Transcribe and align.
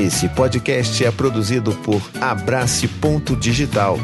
Esse 0.00 0.30
podcast 0.30 1.04
é 1.04 1.10
produzido 1.10 1.72
por 1.84 2.00
Abrace 2.22 2.88
Ponto 2.88 3.36
Digital. 3.36 3.98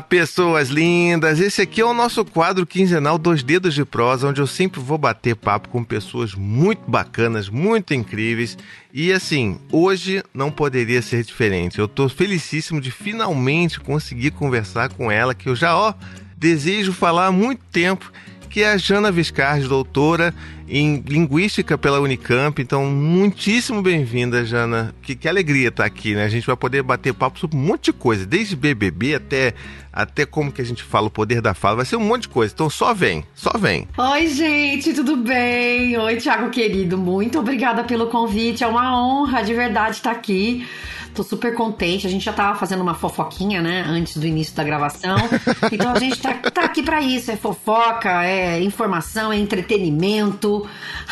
Olá, 0.00 0.06
pessoas 0.08 0.70
lindas! 0.70 1.40
Esse 1.40 1.60
aqui 1.60 1.78
é 1.78 1.84
o 1.84 1.92
nosso 1.92 2.24
quadro 2.24 2.66
quinzenal 2.66 3.18
Dois 3.18 3.42
Dedos 3.42 3.74
de 3.74 3.84
Prosa, 3.84 4.28
onde 4.28 4.40
eu 4.40 4.46
sempre 4.46 4.80
vou 4.80 4.96
bater 4.96 5.36
papo 5.36 5.68
com 5.68 5.84
pessoas 5.84 6.34
muito 6.34 6.90
bacanas, 6.90 7.50
muito 7.50 7.92
incríveis. 7.92 8.56
E 8.94 9.12
assim, 9.12 9.60
hoje 9.70 10.24
não 10.32 10.50
poderia 10.50 11.02
ser 11.02 11.22
diferente. 11.22 11.78
Eu 11.78 11.86
tô 11.86 12.08
felicíssimo 12.08 12.80
de 12.80 12.90
finalmente 12.90 13.78
conseguir 13.78 14.30
conversar 14.30 14.88
com 14.88 15.12
ela, 15.12 15.34
que 15.34 15.50
eu 15.50 15.54
já, 15.54 15.76
ó, 15.76 15.92
desejo 16.34 16.94
falar 16.94 17.26
há 17.26 17.32
muito 17.32 17.60
tempo 17.70 18.10
que 18.48 18.62
é 18.62 18.72
a 18.72 18.76
Jana 18.76 19.12
Viscardi, 19.12 19.68
doutora 19.68 20.34
em 20.70 21.02
Linguística 21.06 21.76
pela 21.76 22.00
Unicamp. 22.00 22.62
Então, 22.62 22.86
muitíssimo 22.86 23.82
bem-vinda, 23.82 24.44
Jana. 24.44 24.94
Que, 25.02 25.16
que 25.16 25.28
alegria 25.28 25.68
estar 25.68 25.84
aqui, 25.84 26.14
né? 26.14 26.24
A 26.24 26.28
gente 26.28 26.46
vai 26.46 26.56
poder 26.56 26.82
bater 26.82 27.12
papo 27.12 27.38
sobre 27.38 27.56
um 27.56 27.60
monte 27.60 27.86
de 27.86 27.92
coisa, 27.92 28.24
desde 28.24 28.54
BBB 28.54 29.16
até, 29.16 29.52
até 29.92 30.24
como 30.24 30.52
que 30.52 30.62
a 30.62 30.64
gente 30.64 30.82
fala 30.82 31.08
o 31.08 31.10
poder 31.10 31.40
da 31.40 31.52
fala. 31.52 31.76
Vai 31.76 31.84
ser 31.84 31.96
um 31.96 32.04
monte 32.04 32.22
de 32.22 32.28
coisa. 32.28 32.54
Então, 32.54 32.70
só 32.70 32.94
vem, 32.94 33.24
só 33.34 33.50
vem. 33.58 33.88
Oi, 33.98 34.26
gente, 34.28 34.94
tudo 34.94 35.16
bem? 35.16 35.98
Oi, 35.98 36.16
Thiago 36.16 36.50
querido. 36.50 36.96
Muito 36.96 37.38
obrigada 37.40 37.82
pelo 37.82 38.06
convite. 38.06 38.62
É 38.62 38.66
uma 38.66 38.96
honra 38.96 39.42
de 39.42 39.52
verdade 39.52 39.96
estar 39.96 40.12
aqui. 40.12 40.64
Tô 41.14 41.22
super 41.22 41.54
contente. 41.54 42.06
A 42.06 42.10
gente 42.10 42.24
já 42.24 42.32
tava 42.32 42.58
fazendo 42.58 42.82
uma 42.82 42.94
fofoquinha, 42.94 43.60
né? 43.60 43.84
Antes 43.86 44.16
do 44.16 44.26
início 44.26 44.54
da 44.54 44.64
gravação. 44.64 45.16
Então 45.72 45.92
a 45.92 45.98
gente 45.98 46.20
tá, 46.20 46.34
tá 46.34 46.64
aqui 46.64 46.82
para 46.82 47.00
isso. 47.00 47.30
É 47.30 47.36
fofoca, 47.36 48.24
é 48.24 48.60
informação, 48.60 49.32
é 49.32 49.36
entretenimento. 49.36 50.68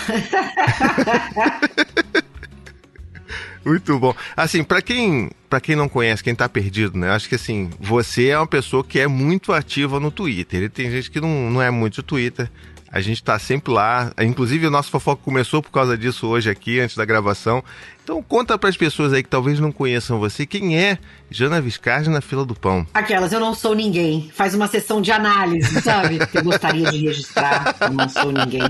Muito 3.64 3.98
bom. 3.98 4.14
Assim, 4.34 4.64
para 4.64 4.81
quem, 4.81 5.31
para 5.48 5.61
quem 5.61 5.77
não 5.77 5.89
conhece, 5.89 6.25
quem 6.25 6.34
tá 6.34 6.48
perdido, 6.48 6.98
né? 6.98 7.11
Acho 7.11 7.28
que 7.28 7.34
assim, 7.34 7.69
você 7.78 8.28
é 8.28 8.39
uma 8.39 8.47
pessoa 8.47 8.83
que 8.83 8.98
é 8.98 9.06
muito 9.06 9.53
ativa 9.53 10.00
no 10.00 10.11
Twitter. 10.11 10.62
E 10.62 10.69
tem 10.70 10.91
gente 10.91 11.11
que 11.11 11.20
não, 11.20 11.50
não 11.50 11.61
é 11.61 11.70
muito 11.70 12.03
Twitter. 12.03 12.50
A 12.91 13.00
gente 13.00 13.22
tá 13.22 13.39
sempre 13.39 13.72
lá. 13.72 14.12
Inclusive, 14.20 14.67
o 14.67 14.70
nosso 14.70 14.91
fofoca 14.91 15.22
começou 15.22 15.62
por 15.62 15.70
causa 15.70 15.97
disso 15.97 16.27
hoje 16.27 16.48
aqui, 16.50 16.81
antes 16.81 16.97
da 16.97 17.05
gravação. 17.05 17.62
Então, 18.03 18.22
conta 18.22 18.56
para 18.56 18.70
as 18.70 18.77
pessoas 18.77 19.12
aí 19.12 19.22
que 19.22 19.28
talvez 19.28 19.61
não 19.61 19.70
conheçam 19.70 20.19
você, 20.19 20.47
quem 20.47 20.78
é 20.78 20.98
Jana 21.31 21.61
Viscardi 21.61 22.09
na 22.09 22.22
fila 22.22 22.44
do 22.44 22.55
pão? 22.55 22.86
Aquelas, 22.94 23.33
eu 23.33 23.41
não 23.41 23.55
sou 23.55 23.75
ninguém. 23.75 24.31
Faz 24.34 24.55
uma 24.55 24.66
sessão 24.66 25.03
de 25.03 25.12
análise, 25.12 25.81
sabe? 25.83 26.19
eu 26.33 26.42
gostaria 26.42 26.91
de 26.91 26.98
registrar. 26.98 27.77
Eu 27.81 27.92
não 27.92 28.09
sou 28.09 28.33
ninguém. 28.33 28.62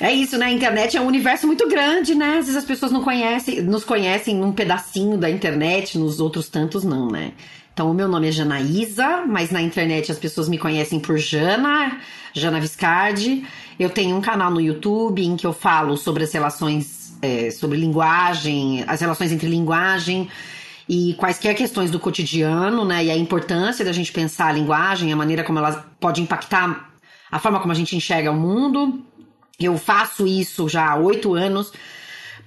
É 0.00 0.12
isso, 0.12 0.36
né? 0.38 0.46
A 0.46 0.52
internet 0.52 0.96
é 0.96 1.00
um 1.00 1.06
universo 1.06 1.46
muito 1.46 1.68
grande, 1.68 2.14
né? 2.14 2.38
Às 2.38 2.46
vezes 2.46 2.56
as 2.56 2.64
pessoas 2.64 2.90
não 2.90 3.02
conhecem, 3.02 3.62
nos 3.62 3.84
conhecem 3.84 4.34
num 4.36 4.52
pedacinho 4.52 5.16
da 5.16 5.30
internet, 5.30 5.98
nos 5.98 6.20
outros 6.20 6.48
tantos 6.48 6.82
não, 6.82 7.08
né? 7.10 7.32
Então, 7.74 7.90
o 7.90 7.94
meu 7.94 8.06
nome 8.06 8.28
é 8.28 8.30
Janaísa, 8.30 9.24
mas 9.26 9.50
na 9.50 9.60
internet 9.60 10.12
as 10.12 10.16
pessoas 10.16 10.48
me 10.48 10.56
conhecem 10.56 11.00
por 11.00 11.18
Jana, 11.18 11.98
Jana 12.32 12.60
Viscardi. 12.60 13.44
Eu 13.76 13.90
tenho 13.90 14.16
um 14.16 14.20
canal 14.20 14.48
no 14.48 14.60
YouTube 14.60 15.20
em 15.20 15.36
que 15.36 15.44
eu 15.44 15.52
falo 15.52 15.96
sobre 15.96 16.22
as 16.22 16.32
relações, 16.32 17.18
é, 17.20 17.50
sobre 17.50 17.76
linguagem, 17.76 18.84
as 18.86 19.00
relações 19.00 19.32
entre 19.32 19.48
linguagem 19.48 20.28
e 20.88 21.14
quaisquer 21.14 21.52
questões 21.56 21.90
do 21.90 21.98
cotidiano, 21.98 22.84
né? 22.84 23.06
E 23.06 23.10
a 23.10 23.16
importância 23.16 23.84
da 23.84 23.90
gente 23.90 24.12
pensar 24.12 24.50
a 24.50 24.52
linguagem, 24.52 25.12
a 25.12 25.16
maneira 25.16 25.42
como 25.42 25.58
ela 25.58 25.84
pode 25.98 26.22
impactar 26.22 26.92
a 27.28 27.40
forma 27.40 27.58
como 27.58 27.72
a 27.72 27.76
gente 27.76 27.96
enxerga 27.96 28.30
o 28.30 28.36
mundo. 28.36 29.02
Eu 29.58 29.76
faço 29.78 30.28
isso 30.28 30.68
já 30.68 30.90
há 30.90 30.94
oito 30.94 31.34
anos 31.34 31.72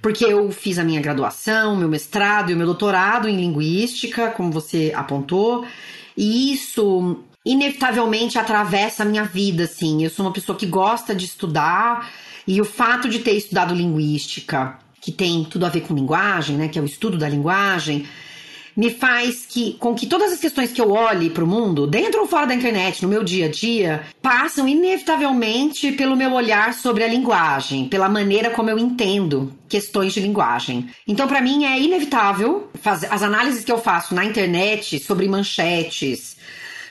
porque 0.00 0.24
eu 0.24 0.50
fiz 0.50 0.78
a 0.78 0.84
minha 0.84 1.00
graduação, 1.00 1.76
meu 1.76 1.88
mestrado 1.88 2.50
e 2.50 2.54
o 2.54 2.56
meu 2.56 2.66
doutorado 2.66 3.28
em 3.28 3.36
linguística, 3.36 4.30
como 4.30 4.50
você 4.50 4.92
apontou, 4.94 5.66
e 6.16 6.52
isso 6.52 7.24
inevitavelmente 7.44 8.38
atravessa 8.38 9.02
a 9.02 9.06
minha 9.06 9.24
vida, 9.24 9.64
assim. 9.64 10.04
Eu 10.04 10.10
sou 10.10 10.26
uma 10.26 10.32
pessoa 10.32 10.56
que 10.56 10.66
gosta 10.66 11.14
de 11.14 11.24
estudar, 11.24 12.10
e 12.46 12.60
o 12.60 12.64
fato 12.64 13.08
de 13.08 13.18
ter 13.18 13.32
estudado 13.32 13.74
linguística, 13.74 14.78
que 15.00 15.12
tem 15.12 15.44
tudo 15.44 15.66
a 15.66 15.68
ver 15.68 15.82
com 15.82 15.94
linguagem, 15.94 16.56
né, 16.56 16.68
que 16.68 16.78
é 16.78 16.82
o 16.82 16.86
estudo 16.86 17.18
da 17.18 17.28
linguagem, 17.28 18.06
me 18.78 18.90
faz 18.90 19.44
que 19.44 19.72
com 19.72 19.92
que 19.92 20.06
todas 20.06 20.32
as 20.32 20.38
questões 20.38 20.70
que 20.70 20.80
eu 20.80 20.92
olhe 20.92 21.30
para 21.30 21.42
o 21.42 21.46
mundo, 21.48 21.84
dentro 21.84 22.20
ou 22.20 22.28
fora 22.28 22.46
da 22.46 22.54
internet, 22.54 23.02
no 23.02 23.08
meu 23.08 23.24
dia 23.24 23.46
a 23.46 23.50
dia, 23.50 24.04
passam 24.22 24.68
inevitavelmente 24.68 25.90
pelo 25.90 26.14
meu 26.14 26.32
olhar 26.32 26.72
sobre 26.72 27.02
a 27.02 27.08
linguagem, 27.08 27.88
pela 27.88 28.08
maneira 28.08 28.50
como 28.50 28.70
eu 28.70 28.78
entendo 28.78 29.52
questões 29.68 30.12
de 30.12 30.20
linguagem. 30.20 30.88
Então, 31.08 31.26
para 31.26 31.40
mim 31.40 31.64
é 31.64 31.76
inevitável 31.76 32.70
fazer 32.80 33.08
as 33.10 33.20
análises 33.20 33.64
que 33.64 33.72
eu 33.72 33.78
faço 33.78 34.14
na 34.14 34.24
internet 34.24 35.00
sobre 35.00 35.26
manchetes, 35.26 36.36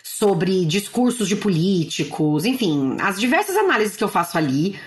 sobre 0.03 0.65
discursos 0.65 1.29
de 1.29 1.37
políticos, 1.37 2.43
enfim, 2.43 2.97
as 2.99 3.17
diversas 3.17 3.55
análises 3.55 3.95
que 3.95 4.03
eu 4.03 4.09
faço 4.09 4.37
ali 4.37 4.77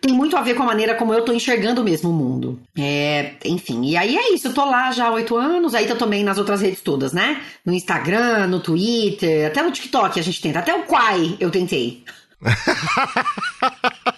tem 0.00 0.12
muito 0.12 0.36
a 0.36 0.42
ver 0.42 0.54
com 0.54 0.62
a 0.62 0.66
maneira 0.66 0.94
como 0.94 1.12
eu 1.12 1.22
tô 1.24 1.32
enxergando 1.32 1.84
mesmo 1.84 2.10
o 2.10 2.12
mundo. 2.12 2.60
É, 2.76 3.34
enfim, 3.44 3.84
e 3.84 3.96
aí 3.96 4.16
é 4.16 4.32
isso, 4.32 4.48
eu 4.48 4.54
tô 4.54 4.64
lá 4.64 4.90
já 4.92 5.06
há 5.06 5.12
oito 5.12 5.36
anos, 5.36 5.74
aí 5.74 5.86
tô 5.86 5.96
também 5.96 6.24
nas 6.24 6.38
outras 6.38 6.60
redes 6.60 6.80
todas, 6.80 7.12
né? 7.12 7.40
No 7.64 7.72
Instagram, 7.72 8.46
no 8.46 8.60
Twitter, 8.60 9.46
até 9.46 9.62
no 9.62 9.70
TikTok 9.70 10.18
a 10.18 10.22
gente 10.22 10.40
tenta, 10.40 10.58
até 10.60 10.74
o 10.74 10.84
Quai 10.84 11.36
eu 11.38 11.50
tentei. 11.50 12.02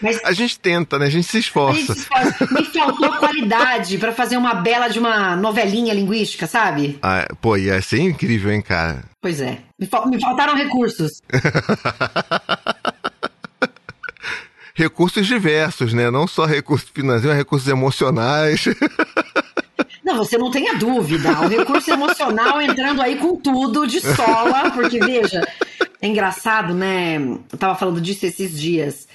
Mas 0.00 0.18
a 0.24 0.32
gente 0.32 0.58
tenta, 0.58 0.98
né? 0.98 1.06
A 1.06 1.10
gente 1.10 1.26
se 1.26 1.38
esforça. 1.38 1.78
Gente 1.78 1.92
se 1.92 2.00
esforça. 2.00 2.46
Me 2.54 2.64
faltou 2.64 3.12
qualidade 3.16 3.98
para 3.98 4.12
fazer 4.12 4.36
uma 4.36 4.54
bela 4.54 4.88
de 4.88 4.98
uma 4.98 5.36
novelinha 5.36 5.92
linguística, 5.92 6.46
sabe? 6.46 6.98
Ah, 7.02 7.26
pô, 7.40 7.56
ia 7.56 7.80
ser 7.82 8.00
incrível, 8.00 8.50
hein, 8.50 8.62
cara? 8.62 9.04
Pois 9.20 9.40
é. 9.40 9.58
Me, 9.78 9.86
fal 9.86 10.08
me 10.08 10.20
faltaram 10.20 10.54
recursos. 10.54 11.20
recursos 14.80 15.26
diversos, 15.26 15.92
né? 15.92 16.10
Não 16.10 16.26
só 16.26 16.46
recursos 16.46 16.88
financeiros, 16.88 17.36
recursos 17.36 17.68
emocionais. 17.68 18.64
Não, 20.02 20.16
você 20.16 20.38
não 20.38 20.50
tenha 20.50 20.74
dúvida. 20.74 21.40
O 21.42 21.46
recurso 21.46 21.90
emocional 21.90 22.60
entrando 22.60 23.02
aí 23.02 23.16
com 23.16 23.36
tudo 23.36 23.86
de 23.86 24.00
sola, 24.00 24.70
porque 24.70 24.98
veja, 24.98 25.46
é 26.00 26.08
engraçado, 26.08 26.74
né? 26.74 27.16
Eu 27.16 27.58
tava 27.58 27.76
falando 27.76 28.00
disso 28.00 28.24
esses 28.24 28.58
dias. 28.58 29.06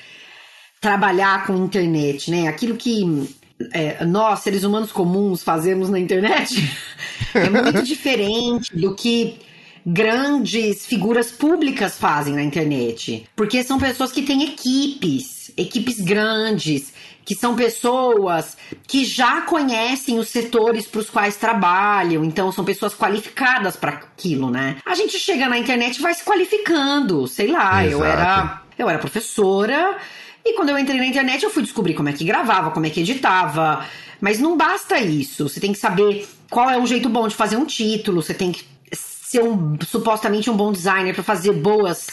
Trabalhar 0.80 1.48
com 1.48 1.66
internet, 1.66 2.30
né? 2.30 2.48
Aquilo 2.48 2.76
que 2.76 3.28
é, 3.74 4.06
nós, 4.06 4.42
seres 4.42 4.64
humanos 4.64 4.92
comuns, 4.92 5.44
fazemos 5.44 5.90
na 5.90 6.00
internet 6.00 6.56
é 7.34 7.50
muito 7.50 7.82
diferente 7.82 8.76
do 8.78 8.96
que 8.96 9.40
grandes 9.86 10.86
figuras 10.86 11.32
públicas 11.32 11.98
fazem 11.98 12.34
na 12.36 12.44
internet. 12.44 13.28
Porque 13.36 13.64
são 13.64 13.78
pessoas 13.78 14.12
que 14.12 14.22
têm 14.22 14.44
equipes, 14.44 15.35
equipes 15.58 16.02
grandes, 16.02 16.94
que 17.24 17.34
são 17.34 17.56
pessoas 17.56 18.56
que 18.88 19.04
já 19.04 19.42
conhecem 19.42 20.20
os 20.20 20.30
setores 20.30 20.86
para 20.86 21.00
os 21.00 21.10
quais 21.10 21.36
trabalham, 21.38 22.24
então 22.24 22.52
são 22.52 22.64
pessoas 22.64 22.94
qualificadas 22.94 23.76
para 23.76 23.92
aquilo, 23.92 24.52
né? 24.52 24.78
A 24.86 24.94
gente 24.94 25.18
chega 25.18 25.50
na 25.50 25.58
internet 25.58 25.98
e 25.98 26.02
vai 26.02 26.14
se 26.14 26.24
qualificando, 26.24 27.28
sei 27.28 27.48
lá, 27.48 27.84
Exato. 27.86 28.04
eu 28.04 28.06
era 28.06 28.62
eu 28.78 28.90
era 28.90 29.00
professora 29.00 29.98
e 30.44 30.54
quando 30.54 30.70
eu 30.70 30.78
entrei 30.78 31.00
na 31.00 31.08
internet 31.08 31.44
eu 31.44 31.50
fui 31.50 31.64
descobrir 31.64 31.94
como 31.94 32.10
é 32.10 32.14
que 32.14 32.26
gravava, 32.26 32.72
como 32.72 32.86
é 32.86 32.90
que 32.90 33.00
editava, 33.00 33.86
mas 34.22 34.40
não 34.40 34.56
basta 34.56 35.00
isso, 35.00 35.50
você 35.50 35.60
tem 35.60 35.72
que 35.72 35.80
saber 35.80 36.28
qual 36.50 36.70
é 36.70 36.78
um 36.78 36.86
jeito 36.86 37.10
bom 37.10 37.28
de 37.28 37.36
fazer 37.36 37.56
um 37.56 37.66
título, 37.66 38.22
você 38.22 38.34
tem 38.34 38.52
que 38.52 38.64
ser 38.94 39.42
um, 39.42 39.78
supostamente 39.86 40.50
um 40.50 40.56
bom 40.56 40.72
designer 40.72 41.14
para 41.14 41.24
fazer 41.24 41.52
boas 41.54 42.08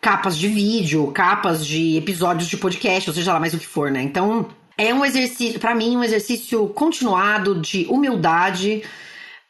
capas 0.00 0.36
de 0.38 0.48
vídeo, 0.48 1.10
capas 1.12 1.66
de 1.66 1.96
episódios 1.96 2.48
de 2.48 2.56
podcast, 2.56 3.10
ou 3.10 3.14
seja 3.14 3.32
lá 3.32 3.40
mais 3.40 3.54
o 3.54 3.58
que 3.58 3.66
for, 3.66 3.90
né? 3.90 4.02
Então, 4.02 4.48
é 4.78 4.92
um 4.92 5.04
exercício, 5.04 5.58
para 5.58 5.74
mim, 5.74 5.96
um 5.96 6.04
exercício 6.04 6.68
continuado 6.68 7.60
de 7.60 7.86
humildade. 7.88 8.82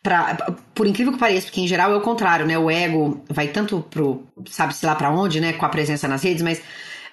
Pra, 0.02 0.36
por 0.72 0.86
incrível 0.86 1.12
que 1.12 1.18
pareça, 1.18 1.46
porque 1.46 1.60
em 1.60 1.66
geral 1.66 1.92
é 1.92 1.96
o 1.96 2.00
contrário, 2.00 2.46
né? 2.46 2.56
O 2.56 2.70
ego 2.70 3.24
vai 3.28 3.48
tanto 3.48 3.84
pro, 3.90 4.24
sabe-se 4.48 4.86
lá 4.86 4.94
para 4.94 5.10
onde, 5.10 5.40
né? 5.40 5.52
Com 5.52 5.66
a 5.66 5.68
presença 5.68 6.06
nas 6.06 6.22
redes, 6.22 6.42
mas 6.42 6.62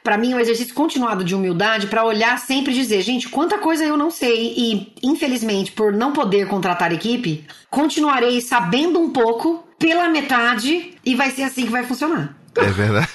para 0.03 0.17
mim 0.17 0.33
é 0.33 0.35
um 0.35 0.39
exercício 0.39 0.75
continuado 0.75 1.23
de 1.23 1.33
humildade 1.33 1.87
para 1.87 2.03
olhar 2.03 2.37
sempre 2.37 2.71
e 2.71 2.75
dizer, 2.75 3.01
gente, 3.01 3.29
quanta 3.29 3.57
coisa 3.57 3.83
eu 3.83 3.97
não 3.97 4.11
sei 4.11 4.53
e, 4.55 4.93
infelizmente, 5.01 5.71
por 5.71 5.91
não 5.91 6.11
poder 6.11 6.47
contratar 6.47 6.91
equipe, 6.91 7.47
continuarei 7.69 8.41
sabendo 8.41 8.99
um 8.99 9.11
pouco 9.11 9.63
pela 9.79 10.09
metade 10.09 10.93
e 11.03 11.15
vai 11.15 11.31
ser 11.31 11.43
assim 11.43 11.65
que 11.65 11.71
vai 11.71 11.83
funcionar. 11.83 12.42
É 12.55 12.69
verdade. 12.71 13.07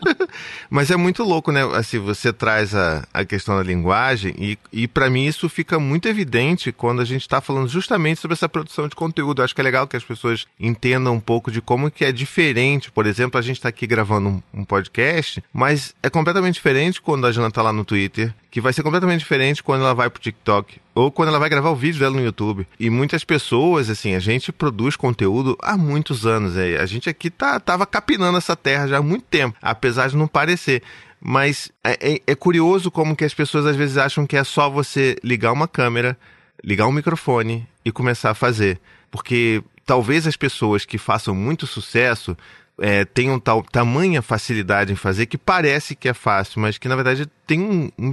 Mas 0.70 0.90
é 0.90 0.96
muito 0.96 1.22
louco, 1.22 1.52
né? 1.52 1.62
Assim, 1.74 1.98
você 1.98 2.32
traz 2.32 2.74
a, 2.74 3.06
a 3.12 3.24
questão 3.24 3.56
da 3.56 3.62
linguagem 3.62 4.34
e, 4.38 4.58
e 4.72 4.88
para 4.88 5.10
mim 5.10 5.26
isso 5.26 5.48
fica 5.48 5.78
muito 5.78 6.08
evidente 6.08 6.72
quando 6.72 7.00
a 7.02 7.04
gente 7.04 7.22
está 7.22 7.40
falando 7.40 7.68
justamente 7.68 8.20
sobre 8.20 8.34
essa 8.34 8.48
produção 8.48 8.88
de 8.88 8.94
conteúdo. 8.94 9.42
acho 9.42 9.54
que 9.54 9.60
é 9.60 9.64
legal 9.64 9.86
que 9.86 9.96
as 9.96 10.04
pessoas 10.04 10.46
entendam 10.58 11.14
um 11.14 11.20
pouco 11.20 11.50
de 11.50 11.60
como 11.60 11.90
que 11.90 12.04
é 12.04 12.12
diferente. 12.12 12.90
Por 12.90 13.06
exemplo, 13.06 13.38
a 13.38 13.42
gente 13.42 13.56
está 13.56 13.68
aqui 13.68 13.86
gravando 13.86 14.28
um, 14.28 14.42
um, 14.60 14.64
podcast, 14.64 15.42
mas 15.52 15.94
é 16.02 16.08
completamente 16.08 16.54
diferente 16.54 17.00
quando 17.00 17.26
a 17.26 17.32
Jana 17.32 17.48
está 17.48 17.62
lá 17.62 17.72
no 17.72 17.84
Twitter, 17.84 18.34
que 18.50 18.60
vai 18.60 18.72
ser 18.72 18.82
completamente 18.82 19.20
diferente 19.20 19.62
quando 19.62 19.82
ela 19.82 19.94
vai 19.94 20.10
pro 20.10 20.20
TikTok 20.20 20.80
ou 20.94 21.10
quando 21.10 21.28
ela 21.28 21.38
vai 21.38 21.48
gravar 21.48 21.70
o 21.70 21.76
vídeo 21.76 22.00
dela 22.00 22.16
no 22.16 22.24
YouTube. 22.24 22.66
E 22.78 22.90
muitas 22.90 23.22
pessoas, 23.22 23.88
assim, 23.88 24.14
a 24.14 24.18
gente 24.18 24.50
produz 24.50 24.96
conteúdo 24.96 25.56
há 25.62 25.76
muitos 25.76 26.26
anos. 26.26 26.56
É, 26.56 26.78
a 26.78 26.86
gente 26.86 27.08
aqui 27.08 27.30
tá, 27.30 27.60
tava 27.60 27.86
capinando 27.86 28.36
essa 28.36 28.56
terra 28.56 28.88
já 28.88 28.98
há 28.98 29.02
muito 29.02 29.24
tempo, 29.24 29.56
apesar 29.62 30.08
de 30.08 30.16
não 30.16 30.26
parecer. 30.26 30.82
Mas 31.20 31.70
é, 31.84 32.14
é, 32.14 32.20
é 32.26 32.34
curioso 32.34 32.90
como 32.90 33.14
que 33.14 33.24
as 33.24 33.34
pessoas 33.34 33.66
às 33.66 33.76
vezes 33.76 33.96
acham 33.96 34.26
que 34.26 34.36
é 34.36 34.42
só 34.42 34.68
você 34.68 35.16
ligar 35.22 35.52
uma 35.52 35.68
câmera, 35.68 36.18
ligar 36.64 36.86
um 36.88 36.92
microfone 36.92 37.68
e 37.84 37.92
começar 37.92 38.30
a 38.30 38.34
fazer. 38.34 38.80
Porque 39.10 39.62
talvez 39.86 40.26
as 40.26 40.36
pessoas 40.36 40.84
que 40.84 40.98
façam 40.98 41.34
muito 41.34 41.66
sucesso 41.66 42.36
é, 42.80 43.04
tenham 43.04 43.38
tal 43.38 43.62
tamanha 43.62 44.22
facilidade 44.22 44.92
em 44.92 44.96
fazer 44.96 45.26
que 45.26 45.36
parece 45.36 45.94
que 45.94 46.08
é 46.08 46.14
fácil, 46.14 46.60
mas 46.60 46.78
que 46.78 46.88
na 46.88 46.96
verdade 46.96 47.26
tem 47.46 47.60
um, 47.60 47.90
um 47.98 48.10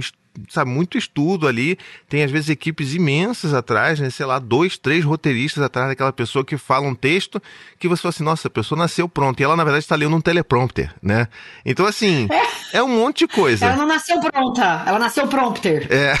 sabe, 0.48 0.70
muito 0.70 0.98
estudo 0.98 1.46
ali. 1.46 1.78
Tem 2.08 2.22
às 2.22 2.30
vezes 2.30 2.50
equipes 2.50 2.94
imensas 2.94 3.54
atrás, 3.54 4.00
né? 4.00 4.10
Sei 4.10 4.26
lá, 4.26 4.38
dois, 4.38 4.78
três 4.78 5.04
roteiristas 5.04 5.62
atrás 5.62 5.88
daquela 5.88 6.12
pessoa 6.12 6.44
que 6.44 6.56
fala 6.56 6.86
um 6.86 6.94
texto 6.94 7.42
que 7.78 7.88
você 7.88 8.02
fala 8.02 8.10
assim, 8.10 8.24
nossa, 8.24 8.48
a 8.48 8.50
pessoa 8.50 8.78
nasceu 8.78 9.08
pronta. 9.08 9.42
E 9.42 9.44
ela, 9.44 9.56
na 9.56 9.64
verdade, 9.64 9.84
está 9.84 9.96
lendo 9.96 10.16
um 10.16 10.20
teleprompter, 10.20 10.94
né? 11.02 11.28
Então, 11.64 11.86
assim, 11.86 12.28
é, 12.30 12.42
é 12.78 12.82
um 12.82 12.88
monte 12.88 13.26
de 13.26 13.28
coisa. 13.28 13.66
Ela 13.66 13.76
não 13.76 13.86
nasceu 13.86 14.20
pronta, 14.20 14.82
ela 14.86 14.98
nasceu 14.98 15.26
prompter. 15.28 15.86
É. 15.90 16.14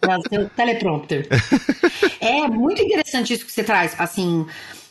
nasceu 0.06 0.48
teleprompter. 0.56 1.28
é 2.20 2.48
muito 2.48 2.82
interessante 2.82 3.34
isso 3.34 3.44
que 3.44 3.52
você 3.52 3.64
traz, 3.64 3.94
assim. 3.98 4.46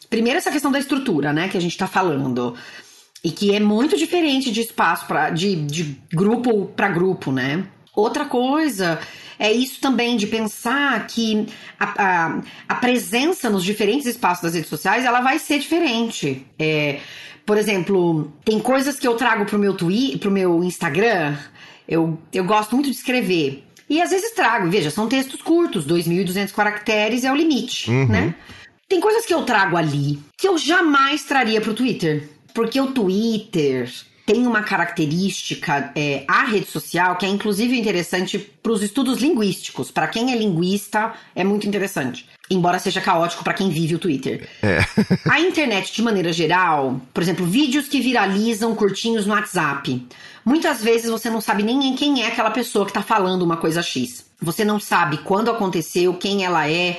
Primeiro, 0.09 0.37
essa 0.37 0.51
questão 0.51 0.71
da 0.71 0.79
estrutura, 0.79 1.33
né, 1.33 1.49
que 1.49 1.57
a 1.57 1.61
gente 1.61 1.73
está 1.73 1.87
falando. 1.87 2.55
E 3.23 3.31
que 3.31 3.53
é 3.53 3.59
muito 3.59 3.97
diferente 3.97 4.51
de 4.51 4.61
espaço 4.61 5.05
para 5.07 5.29
de, 5.29 5.55
de 5.55 5.97
grupo 6.13 6.67
para 6.75 6.87
grupo, 6.87 7.31
né? 7.31 7.65
Outra 7.95 8.25
coisa 8.25 8.99
é 9.39 9.51
isso 9.51 9.79
também 9.79 10.17
de 10.17 10.27
pensar 10.27 11.05
que 11.07 11.47
a, 11.79 12.03
a, 12.03 12.41
a, 12.69 12.75
presença 12.75 13.49
nos 13.49 13.63
diferentes 13.63 14.07
espaços 14.07 14.43
das 14.43 14.53
redes 14.53 14.69
sociais 14.69 15.05
ela 15.05 15.21
vai 15.21 15.39
ser 15.39 15.59
diferente. 15.59 16.45
É, 16.57 16.99
por 17.45 17.57
exemplo, 17.57 18.31
tem 18.43 18.59
coisas 18.59 18.99
que 18.99 19.07
eu 19.07 19.15
trago 19.15 19.45
pro 19.45 19.59
meu 19.59 19.73
Twitter, 19.73 20.19
pro 20.19 20.31
meu 20.31 20.63
Instagram. 20.63 21.35
Eu, 21.87 22.19
eu 22.33 22.43
gosto 22.43 22.75
muito 22.75 22.89
de 22.89 22.95
escrever. 22.97 23.63
E 23.89 24.01
às 24.01 24.09
vezes 24.09 24.31
trago, 24.31 24.69
veja, 24.69 24.91
são 24.91 25.07
textos 25.07 25.41
curtos, 25.41 25.87
2.200 25.87 26.51
caracteres 26.51 27.23
é 27.23 27.31
o 27.31 27.35
limite, 27.35 27.89
uhum. 27.89 28.07
né? 28.07 28.35
Tem 28.89 28.99
coisas 28.99 29.25
que 29.25 29.33
eu 29.33 29.43
trago 29.43 29.77
ali 29.77 30.19
que 30.37 30.47
eu 30.47 30.57
jamais 30.57 31.23
traria 31.23 31.61
pro 31.61 31.73
Twitter. 31.73 32.29
Porque 32.57 32.81
o 32.81 32.87
Twitter 32.87 33.87
tem 34.25 34.47
uma 34.47 34.63
característica, 34.63 35.91
é, 35.95 36.25
a 36.27 36.43
rede 36.43 36.65
social, 36.65 37.15
que 37.15 37.23
é 37.23 37.29
inclusive 37.29 37.79
interessante 37.79 38.39
para 38.39 38.71
os 38.71 38.81
estudos 38.81 39.19
linguísticos. 39.19 39.91
Para 39.91 40.07
quem 40.07 40.31
é 40.31 40.35
linguista, 40.35 41.13
é 41.35 41.43
muito 41.43 41.67
interessante. 41.67 42.27
Embora 42.49 42.79
seja 42.79 42.99
caótico 42.99 43.43
para 43.43 43.53
quem 43.53 43.69
vive 43.69 43.93
o 43.93 43.99
Twitter. 43.99 44.49
É. 44.63 44.79
a 45.29 45.39
internet, 45.39 45.93
de 45.93 46.01
maneira 46.01 46.33
geral, 46.33 46.99
por 47.13 47.21
exemplo, 47.21 47.45
vídeos 47.45 47.87
que 47.87 48.01
viralizam 48.01 48.73
curtinhos 48.73 49.27
no 49.27 49.35
WhatsApp. 49.35 50.07
Muitas 50.43 50.83
vezes 50.83 51.11
você 51.11 51.29
não 51.29 51.39
sabe 51.39 51.61
nem 51.61 51.95
quem 51.95 52.23
é 52.23 52.27
aquela 52.27 52.49
pessoa 52.49 52.85
que 52.85 52.91
está 52.91 53.03
falando 53.03 53.43
uma 53.43 53.57
coisa 53.57 53.83
X. 53.83 54.25
Você 54.41 54.65
não 54.65 54.79
sabe 54.79 55.19
quando 55.19 55.51
aconteceu, 55.51 56.15
quem 56.15 56.43
ela 56.43 56.67
é. 56.67 56.97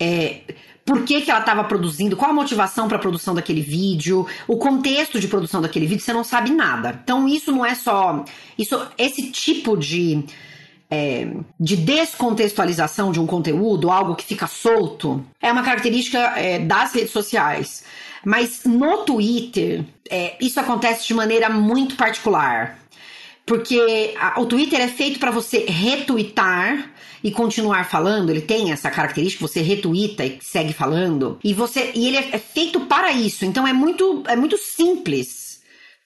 é 0.00 0.40
por 0.84 1.02
que, 1.04 1.22
que 1.22 1.30
ela 1.30 1.40
estava 1.40 1.64
produzindo, 1.64 2.16
qual 2.16 2.30
a 2.30 2.34
motivação 2.34 2.86
para 2.88 2.98
a 2.98 3.00
produção 3.00 3.34
daquele 3.34 3.62
vídeo, 3.62 4.26
o 4.46 4.56
contexto 4.56 5.18
de 5.18 5.26
produção 5.26 5.62
daquele 5.62 5.86
vídeo, 5.86 6.04
você 6.04 6.12
não 6.12 6.24
sabe 6.24 6.50
nada. 6.50 7.00
Então 7.02 7.26
isso 7.26 7.50
não 7.50 7.64
é 7.64 7.74
só. 7.74 8.24
Isso, 8.58 8.86
esse 8.98 9.30
tipo 9.30 9.76
de. 9.76 10.24
É, 10.90 11.26
de 11.58 11.76
descontextualização 11.76 13.10
de 13.10 13.18
um 13.18 13.26
conteúdo, 13.26 13.90
algo 13.90 14.14
que 14.14 14.22
fica 14.22 14.46
solto, 14.46 15.24
é 15.40 15.50
uma 15.50 15.62
característica 15.62 16.18
é, 16.38 16.58
das 16.60 16.94
redes 16.94 17.10
sociais. 17.10 17.84
Mas 18.24 18.62
no 18.64 18.98
Twitter, 18.98 19.84
é, 20.08 20.36
isso 20.40 20.60
acontece 20.60 21.06
de 21.06 21.14
maneira 21.14 21.48
muito 21.48 21.96
particular. 21.96 22.78
Porque 23.44 24.14
a, 24.20 24.40
o 24.40 24.46
Twitter 24.46 24.80
é 24.80 24.88
feito 24.88 25.18
para 25.18 25.30
você 25.30 25.64
retweetar 25.66 26.90
e 27.24 27.30
continuar 27.30 27.88
falando, 27.88 28.28
ele 28.28 28.42
tem 28.42 28.70
essa 28.70 28.90
característica, 28.90 29.48
você 29.48 29.62
retuita 29.62 30.22
e 30.24 30.38
segue 30.42 30.74
falando. 30.74 31.38
E 31.42 31.54
você 31.54 31.90
e 31.94 32.06
ele 32.06 32.18
é, 32.18 32.28
é 32.32 32.38
feito 32.38 32.80
para 32.80 33.10
isso. 33.10 33.46
Então 33.46 33.66
é 33.66 33.72
muito 33.72 34.22
é 34.28 34.36
muito 34.36 34.58
simples 34.58 35.62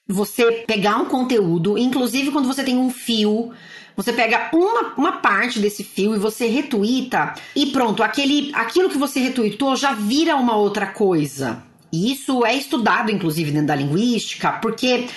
você 0.07 0.63
pegar 0.65 0.97
um 0.97 1.05
conteúdo, 1.05 1.77
inclusive 1.77 2.31
quando 2.31 2.47
você 2.47 2.63
tem 2.63 2.77
um 2.77 2.89
fio 2.89 3.51
você 3.99 4.13
pega 4.13 4.49
uma, 4.53 4.93
uma 4.95 5.11
parte 5.17 5.59
desse 5.59 5.83
fio 5.83 6.15
e 6.15 6.17
você 6.17 6.47
retuita 6.47 7.33
e 7.53 7.65
pronto, 7.65 8.01
aquele, 8.01 8.49
aquilo 8.53 8.89
que 8.89 8.97
você 8.97 9.19
retuitou 9.19 9.75
já 9.75 9.91
vira 9.91 10.37
uma 10.37 10.55
outra 10.55 10.87
coisa. 10.87 11.61
E 11.91 12.13
isso 12.13 12.45
é 12.45 12.55
estudado, 12.55 13.11
inclusive, 13.11 13.51
dentro 13.51 13.67
da 13.67 13.75
linguística, 13.75 14.53
porque. 14.53 15.07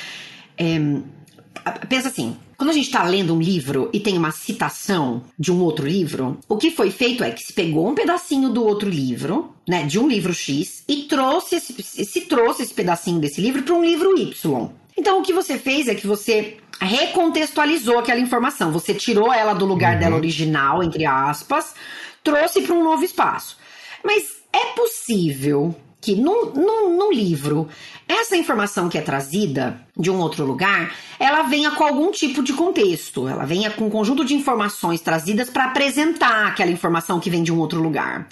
É, 0.58 0.80
pensa 1.88 2.08
assim, 2.08 2.36
quando 2.62 2.70
a 2.70 2.74
gente 2.74 2.86
está 2.86 3.02
lendo 3.02 3.34
um 3.34 3.40
livro 3.40 3.90
e 3.92 3.98
tem 3.98 4.16
uma 4.16 4.30
citação 4.30 5.24
de 5.36 5.50
um 5.50 5.60
outro 5.62 5.84
livro, 5.84 6.38
o 6.48 6.56
que 6.56 6.70
foi 6.70 6.92
feito 6.92 7.24
é 7.24 7.32
que 7.32 7.42
se 7.42 7.52
pegou 7.52 7.88
um 7.88 7.94
pedacinho 7.96 8.50
do 8.50 8.64
outro 8.64 8.88
livro, 8.88 9.52
né, 9.66 9.82
de 9.82 9.98
um 9.98 10.06
livro 10.06 10.32
X, 10.32 10.84
e 10.88 11.02
trouxe 11.02 11.56
esse, 11.56 11.82
se 11.82 12.20
trouxe 12.20 12.62
esse 12.62 12.72
pedacinho 12.72 13.18
desse 13.18 13.40
livro 13.40 13.64
para 13.64 13.74
um 13.74 13.84
livro 13.84 14.16
Y. 14.16 14.70
Então 14.96 15.18
o 15.18 15.24
que 15.24 15.32
você 15.32 15.58
fez 15.58 15.88
é 15.88 15.96
que 15.96 16.06
você 16.06 16.58
recontextualizou 16.80 17.98
aquela 17.98 18.20
informação, 18.20 18.70
você 18.70 18.94
tirou 18.94 19.34
ela 19.34 19.54
do 19.54 19.66
lugar 19.66 19.94
uhum. 19.94 19.98
dela 19.98 20.14
original, 20.14 20.84
entre 20.84 21.04
aspas, 21.04 21.74
trouxe 22.22 22.62
para 22.62 22.76
um 22.76 22.84
novo 22.84 23.02
espaço. 23.02 23.58
Mas 24.04 24.22
é 24.52 24.66
possível 24.76 25.74
que 26.02 26.16
num, 26.16 26.46
num, 26.52 26.98
num, 26.98 27.12
livro, 27.12 27.68
essa 28.08 28.36
informação 28.36 28.88
que 28.88 28.98
é 28.98 29.00
trazida 29.00 29.80
de 29.96 30.10
um 30.10 30.18
outro 30.18 30.44
lugar, 30.44 30.92
ela 31.18 31.44
venha 31.44 31.70
com 31.70 31.84
algum 31.84 32.10
tipo 32.10 32.42
de 32.42 32.52
contexto, 32.52 33.28
ela 33.28 33.44
venha 33.44 33.70
com 33.70 33.86
um 33.86 33.90
conjunto 33.90 34.24
de 34.24 34.34
informações 34.34 35.00
trazidas 35.00 35.48
para 35.48 35.66
apresentar 35.66 36.48
aquela 36.48 36.72
informação 36.72 37.20
que 37.20 37.30
vem 37.30 37.44
de 37.44 37.52
um 37.52 37.58
outro 37.60 37.80
lugar. 37.80 38.28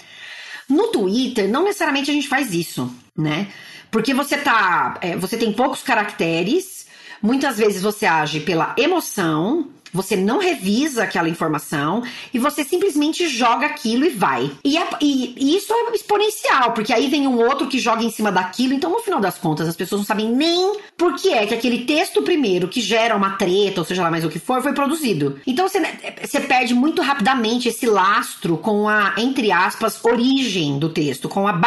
No 0.67 0.87
Twitter, 0.87 1.49
não 1.49 1.63
necessariamente 1.63 2.11
a 2.11 2.13
gente 2.13 2.27
faz 2.27 2.53
isso, 2.53 2.93
né? 3.17 3.47
Porque 3.89 4.13
você 4.13 4.37
tá. 4.37 4.97
É, 5.01 5.15
você 5.15 5.37
tem 5.37 5.53
poucos 5.53 5.81
caracteres, 5.81 6.87
muitas 7.21 7.57
vezes 7.57 7.81
você 7.81 8.05
age 8.05 8.39
pela 8.41 8.75
emoção, 8.77 9.69
você 9.93 10.15
não 10.15 10.39
revisa 10.39 11.03
aquela 11.03 11.27
informação 11.27 12.03
e 12.33 12.39
você 12.39 12.63
simplesmente 12.63 13.27
joga 13.27 13.65
aquilo 13.65 14.05
e 14.05 14.09
vai. 14.09 14.49
E, 14.63 14.77
é, 14.77 14.87
e, 15.01 15.35
e, 15.37 15.57
isso 15.57 15.73
é 15.73 15.93
exponencial, 15.93 16.71
porque 16.71 16.93
aí 16.93 17.07
vem 17.07 17.27
um 17.27 17.39
outro 17.39 17.67
que 17.67 17.79
joga 17.79 18.03
em 18.03 18.09
cima 18.09 18.31
daquilo. 18.31 18.73
Então, 18.73 18.89
no 18.89 18.99
final 18.99 19.19
das 19.19 19.37
contas, 19.37 19.67
as 19.67 19.75
pessoas 19.75 20.01
não 20.01 20.05
sabem 20.05 20.29
nem 20.29 20.77
por 20.97 21.15
que 21.15 21.33
é 21.33 21.45
que 21.45 21.53
aquele 21.53 21.79
texto 21.85 22.21
primeiro, 22.21 22.67
que 22.67 22.79
gera 22.79 23.15
uma 23.15 23.31
treta, 23.31 23.81
ou 23.81 23.85
seja 23.85 24.03
lá 24.03 24.09
mais 24.09 24.23
o 24.23 24.29
que 24.29 24.39
for, 24.39 24.61
foi 24.61 24.73
produzido. 24.73 25.39
Então, 25.45 25.67
você, 25.67 25.81
você 26.23 26.39
perde 26.39 26.73
muito 26.73 27.01
rapidamente 27.01 27.67
esse 27.67 27.85
lastro 27.85 28.57
com 28.57 28.87
a, 28.87 29.13
entre 29.17 29.51
aspas, 29.51 30.03
origem 30.03 30.79
do 30.79 30.89
texto, 30.89 31.27
com 31.27 31.47
a 31.47 31.61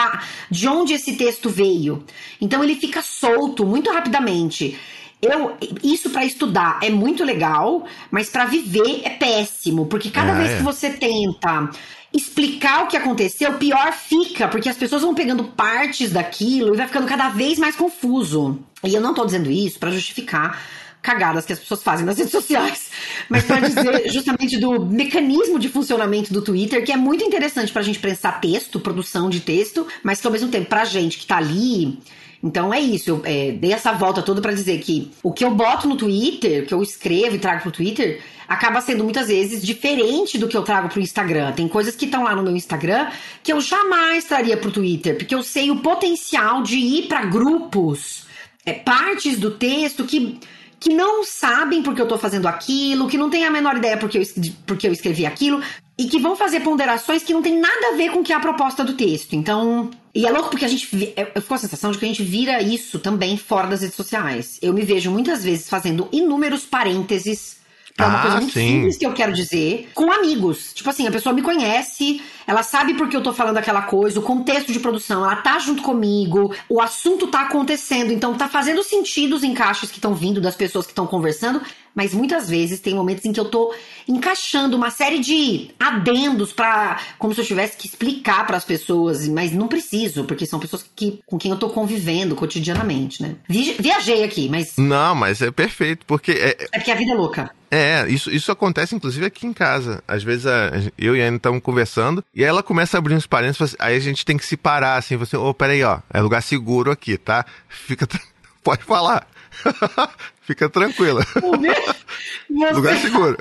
de 0.51 0.67
onde 0.67 0.95
esse 0.95 1.17
texto 1.17 1.49
veio. 1.49 2.05
Então, 2.41 2.65
ele 2.65 2.75
fica 2.75 3.03
solto 3.03 3.67
muito 3.67 3.91
rapidamente. 3.91 4.79
Eu, 5.25 5.57
isso 5.83 6.11
para 6.11 6.25
estudar 6.25 6.79
é 6.83 6.91
muito 6.91 7.25
legal, 7.25 7.87
mas 8.11 8.29
para 8.29 8.45
viver 8.45 9.03
é 9.05 9.11
péssimo, 9.11 9.87
porque 9.87 10.11
cada 10.11 10.33
ah, 10.33 10.39
vez 10.39 10.51
é. 10.51 10.57
que 10.57 10.63
você 10.63 10.91
tenta 10.91 11.71
explicar 12.13 12.85
o 12.85 12.87
que 12.87 12.97
aconteceu, 12.97 13.55
pior 13.55 13.93
fica, 13.93 14.47
porque 14.47 14.69
as 14.69 14.77
pessoas 14.77 15.03
vão 15.03 15.15
pegando 15.15 15.45
partes 15.45 16.13
daquilo 16.13 16.75
e 16.75 16.77
vai 16.77 16.87
ficando 16.87 17.07
cada 17.07 17.29
vez 17.31 17.59
mais 17.59 17.75
confuso. 17.75 18.61
E 18.85 18.95
eu 18.95 19.01
não 19.01 19.15
tô 19.15 19.25
dizendo 19.25 19.51
isso 19.51 19.79
para 19.79 19.91
justificar 19.91 20.61
cagadas 21.03 21.45
que 21.45 21.53
as 21.53 21.59
pessoas 21.59 21.83
fazem 21.83 22.07
nas 22.07 22.17
redes 22.17 22.33
sociais, 22.33 22.91
mas 23.29 23.45
para 23.45 23.61
dizer 23.69 24.11
justamente 24.11 24.57
do 24.57 24.87
mecanismo 24.87 25.59
de 25.59 25.69
funcionamento 25.69 26.33
do 26.33 26.41
Twitter, 26.41 26.83
que 26.83 26.93
é 26.93 26.97
muito 26.97 27.23
interessante 27.23 27.73
pra 27.73 27.83
gente 27.83 27.99
pensar 27.99 28.41
texto, 28.41 28.81
produção 28.81 29.29
de 29.29 29.41
texto, 29.41 29.87
mas 30.03 30.21
que 30.21 30.27
ao 30.27 30.33
mesmo 30.33 30.49
tempo 30.49 30.67
pra 30.67 30.85
gente 30.85 31.19
que 31.19 31.27
tá 31.27 31.37
ali 31.37 31.99
então 32.45 32.75
é 32.75 32.79
isso, 32.79 33.09
eu 33.09 33.23
é, 33.25 33.53
dei 33.53 33.73
essa 33.73 33.91
volta 33.93 34.21
toda 34.21 34.43
para 34.43 34.53
dizer 34.53 34.79
que 34.81 35.11
o 35.23 35.33
que 35.33 35.43
eu 35.43 35.51
boto 35.51 35.89
no 35.89 35.97
Twitter, 35.97 36.67
que 36.67 36.75
eu 36.75 36.83
escrevo 36.83 37.37
e 37.37 37.39
trago 37.39 37.63
pro 37.63 37.71
Twitter, 37.71 38.21
acaba 38.47 38.83
sendo 38.83 39.03
muitas 39.03 39.29
vezes 39.29 39.65
diferente 39.65 40.37
do 40.37 40.47
que 40.47 40.55
eu 40.55 40.63
trago 40.63 40.91
pro 40.91 41.01
Instagram. 41.01 41.53
Tem 41.53 41.67
coisas 41.67 41.97
que 41.97 42.05
estão 42.05 42.23
lá 42.23 42.37
no 42.37 42.43
meu 42.43 42.55
Instagram 42.55 43.09
que 43.43 43.51
eu 43.51 43.63
jamais 43.63 44.27
traria 44.27 44.59
pro 44.59 44.71
Twitter, 44.71 45.17
porque 45.17 45.35
eu 45.35 45.43
sei 45.43 45.71
o 45.71 45.77
potencial 45.77 46.63
de 46.63 46.77
ir 46.77 47.09
para 47.09 47.25
grupos 47.25 48.27
é, 48.67 48.75
partes 48.75 49.39
do 49.39 49.51
texto 49.53 50.05
que 50.05 50.39
que 50.85 50.93
não 50.93 51.25
sabem 51.25 51.83
porque 51.83 52.03
eu 52.03 52.07
tô 52.07 52.19
fazendo 52.19 52.47
aquilo, 52.47 53.09
que 53.09 53.17
não 53.17 53.31
têm 53.31 53.47
a 53.47 53.51
menor 53.51 53.79
ideia 53.79 53.97
porque 53.97 54.19
eu, 54.19 54.23
porque 54.67 54.87
eu 54.87 54.93
escrevi 54.93 55.25
aquilo, 55.25 55.63
e 55.97 56.05
que 56.05 56.19
vão 56.19 56.37
fazer 56.37 56.61
ponderações 56.61 57.23
que 57.23 57.33
não 57.33 57.41
tem 57.41 57.59
nada 57.59 57.89
a 57.89 57.97
ver 57.97 58.11
com 58.11 58.19
o 58.19 58.23
que 58.23 58.35
é 58.35 58.37
a 58.37 58.41
proposta 58.41 58.85
do 58.85 58.93
texto. 58.93 59.33
Então. 59.33 59.91
E 60.15 60.27
é 60.27 60.31
louco 60.31 60.51
porque 60.51 60.67
a 60.67 60.69
gente. 60.69 60.87
Eu 61.17 61.27
fico 61.41 61.49
com 61.49 61.55
a 61.55 61.59
sensação 61.59 61.91
de 61.91 61.97
que 61.97 62.05
a 62.05 62.09
gente 62.09 62.23
vira 62.23 62.61
isso 62.61 62.99
também 62.99 63.39
fora 63.39 63.67
das 63.67 63.81
redes 63.81 63.97
sociais. 63.97 64.59
Eu 64.61 64.75
me 64.75 64.83
vejo 64.83 65.11
muitas 65.11 65.43
vezes 65.43 65.71
fazendo 65.71 66.07
inúmeros 66.13 66.67
parênteses 66.67 67.57
Pra 67.97 68.09
uma 68.09 68.19
ah, 68.19 68.23
coisa 68.23 68.37
muito 68.39 68.53
sim. 68.53 68.69
simples 68.69 68.97
que 68.97 69.07
eu 69.07 69.13
quero 69.13 69.33
dizer, 69.33 69.89
com 69.95 70.11
amigos. 70.11 70.73
Tipo 70.75 70.91
assim, 70.91 71.07
a 71.07 71.13
pessoa 71.13 71.33
me 71.33 71.43
conhece, 71.43 72.21
ela 72.45 72.65
sabe 72.65 72.95
por 72.95 73.09
que 73.09 73.17
eu 73.17 73.23
tô 73.23 73.33
falando 73.33 73.57
aquela 73.57 73.83
coisa, 73.83 74.19
o 74.19 74.23
contexto 74.23 74.73
de 74.73 74.81
produção, 74.81 75.25
ela 75.25 75.37
tá 75.37 75.61
junto 75.61 75.81
comigo, 75.81 76.53
o 76.69 76.81
assunto 76.81 77.29
tá 77.29 77.43
acontecendo, 77.43 78.13
então 78.13 78.35
tá 78.35 78.49
fazendo 78.49 78.83
sentido 78.83 79.37
os 79.37 79.45
encaixes 79.45 79.93
que 79.93 79.99
estão 79.99 80.13
vindo 80.13 80.41
das 80.41 80.57
pessoas 80.57 80.87
que 80.87 80.91
estão 80.91 81.07
conversando, 81.07 81.63
mas 81.95 82.13
muitas 82.13 82.49
vezes 82.49 82.81
tem 82.81 82.95
momentos 82.95 83.25
em 83.25 83.33
que 83.33 83.41
eu 83.41 83.45
tô 83.45 83.75
encaixando 84.09 84.77
uma 84.77 84.91
série 84.91 85.19
de 85.21 85.71
adendos 85.79 86.53
para 86.53 87.01
como 87.19 87.35
se 87.35 87.41
eu 87.41 87.45
tivesse 87.45 87.77
que 87.77 87.87
explicar 87.87 88.47
para 88.47 88.57
as 88.57 88.65
pessoas, 88.65 89.27
mas 89.29 89.53
não 89.53 89.69
preciso, 89.69 90.25
porque 90.25 90.47
são 90.47 90.59
pessoas 90.59 90.85
que 90.95 91.21
com 91.27 91.39
quem 91.39 91.51
eu 91.51 91.57
tô 91.57 91.71
convivendo 91.71 92.35
cotidianamente, 92.35 93.23
né? 93.23 93.37
Viajei 93.49 94.25
aqui, 94.25 94.49
mas 94.49 94.77
Não, 94.77 95.15
mas 95.15 95.41
é 95.41 95.51
perfeito, 95.51 96.05
porque 96.07 96.33
é, 96.33 96.57
é 96.73 96.79
porque 96.79 96.91
a 96.91 96.95
vida 96.97 97.13
é 97.13 97.15
louca. 97.15 97.51
É, 97.71 98.09
isso, 98.09 98.31
isso 98.31 98.53
acontece 98.53 98.95
inclusive 98.95 99.27
aqui 99.27 99.47
em 99.47 99.53
casa. 99.53 100.03
Às 100.07 100.23
vezes 100.23 100.47
a, 100.47 100.71
eu 100.97 101.17
e 101.17 101.23
a 101.23 101.27
Ana 101.27 101.39
estamos 101.39 101.63
conversando 101.63 102.25
e 102.35 102.43
aí 102.43 102.49
ela 102.49 102.63
começa 102.63 102.97
a 102.97 102.99
abrir 102.99 103.15
uns 103.15 103.27
parênteses, 103.27 103.75
aí 103.79 103.97
a 103.97 104.01
gente 104.01 104.25
tem 104.25 104.37
que 104.37 104.47
se 104.47 104.57
parar 104.57 104.97
assim, 104.97 105.17
você, 105.17 105.37
ô, 105.37 105.49
oh, 105.49 105.55
peraí, 105.55 105.83
ó, 105.83 105.99
é 106.13 106.21
lugar 106.21 106.43
seguro 106.43 106.91
aqui, 106.91 107.17
tá? 107.17 107.45
Fica, 107.69 108.07
pode 108.63 108.85
falar. 108.85 109.27
Fica 110.47 110.69
tranquila. 110.69 111.25
Você... 111.35 112.73
Lugar 112.73 112.97
seguro. 112.99 113.37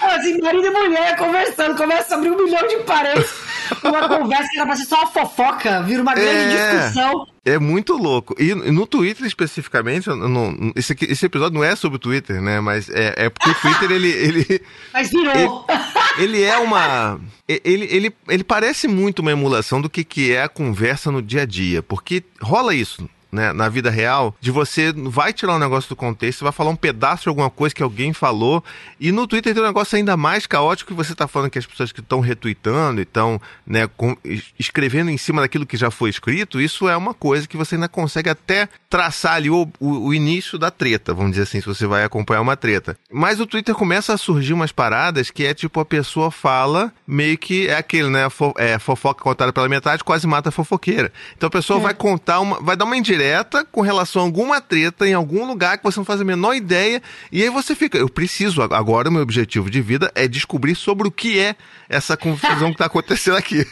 Assim, 0.00 0.40
marido 0.40 0.66
e 0.66 0.70
mulher 0.70 1.16
conversando, 1.16 1.76
começa 1.76 2.14
a 2.14 2.18
abrir 2.18 2.30
um 2.30 2.44
milhão 2.44 2.66
de 2.66 2.76
parênteses. 2.78 3.30
Uma 3.82 4.08
conversa 4.08 4.48
que 4.50 4.56
era 4.56 4.66
pra 4.66 4.76
ser 4.76 4.84
só 4.86 4.96
uma 4.96 5.06
fofoca, 5.06 5.82
vira 5.82 6.02
uma 6.02 6.14
grande 6.14 6.56
é... 6.56 6.78
discussão. 6.78 7.26
É 7.44 7.58
muito 7.58 7.94
louco. 7.94 8.34
E 8.38 8.54
no 8.54 8.86
Twitter 8.86 9.26
especificamente, 9.26 10.08
esse, 10.74 10.92
aqui, 10.92 11.06
esse 11.06 11.24
episódio 11.24 11.58
não 11.58 11.64
é 11.64 11.74
sobre 11.74 11.96
o 11.96 11.98
Twitter, 12.00 12.42
né? 12.42 12.60
Mas 12.60 12.90
é, 12.90 13.14
é 13.16 13.30
porque 13.30 13.50
o 13.50 13.54
Twitter, 13.54 13.90
ele, 13.92 14.10
ele. 14.10 14.62
Mas 14.92 15.10
virou! 15.10 15.64
Ele, 16.18 16.36
ele, 16.36 16.42
é 16.42 16.58
uma. 16.58 17.18
Ele, 17.48 17.86
ele, 17.90 18.14
ele 18.28 18.44
parece 18.44 18.86
muito 18.88 19.20
uma 19.20 19.32
emulação 19.32 19.80
do 19.80 19.88
que, 19.88 20.04
que 20.04 20.32
é 20.32 20.42
a 20.42 20.48
conversa 20.48 21.10
no 21.10 21.22
dia 21.22 21.42
a 21.42 21.46
dia. 21.46 21.82
Porque 21.82 22.22
rola 22.42 22.74
isso 22.74 23.08
né, 23.30 23.52
na 23.52 23.68
vida 23.68 23.90
real, 23.90 24.34
de 24.40 24.50
você 24.50 24.92
vai 24.92 25.32
tirar 25.32 25.54
um 25.54 25.58
negócio 25.58 25.88
do 25.88 25.96
contexto, 25.96 26.42
vai 26.42 26.52
falar 26.52 26.70
um 26.70 26.76
pedaço 26.76 27.24
de 27.24 27.28
alguma 27.28 27.50
coisa 27.50 27.74
que 27.74 27.82
alguém 27.82 28.12
falou, 28.12 28.62
e 28.98 29.12
no 29.12 29.26
Twitter 29.26 29.54
tem 29.54 29.62
um 29.62 29.66
negócio 29.66 29.96
ainda 29.96 30.16
mais 30.16 30.46
caótico 30.46 30.90
que 30.90 30.96
você 30.96 31.12
está 31.12 31.28
falando 31.28 31.50
que 31.50 31.58
as 31.58 31.66
pessoas 31.66 31.92
que 31.92 32.00
estão 32.00 32.20
retweetando 32.20 33.00
e 33.00 33.02
estão 33.02 33.40
né, 33.66 33.88
com, 33.96 34.16
escrevendo 34.58 35.10
em 35.10 35.18
cima 35.18 35.42
daquilo 35.42 35.66
que 35.66 35.76
já 35.76 35.90
foi 35.90 36.10
escrito, 36.10 36.60
isso 36.60 36.88
é 36.88 36.96
uma 36.96 37.14
coisa 37.14 37.46
que 37.46 37.56
você 37.56 37.76
ainda 37.76 37.88
consegue 37.88 38.28
até 38.28 38.68
traçar 38.88 39.34
ali 39.34 39.50
o, 39.50 39.68
o, 39.78 40.08
o 40.08 40.14
início 40.14 40.58
da 40.58 40.70
treta, 40.70 41.14
vamos 41.14 41.32
dizer 41.32 41.44
assim, 41.44 41.60
se 41.60 41.66
você 41.66 41.86
vai 41.86 42.04
acompanhar 42.04 42.40
uma 42.40 42.56
treta. 42.56 42.96
Mas 43.12 43.40
o 43.40 43.46
Twitter 43.46 43.74
começa 43.74 44.12
a 44.12 44.18
surgir 44.18 44.52
umas 44.52 44.72
paradas 44.72 45.30
que 45.30 45.44
é 45.44 45.54
tipo 45.54 45.78
a 45.78 45.84
pessoa 45.84 46.30
fala, 46.30 46.92
meio 47.06 47.38
que 47.38 47.68
é 47.68 47.76
aquele, 47.76 48.08
né, 48.08 48.28
fo, 48.28 48.52
é, 48.58 48.78
fofoca 48.78 49.22
contada 49.22 49.52
pela 49.52 49.68
metade, 49.68 50.02
quase 50.02 50.26
mata 50.26 50.48
a 50.48 50.52
fofoqueira. 50.52 51.12
Então 51.36 51.46
a 51.46 51.50
pessoa 51.50 51.78
é. 51.78 51.82
vai 51.82 51.94
contar 51.94 52.40
uma, 52.40 52.60
vai 52.60 52.76
dar 52.76 52.84
uma 52.84 52.96
indireta 52.96 53.19
direta 53.20 53.66
com 53.70 53.82
relação 53.82 54.22
a 54.22 54.24
alguma 54.24 54.60
treta 54.60 55.06
em 55.06 55.12
algum 55.12 55.46
lugar 55.46 55.76
que 55.76 55.84
você 55.84 56.00
não 56.00 56.04
faz 56.04 56.20
a 56.22 56.24
menor 56.24 56.54
ideia. 56.54 57.02
E 57.30 57.42
aí 57.42 57.50
você 57.50 57.74
fica, 57.74 57.98
eu 57.98 58.08
preciso, 58.08 58.62
agora 58.62 59.10
o 59.10 59.12
meu 59.12 59.22
objetivo 59.22 59.68
de 59.68 59.82
vida 59.82 60.10
é 60.14 60.26
descobrir 60.26 60.74
sobre 60.74 61.06
o 61.06 61.10
que 61.10 61.38
é 61.38 61.54
essa 61.88 62.16
confusão 62.16 62.68
que 62.68 62.74
está 62.74 62.86
acontecendo 62.86 63.36
aqui. 63.36 63.66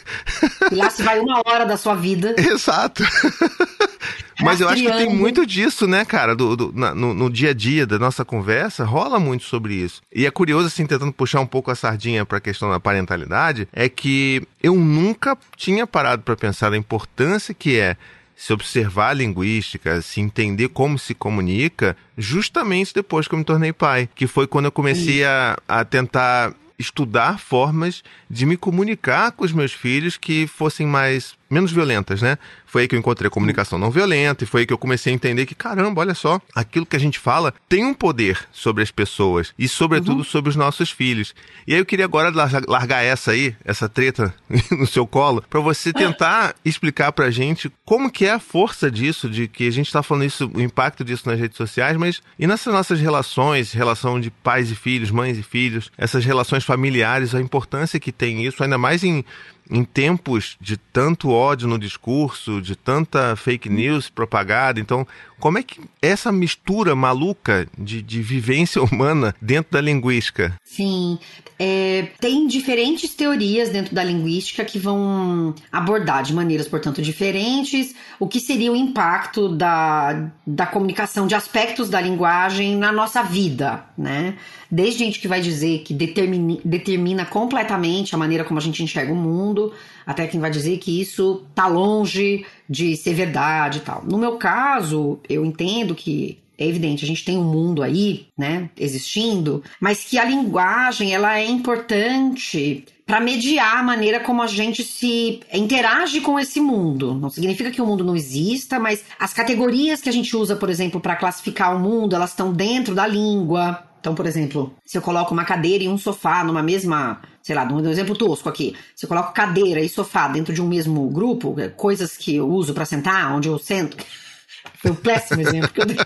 E 0.71 0.75
lá 0.77 0.91
se 0.91 1.03
vai 1.03 1.19
uma 1.19 1.41
hora 1.47 1.65
da 1.65 1.79
sua 1.79 1.95
vida. 1.95 2.35
Exato. 2.37 3.03
Mas 4.41 4.61
eu 4.61 4.69
acho 4.69 4.83
que 4.83 4.93
tem 4.93 5.13
muito 5.13 5.45
disso, 5.45 5.89
né, 5.89 6.05
cara? 6.05 6.37
Do, 6.37 6.55
do 6.55 6.73
na, 6.73 6.95
no, 6.95 7.13
no, 7.13 7.29
dia 7.29 7.51
a 7.51 7.55
dia 7.55 7.85
da 7.85 7.99
nossa 7.99 8.25
conversa, 8.25 8.85
rola 8.85 9.19
muito 9.19 9.45
sobre 9.45 9.75
isso. 9.75 10.01
E 10.15 10.27
é 10.27 10.31
curioso, 10.31 10.69
assim, 10.69 10.87
tentando 10.87 11.13
puxar 11.13 11.41
um 11.41 11.47
pouco 11.47 11.73
a 11.73 11.75
sardinha 11.75 12.25
para 12.25 12.39
a 12.39 12.41
questão 12.41 12.71
da 12.71 12.79
parentalidade, 12.79 13.67
é 13.73 13.89
que 13.89 14.47
eu 14.63 14.77
nunca 14.77 15.37
tinha 15.57 15.89
parado 15.89 16.23
para 16.23 16.37
pensar 16.37 16.73
a 16.73 16.77
importância 16.77 17.53
que 17.53 17.81
é 17.81 17.97
se 18.39 18.53
observar 18.53 19.09
a 19.09 19.15
linguística, 19.15 20.01
se 20.01 20.21
entender 20.21 20.69
como 20.69 20.97
se 20.97 21.13
comunica, 21.13 21.97
justamente 22.17 22.95
depois 22.95 23.27
que 23.27 23.35
eu 23.35 23.39
me 23.41 23.45
tornei 23.45 23.73
pai, 23.73 24.09
que 24.15 24.29
foi 24.29 24.47
quando 24.47 24.67
eu 24.67 24.73
comecei 24.73 25.25
a, 25.25 25.59
a 25.67 25.85
tentar 25.85 26.55
estudar 26.79 27.41
formas 27.41 28.05
de 28.31 28.47
me 28.47 28.57
comunicar 28.57 29.33
com 29.33 29.45
os 29.45 29.53
meus 29.53 29.73
filhos 29.73 30.17
que 30.17 30.47
fossem 30.47 30.87
mais 30.87 31.37
menos 31.49 31.73
violentas, 31.73 32.23
né? 32.23 32.39
Foi 32.67 32.83
aí 32.83 32.89
que 32.89 32.95
eu 32.95 32.99
encontrei 32.99 33.29
a 33.29 33.31
comunicação 33.31 33.79
não 33.79 33.91
violenta 33.91 34.45
e 34.45 34.47
foi 34.47 34.61
aí 34.61 34.67
que 34.67 34.73
eu 34.73 34.79
comecei 34.79 35.13
a 35.13 35.15
entender 35.15 35.47
que, 35.47 35.55
caramba, 35.55 36.01
olha 36.01 36.15
só, 36.15 36.41
aquilo 36.55 36.87
que 36.87 36.97
a 36.97 37.01
gente 37.01 37.19
fala 37.19 37.55
tem 37.69 37.85
um 37.85 37.95
poder 37.95 38.39
sobre 38.53 38.83
as 38.83 38.91
pessoas 38.91 39.55
e, 39.59 39.69
sobretudo, 39.69 40.19
uhum. 40.19 40.25
sobre 40.25 40.51
os 40.51 40.57
nossos 40.57 40.91
filhos. 40.91 41.35
E 41.67 41.73
aí 41.73 41.81
eu 41.81 41.87
queria 41.87 42.05
agora 42.05 42.31
largar 42.67 43.03
essa 43.03 43.33
aí, 43.33 43.55
essa 43.65 43.89
treta 43.89 44.35
no 44.71 44.87
seu 44.87 45.07
colo, 45.07 45.43
para 45.49 45.61
você 45.61 45.93
tentar 45.93 46.55
explicar 46.65 47.13
pra 47.13 47.31
gente 47.31 47.73
como 47.85 48.11
que 48.11 48.27
é 48.27 48.33
a 48.33 48.39
força 48.39 48.91
disso, 48.91 49.29
de 49.29 49.49
que 49.49 49.67
a 49.67 49.73
gente 49.73 49.93
tá 49.93 50.03
falando 50.03 50.25
isso, 50.25 50.51
o 50.55 50.61
impacto 50.61 51.05
disso 51.05 51.29
nas 51.29 51.39
redes 51.39 51.57
sociais, 51.57 51.97
mas 51.97 52.21
e 52.39 52.47
nessas 52.47 52.73
nossas 52.73 53.01
relações, 53.01 53.73
relação 53.73 54.21
de 54.21 54.31
pais 54.31 54.71
e 54.71 54.75
filhos, 54.75 55.11
mães 55.11 55.39
e 55.39 55.43
filhos, 55.43 55.91
essas 55.97 56.25
relações 56.25 56.65
familiares, 56.65 57.35
a 57.35 57.41
importância 57.41 57.99
que 57.99 58.13
tem 58.13 58.45
isso, 58.45 58.63
ainda 58.63 58.79
mais 58.79 59.03
em 59.03 59.25
em 59.71 59.85
tempos 59.85 60.57
de 60.61 60.77
tanto 60.77 61.31
ódio 61.31 61.69
no 61.69 61.79
discurso, 61.79 62.61
de 62.61 62.75
tanta 62.75 63.37
fake 63.37 63.69
news 63.69 64.09
propagada, 64.09 64.81
então 64.81 65.07
como 65.39 65.59
é 65.59 65.63
que 65.63 65.81
essa 66.03 66.33
mistura 66.33 66.97
maluca 66.97 67.69
de, 67.79 68.03
de 68.03 68.23
vivência 68.23 68.83
humana 68.83 69.35
dentro 69.41 69.73
da 69.73 69.81
linguística? 69.81 70.55
Sim, 70.65 71.19
é, 71.59 72.09
tem 72.21 72.47
diferentes 72.47 73.15
teorias 73.15 73.69
dentro 73.69 73.95
da 73.95 74.03
linguística 74.03 74.65
que 74.65 74.79
vão 74.79 75.55
abordar 75.71 76.23
de 76.23 76.35
maneiras, 76.35 76.69
portanto, 76.69 77.01
diferentes 77.01 77.95
o 78.19 78.27
que 78.27 78.41
seria 78.41 78.73
o 78.73 78.77
impacto 78.77 79.49
da, 79.49 80.31
da 80.47 80.67
comunicação, 80.67 81.27
de 81.27 81.35
aspectos 81.35 81.89
da 81.89 82.01
linguagem 82.01 82.77
na 82.77 82.93
nossa 82.93 83.23
vida, 83.23 83.85
né? 83.97 84.37
Desde 84.71 84.99
gente 84.99 85.21
que 85.21 85.29
vai 85.29 85.41
dizer 85.41 85.81
que 85.81 85.95
determina, 85.95 87.25
completamente 87.25 88.15
a 88.15 88.19
maneira 88.19 88.45
como 88.45 88.59
a 88.59 88.63
gente 88.63 88.83
enxerga 88.83 89.13
o 89.13 89.17
mundo, 89.17 89.73
até 90.07 90.27
quem 90.27 90.41
vai 90.41 90.51
dizer 90.51 90.79
que 90.79 91.01
isso 91.01 91.45
tá 91.55 91.67
longe 91.67 92.45
de 92.69 92.97
ser 92.97 93.15
verdade 93.15 93.79
e 93.79 93.81
tal. 93.81 94.05
No 94.05 94.19
meu 94.19 94.37
caso, 94.37 95.21
eu 95.29 95.45
entendo 95.45 95.95
que 95.95 96.39
é 96.59 96.67
evidente, 96.67 97.05
a 97.05 97.09
gente 97.09 97.25
tem 97.25 97.39
um 97.39 97.45
mundo 97.45 97.85
aí, 97.85 98.27
né, 98.37 98.69
existindo, 98.77 99.63
mas 99.81 100.03
que 100.03 100.19
a 100.19 100.25
linguagem 100.25 101.15
ela 101.15 101.39
é 101.39 101.47
importante 101.47 102.85
para 103.07 103.21
mediar 103.21 103.79
a 103.79 103.83
maneira 103.83 104.21
como 104.21 104.43
a 104.43 104.47
gente 104.47 104.83
se 104.83 105.41
interage 105.55 106.21
com 106.21 106.39
esse 106.39 106.61
mundo. 106.61 107.15
Não 107.15 107.31
significa 107.31 107.71
que 107.71 107.81
o 107.81 107.87
mundo 107.87 108.05
não 108.05 108.17
exista, 108.17 108.79
mas 108.79 109.05
as 109.19 109.33
categorias 109.33 110.01
que 110.03 110.09
a 110.09 110.13
gente 110.13 110.37
usa, 110.37 110.57
por 110.57 110.69
exemplo, 110.69 111.01
para 111.01 111.17
classificar 111.17 111.75
o 111.75 111.81
mundo, 111.81 112.15
elas 112.15 112.31
estão 112.31 112.53
dentro 112.53 112.95
da 112.95 113.07
língua. 113.07 113.85
Então, 114.01 114.15
por 114.15 114.27
exemplo, 114.27 114.75
se 114.85 114.97
eu 114.97 115.03
coloco 115.03 115.35
uma 115.35 115.45
cadeira 115.45 115.85
e 115.85 115.89
um 115.89 115.99
sofá 115.99 116.45
numa 116.45 116.63
mesma, 116.63 117.21
sei 117.43 117.55
lá, 117.55 117.65
um 117.65 117.81
exemplo 117.89 118.17
tosco 118.17 118.49
aqui. 118.49 118.77
Se 118.95 119.05
eu 119.05 119.09
coloco 119.09 119.33
cadeira 119.33 119.81
e 119.81 119.89
sofá 119.89 120.29
dentro 120.29 120.55
de 120.55 120.63
um 120.63 120.69
mesmo 120.69 121.09
grupo, 121.11 121.57
coisas 121.77 122.17
que 122.17 122.37
eu 122.37 122.49
uso 122.49 122.73
para 122.73 122.85
sentar, 122.85 123.35
onde 123.35 123.49
eu 123.49 123.59
sento, 123.59 123.97
foi 124.81 124.93
um 124.93 124.95
péssimo 124.95 125.41
exemplo 125.41 125.71
que 125.71 125.81
eu 125.81 125.87
dei. 125.87 125.97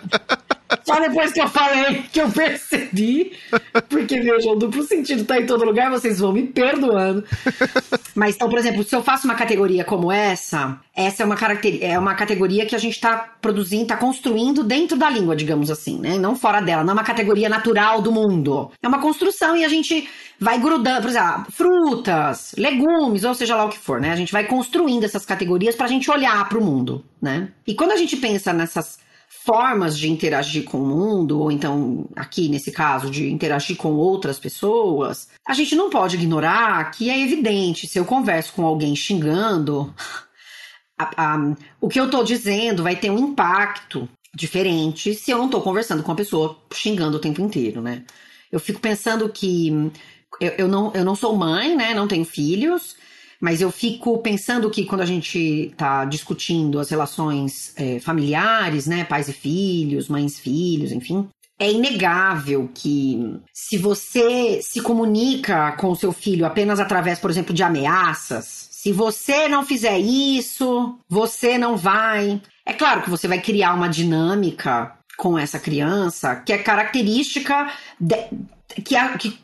Só 0.85 1.01
depois 1.01 1.33
que 1.33 1.41
eu 1.41 1.49
falei 1.49 2.05
que 2.13 2.21
eu 2.21 2.31
percebi. 2.31 3.33
Porque, 3.89 4.21
veja, 4.21 4.51
o 4.51 4.57
duplo 4.57 4.83
sentido 4.83 5.25
tá 5.25 5.41
em 5.41 5.47
todo 5.47 5.65
lugar, 5.65 5.91
vocês 5.91 6.19
vão 6.19 6.33
me 6.33 6.47
perdoando. 6.47 7.25
Mas, 8.15 8.35
então, 8.35 8.49
por 8.49 8.59
exemplo, 8.59 8.85
se 8.85 8.95
eu 8.95 9.03
faço 9.03 9.27
uma 9.27 9.35
categoria 9.35 9.85
como 9.85 10.11
essa, 10.11 10.81
essa 10.95 11.23
é 11.23 11.27
uma, 11.27 11.37
é 11.81 11.99
uma 11.99 12.15
categoria 12.15 12.67
que 12.67 12.75
a 12.75 12.79
gente 12.79 13.01
tá 13.01 13.35
produzindo, 13.41 13.87
tá 13.87 13.97
construindo 13.97 14.63
dentro 14.63 14.97
da 14.97 15.09
língua, 15.09 15.37
digamos 15.37 15.71
assim, 15.71 15.99
né? 15.99 16.19
Não 16.19 16.37
fora 16.37 16.61
dela. 16.61 16.85
Não 16.85 16.91
é 16.91 16.95
uma 16.95 17.05
categoria 17.05 17.49
natural 17.49 18.03
do 18.03 18.13
mundo. 18.13 18.71
É 18.83 18.89
uma 18.89 19.01
construção 19.01 19.57
e 19.57 19.65
a 19.65 19.69
gente 19.69 20.09
vai 20.39 20.59
grudando, 20.59 21.03
por 21.03 21.11
exemplo, 21.11 21.47
frutas, 21.51 22.55
legumes, 22.59 23.25
ou 23.25 23.35
seja 23.35 23.55
lá 23.55 23.65
o 23.65 23.69
que 23.69 23.79
for, 23.79 24.01
né? 24.01 24.11
A 24.11 24.17
gente 24.17 24.33
vai 24.33 24.45
construindo 24.45 25.05
essas 25.05 25.25
categorias 25.25 25.77
pra 25.77 25.87
gente 25.87 26.11
olhar 26.11 26.49
pro 26.49 26.61
mundo, 26.61 27.05
né? 27.21 27.49
E 27.67 27.75
quando 27.75 27.93
a 27.93 27.97
gente 27.97 28.17
pensa 28.17 28.53
nessas 28.53 28.99
formas 29.45 29.99
de 29.99 30.11
interagir 30.11 30.65
com 30.65 30.79
o 30.81 30.87
mundo, 30.87 31.41
ou 31.41 31.51
então, 31.51 32.09
aqui 32.15 32.49
nesse 32.49 32.71
caso, 32.71 33.11
de 33.11 33.31
interagir 33.31 33.77
com 33.77 33.93
outras 33.93 34.39
pessoas, 34.39 35.29
a 35.47 35.53
gente 35.53 35.75
não 35.75 35.91
pode 35.91 36.17
ignorar 36.17 36.91
que 36.93 37.11
é 37.11 37.21
evidente, 37.21 37.89
se 37.89 37.99
eu 37.99 38.05
converso 38.05 38.53
com 38.53 38.65
alguém 38.65 38.95
xingando, 38.95 39.93
a, 40.97 41.35
a, 41.35 41.55
o 41.81 41.89
que 41.89 41.99
eu 41.99 42.09
tô 42.09 42.23
dizendo 42.23 42.85
vai 42.85 42.95
ter 42.95 43.11
um 43.11 43.19
impacto 43.19 44.09
diferente 44.35 45.15
se 45.15 45.31
eu 45.31 45.39
não 45.39 45.49
tô 45.49 45.61
conversando 45.61 46.03
com 46.03 46.13
a 46.13 46.17
pessoa 46.17 46.59
xingando 46.73 47.17
o 47.17 47.21
tempo 47.21 47.43
inteiro, 47.43 47.83
né? 47.83 48.05
Eu 48.51 48.61
fico 48.61 48.81
pensando 48.81 49.29
que 49.29 49.91
eu, 50.41 50.51
eu, 50.59 50.69
não, 50.69 50.93
eu 50.95 51.05
não 51.05 51.17
sou 51.17 51.37
mãe, 51.37 51.77
né? 51.77 51.95
Não 51.95 52.07
tenho 52.07 52.25
filhos, 52.25 52.97
mas 53.43 53.61
eu 53.61 53.73
fico 53.73 54.19
pensando 54.19 54.71
que 54.71 54.85
quando 54.85 55.01
a 55.01 55.07
gente 55.07 55.75
tá 55.77 56.05
discutindo 56.05 56.79
as 56.79 56.89
relações 56.89 57.75
é, 57.77 57.99
familiares, 57.99 58.87
né? 58.87 59.03
Pais 59.03 59.29
e 59.29 59.33
filhos, 59.33 60.09
mães 60.09 60.39
e 60.39 60.41
filhos, 60.41 60.93
enfim, 60.93 61.29
é 61.59 61.69
inegável 61.69 62.71
que 62.73 63.41
se 63.53 63.77
você 63.77 64.61
se 64.63 64.81
comunica 64.81 65.73
com 65.73 65.91
o 65.91 65.97
seu 65.97 66.13
filho 66.13 66.47
apenas 66.47 66.79
através, 66.79 67.19
por 67.19 67.31
exemplo, 67.33 67.53
de 67.53 67.65
ameaças, 67.65 68.69
se 68.71 68.93
você 68.93 69.49
não 69.49 69.67
fizer 69.67 69.99
isso, 69.99 70.97
você 71.09 71.59
não 71.59 71.77
vai. 71.77 72.41
É 72.65 72.73
claro 72.73 73.03
que 73.03 73.11
você 73.11 73.27
vai 73.27 73.41
criar 73.41 73.75
uma 73.75 73.89
dinâmica 73.89 74.93
com 75.23 75.39
essa 75.39 75.57
criança 75.57 76.35
que 76.35 76.53
é 76.53 76.59
característica 76.59 77.71
de, 78.01 78.17
que, 78.85 78.97
é, 78.97 79.09
que, 79.17 79.39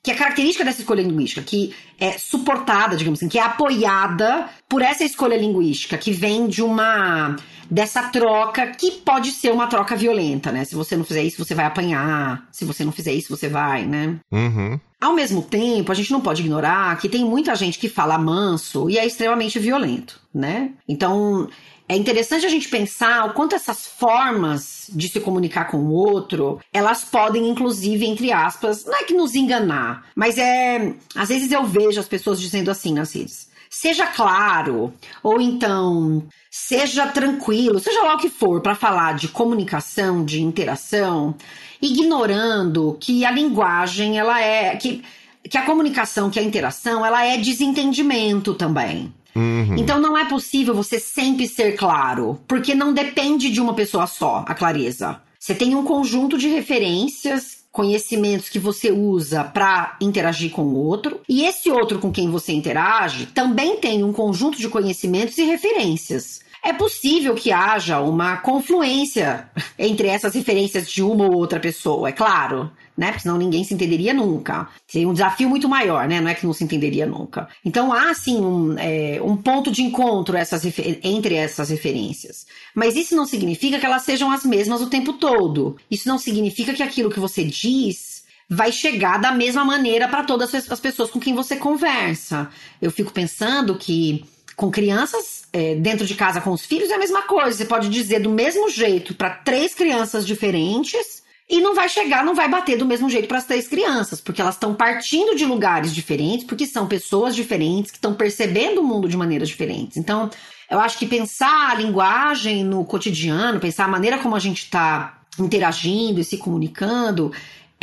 que 0.00 0.10
é 0.12 0.14
característica 0.14 0.64
dessa 0.64 0.80
escolha 0.80 1.02
linguística, 1.02 1.42
que 1.42 1.74
é 1.98 2.12
suportada, 2.12 2.96
digamos 2.96 3.18
assim, 3.18 3.28
que 3.28 3.36
é 3.36 3.42
apoiada 3.42 4.48
por 4.68 4.80
essa 4.80 5.02
escolha 5.02 5.36
linguística, 5.36 5.98
que 5.98 6.12
vem 6.12 6.46
de 6.46 6.62
uma 6.62 7.34
dessa 7.68 8.04
troca 8.10 8.68
que 8.68 8.92
pode 8.92 9.32
ser 9.32 9.50
uma 9.50 9.66
troca 9.66 9.96
violenta, 9.96 10.52
né? 10.52 10.64
Se 10.64 10.76
você 10.76 10.96
não 10.96 11.02
fizer 11.02 11.24
isso, 11.24 11.44
você 11.44 11.52
vai 11.54 11.64
apanhar. 11.64 12.46
Se 12.52 12.64
você 12.64 12.84
não 12.84 12.92
fizer 12.92 13.12
isso, 13.12 13.36
você 13.36 13.48
vai, 13.48 13.86
né? 13.86 14.20
Uhum. 14.30 14.78
Ao 15.00 15.14
mesmo 15.14 15.42
tempo, 15.42 15.90
a 15.90 15.94
gente 15.96 16.12
não 16.12 16.20
pode 16.20 16.42
ignorar 16.42 16.96
que 16.98 17.08
tem 17.08 17.24
muita 17.24 17.56
gente 17.56 17.78
que 17.78 17.88
fala 17.88 18.16
manso 18.16 18.88
e 18.88 18.98
é 18.98 19.04
extremamente 19.04 19.58
violento, 19.58 20.20
né? 20.32 20.70
Então, 20.88 21.48
é 21.88 21.96
interessante 21.96 22.46
a 22.46 22.48
gente 22.48 22.68
pensar 22.68 23.26
o 23.26 23.34
quanto 23.34 23.54
essas 23.54 23.86
formas 23.86 24.86
de 24.88 25.08
se 25.08 25.20
comunicar 25.20 25.66
com 25.66 25.78
o 25.78 25.92
outro, 25.92 26.58
elas 26.72 27.04
podem, 27.04 27.48
inclusive, 27.48 28.06
entre 28.06 28.32
aspas, 28.32 28.86
não 28.86 28.96
é 28.96 29.04
que 29.04 29.12
nos 29.12 29.34
enganar, 29.34 30.06
mas 30.14 30.38
é. 30.38 30.94
Às 31.14 31.28
vezes 31.28 31.52
eu 31.52 31.64
vejo 31.64 32.00
as 32.00 32.08
pessoas 32.08 32.40
dizendo 32.40 32.70
assim 32.70 32.94
redes. 32.94 33.48
Seja 33.68 34.06
claro, 34.06 34.94
ou 35.22 35.40
então 35.40 36.22
seja 36.50 37.08
tranquilo, 37.08 37.80
seja 37.80 38.02
lá 38.02 38.14
o 38.14 38.18
que 38.18 38.30
for, 38.30 38.60
para 38.60 38.76
falar 38.76 39.14
de 39.14 39.26
comunicação, 39.26 40.24
de 40.24 40.40
interação, 40.40 41.34
ignorando 41.82 42.96
que 43.00 43.24
a 43.24 43.32
linguagem 43.32 44.16
ela 44.16 44.40
é 44.40 44.76
que, 44.76 45.02
que 45.50 45.58
a 45.58 45.66
comunicação, 45.66 46.30
que 46.30 46.38
a 46.38 46.42
interação, 46.42 47.04
ela 47.04 47.24
é 47.26 47.36
desentendimento 47.36 48.54
também. 48.54 49.12
Uhum. 49.34 49.76
Então 49.76 49.98
não 49.98 50.16
é 50.16 50.24
possível 50.24 50.74
você 50.74 51.00
sempre 51.00 51.48
ser 51.48 51.76
claro, 51.76 52.40
porque 52.46 52.74
não 52.74 52.92
depende 52.92 53.50
de 53.50 53.60
uma 53.60 53.74
pessoa 53.74 54.06
só, 54.06 54.44
a 54.46 54.54
clareza. 54.54 55.20
Você 55.38 55.54
tem 55.54 55.74
um 55.74 55.84
conjunto 55.84 56.38
de 56.38 56.48
referências, 56.48 57.64
conhecimentos 57.70 58.48
que 58.48 58.58
você 58.58 58.92
usa 58.92 59.42
para 59.44 59.96
interagir 60.00 60.52
com 60.52 60.62
o 60.62 60.76
outro, 60.76 61.20
e 61.28 61.44
esse 61.44 61.70
outro 61.70 61.98
com 61.98 62.12
quem 62.12 62.30
você 62.30 62.52
interage 62.52 63.26
também 63.26 63.76
tem 63.76 64.04
um 64.04 64.12
conjunto 64.12 64.56
de 64.56 64.68
conhecimentos 64.68 65.36
e 65.36 65.42
referências. 65.42 66.40
É 66.62 66.72
possível 66.72 67.34
que 67.34 67.52
haja 67.52 68.00
uma 68.00 68.38
confluência 68.38 69.50
entre 69.78 70.08
essas 70.08 70.34
referências 70.34 70.88
de 70.88 71.02
uma 71.02 71.26
ou 71.26 71.34
outra 71.34 71.60
pessoa, 71.60 72.08
é 72.08 72.12
claro, 72.12 72.70
né? 72.96 73.08
Porque 73.08 73.22
senão 73.22 73.36
ninguém 73.36 73.64
se 73.64 73.74
entenderia 73.74 74.14
nunca. 74.14 74.68
Seria 74.86 75.08
um 75.08 75.12
desafio 75.12 75.48
muito 75.48 75.68
maior, 75.68 76.08
né? 76.08 76.20
Não 76.20 76.28
é 76.28 76.34
que 76.34 76.46
não 76.46 76.52
se 76.52 76.64
entenderia 76.64 77.06
nunca. 77.06 77.48
Então 77.64 77.92
há, 77.92 78.14
sim, 78.14 78.36
um, 78.36 78.78
é, 78.78 79.20
um 79.22 79.36
ponto 79.36 79.70
de 79.70 79.82
encontro 79.82 80.36
essas, 80.36 80.62
entre 81.02 81.34
essas 81.34 81.70
referências. 81.70 82.46
Mas 82.74 82.96
isso 82.96 83.16
não 83.16 83.26
significa 83.26 83.78
que 83.78 83.86
elas 83.86 84.02
sejam 84.02 84.30
as 84.30 84.44
mesmas 84.44 84.80
o 84.80 84.88
tempo 84.90 85.14
todo. 85.14 85.76
Isso 85.90 86.08
não 86.08 86.18
significa 86.18 86.72
que 86.72 86.82
aquilo 86.82 87.10
que 87.10 87.20
você 87.20 87.44
diz 87.44 88.24
vai 88.48 88.70
chegar 88.70 89.18
da 89.18 89.32
mesma 89.32 89.64
maneira 89.64 90.06
para 90.06 90.22
todas 90.22 90.54
as 90.54 90.80
pessoas 90.80 91.10
com 91.10 91.18
quem 91.18 91.34
você 91.34 91.56
conversa. 91.56 92.48
Eu 92.80 92.90
fico 92.90 93.12
pensando 93.12 93.76
que 93.76 94.24
com 94.54 94.70
crianças 94.70 95.44
é, 95.52 95.74
dentro 95.74 96.06
de 96.06 96.14
casa 96.14 96.40
com 96.40 96.50
os 96.50 96.64
filhos 96.64 96.90
é 96.90 96.94
a 96.94 96.98
mesma 96.98 97.22
coisa. 97.22 97.56
Você 97.56 97.64
pode 97.64 97.88
dizer 97.88 98.20
do 98.20 98.30
mesmo 98.30 98.68
jeito 98.70 99.14
para 99.14 99.30
três 99.30 99.74
crianças 99.74 100.26
diferentes 100.26 101.23
e 101.48 101.60
não 101.60 101.74
vai 101.74 101.88
chegar, 101.88 102.24
não 102.24 102.34
vai 102.34 102.48
bater 102.48 102.78
do 102.78 102.86
mesmo 102.86 103.08
jeito 103.10 103.28
para 103.28 103.38
as 103.38 103.44
três 103.44 103.68
crianças, 103.68 104.20
porque 104.20 104.40
elas 104.40 104.54
estão 104.54 104.74
partindo 104.74 105.36
de 105.36 105.44
lugares 105.44 105.94
diferentes, 105.94 106.46
porque 106.46 106.66
são 106.66 106.86
pessoas 106.86 107.34
diferentes 107.34 107.90
que 107.90 107.98
estão 107.98 108.14
percebendo 108.14 108.80
o 108.80 108.84
mundo 108.84 109.08
de 109.08 109.16
maneiras 109.16 109.48
diferentes. 109.48 109.98
Então, 109.98 110.30
eu 110.70 110.80
acho 110.80 110.98
que 110.98 111.06
pensar 111.06 111.70
a 111.70 111.74
linguagem 111.74 112.64
no 112.64 112.84
cotidiano, 112.84 113.60
pensar 113.60 113.84
a 113.84 113.88
maneira 113.88 114.18
como 114.18 114.34
a 114.34 114.38
gente 114.38 114.62
está 114.62 115.18
interagindo 115.38 116.20
e 116.20 116.24
se 116.24 116.38
comunicando, 116.38 117.30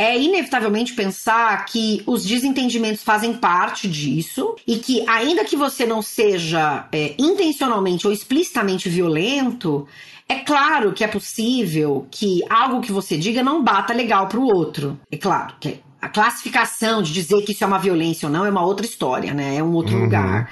é 0.02 0.18
inevitavelmente 0.18 0.94
pensar 0.94 1.64
que 1.64 2.02
os 2.06 2.24
desentendimentos 2.24 3.04
fazem 3.04 3.34
parte 3.34 3.86
disso 3.86 4.56
e 4.66 4.78
que, 4.78 5.08
ainda 5.08 5.44
que 5.44 5.56
você 5.56 5.86
não 5.86 6.02
seja 6.02 6.88
é, 6.90 7.14
intencionalmente 7.16 8.04
ou 8.04 8.12
explicitamente 8.12 8.88
violento, 8.88 9.86
é 10.28 10.40
claro 10.40 10.92
que 10.92 11.04
é 11.04 11.06
possível 11.06 12.04
que 12.10 12.42
algo 12.50 12.80
que 12.80 12.90
você 12.90 13.16
diga 13.16 13.44
não 13.44 13.62
bata 13.62 13.92
legal 13.92 14.26
para 14.26 14.40
o 14.40 14.46
outro. 14.46 14.98
É 15.08 15.16
claro 15.16 15.54
que 15.60 15.78
a 16.00 16.08
classificação 16.08 17.00
de 17.00 17.12
dizer 17.12 17.42
que 17.42 17.52
isso 17.52 17.62
é 17.62 17.66
uma 17.66 17.78
violência 17.78 18.26
ou 18.26 18.32
não 18.32 18.44
é 18.44 18.50
uma 18.50 18.64
outra 18.64 18.84
história, 18.84 19.32
né? 19.32 19.54
É 19.54 19.62
um 19.62 19.72
outro 19.72 19.94
uhum. 19.94 20.02
lugar. 20.02 20.50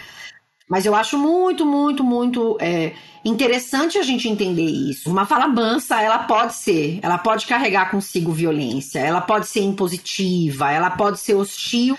Mas 0.71 0.87
eu 0.87 0.95
acho 0.95 1.19
muito, 1.19 1.67
muito, 1.67 2.05
muito 2.05 2.57
é, 2.61 2.93
interessante 3.25 3.99
a 3.99 4.03
gente 4.05 4.29
entender 4.29 4.63
isso. 4.63 5.11
Uma 5.11 5.27
fala 5.27 5.49
mansa, 5.49 6.01
ela 6.01 6.21
pode 6.21 6.55
ser, 6.55 7.01
ela 7.03 7.19
pode 7.19 7.45
carregar 7.45 7.91
consigo 7.91 8.31
violência, 8.31 9.01
ela 9.01 9.21
pode 9.21 9.49
ser 9.49 9.63
impositiva, 9.63 10.71
ela 10.71 10.91
pode 10.91 11.19
ser 11.19 11.35
hostil 11.35 11.99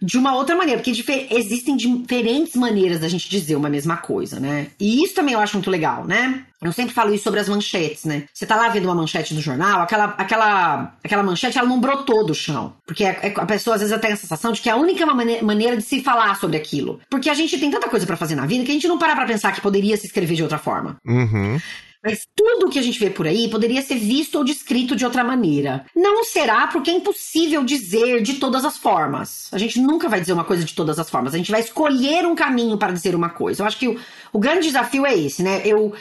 de 0.00 0.16
uma 0.16 0.34
outra 0.34 0.54
maneira, 0.54 0.80
porque 0.80 1.26
existem 1.30 1.76
diferentes 1.76 2.54
maneiras 2.54 3.00
da 3.00 3.08
gente 3.08 3.28
dizer 3.28 3.56
uma 3.56 3.68
mesma 3.68 3.96
coisa, 3.96 4.38
né? 4.38 4.68
E 4.78 5.02
isso 5.02 5.14
também 5.14 5.34
eu 5.34 5.40
acho 5.40 5.56
muito 5.56 5.70
legal, 5.70 6.04
né? 6.04 6.44
Eu 6.62 6.72
sempre 6.72 6.92
falo 6.92 7.14
isso 7.14 7.24
sobre 7.24 7.38
as 7.38 7.48
manchetes, 7.48 8.04
né? 8.04 8.24
Você 8.32 8.44
tá 8.44 8.56
lá 8.56 8.68
vendo 8.68 8.86
uma 8.86 8.94
manchete 8.94 9.32
do 9.32 9.40
jornal, 9.40 9.80
aquela, 9.80 10.06
aquela, 10.18 10.92
aquela 11.04 11.22
manchete 11.22 11.58
ela 11.58 11.68
não 11.68 11.80
brotou 11.80 12.26
do 12.26 12.34
chão. 12.34 12.74
Porque 12.84 13.04
a, 13.04 13.10
a 13.10 13.46
pessoa 13.46 13.76
às 13.76 13.82
vezes 13.82 13.96
tem 14.00 14.12
a 14.12 14.16
sensação 14.16 14.52
de 14.52 14.60
que 14.60 14.68
é 14.68 14.72
a 14.72 14.76
única 14.76 15.06
maneira 15.06 15.76
de 15.76 15.82
se 15.82 16.02
falar 16.02 16.36
sobre 16.36 16.56
aquilo. 16.56 17.00
Porque 17.08 17.30
a 17.30 17.34
gente 17.34 17.58
tem 17.58 17.70
tanta 17.70 17.88
coisa 17.88 18.06
para 18.06 18.16
fazer 18.16 18.34
na 18.34 18.46
vida 18.46 18.64
que 18.64 18.70
a 18.70 18.74
gente 18.74 18.88
não 18.88 18.98
para 18.98 19.14
pra 19.14 19.26
pensar 19.26 19.52
que 19.52 19.60
poderia 19.60 19.96
se 19.96 20.06
escrever 20.06 20.34
de 20.34 20.42
outra 20.42 20.58
forma. 20.58 20.96
Uhum. 21.06 21.58
Mas 22.02 22.26
tudo 22.34 22.70
que 22.70 22.78
a 22.78 22.82
gente 22.82 22.98
vê 22.98 23.10
por 23.10 23.26
aí 23.26 23.48
poderia 23.50 23.82
ser 23.82 23.96
visto 23.96 24.36
ou 24.36 24.44
descrito 24.44 24.94
de 24.94 25.04
outra 25.04 25.24
maneira. 25.24 25.84
Não 25.94 26.22
será 26.22 26.68
porque 26.68 26.90
é 26.90 26.94
impossível 26.94 27.64
dizer 27.64 28.22
de 28.22 28.34
todas 28.34 28.64
as 28.64 28.78
formas. 28.78 29.48
A 29.52 29.58
gente 29.58 29.80
nunca 29.80 30.08
vai 30.08 30.20
dizer 30.20 30.32
uma 30.32 30.44
coisa 30.44 30.64
de 30.64 30.74
todas 30.74 30.98
as 30.98 31.10
formas. 31.10 31.34
A 31.34 31.36
gente 31.36 31.50
vai 31.50 31.60
escolher 31.60 32.24
um 32.24 32.36
caminho 32.36 32.78
para 32.78 32.92
dizer 32.92 33.14
uma 33.14 33.30
coisa. 33.30 33.62
Eu 33.62 33.66
acho 33.66 33.78
que 33.78 33.88
o, 33.88 34.00
o 34.32 34.38
grande 34.38 34.68
desafio 34.68 35.04
é 35.04 35.16
esse, 35.16 35.42
né? 35.42 35.62
Eu, 35.64 35.92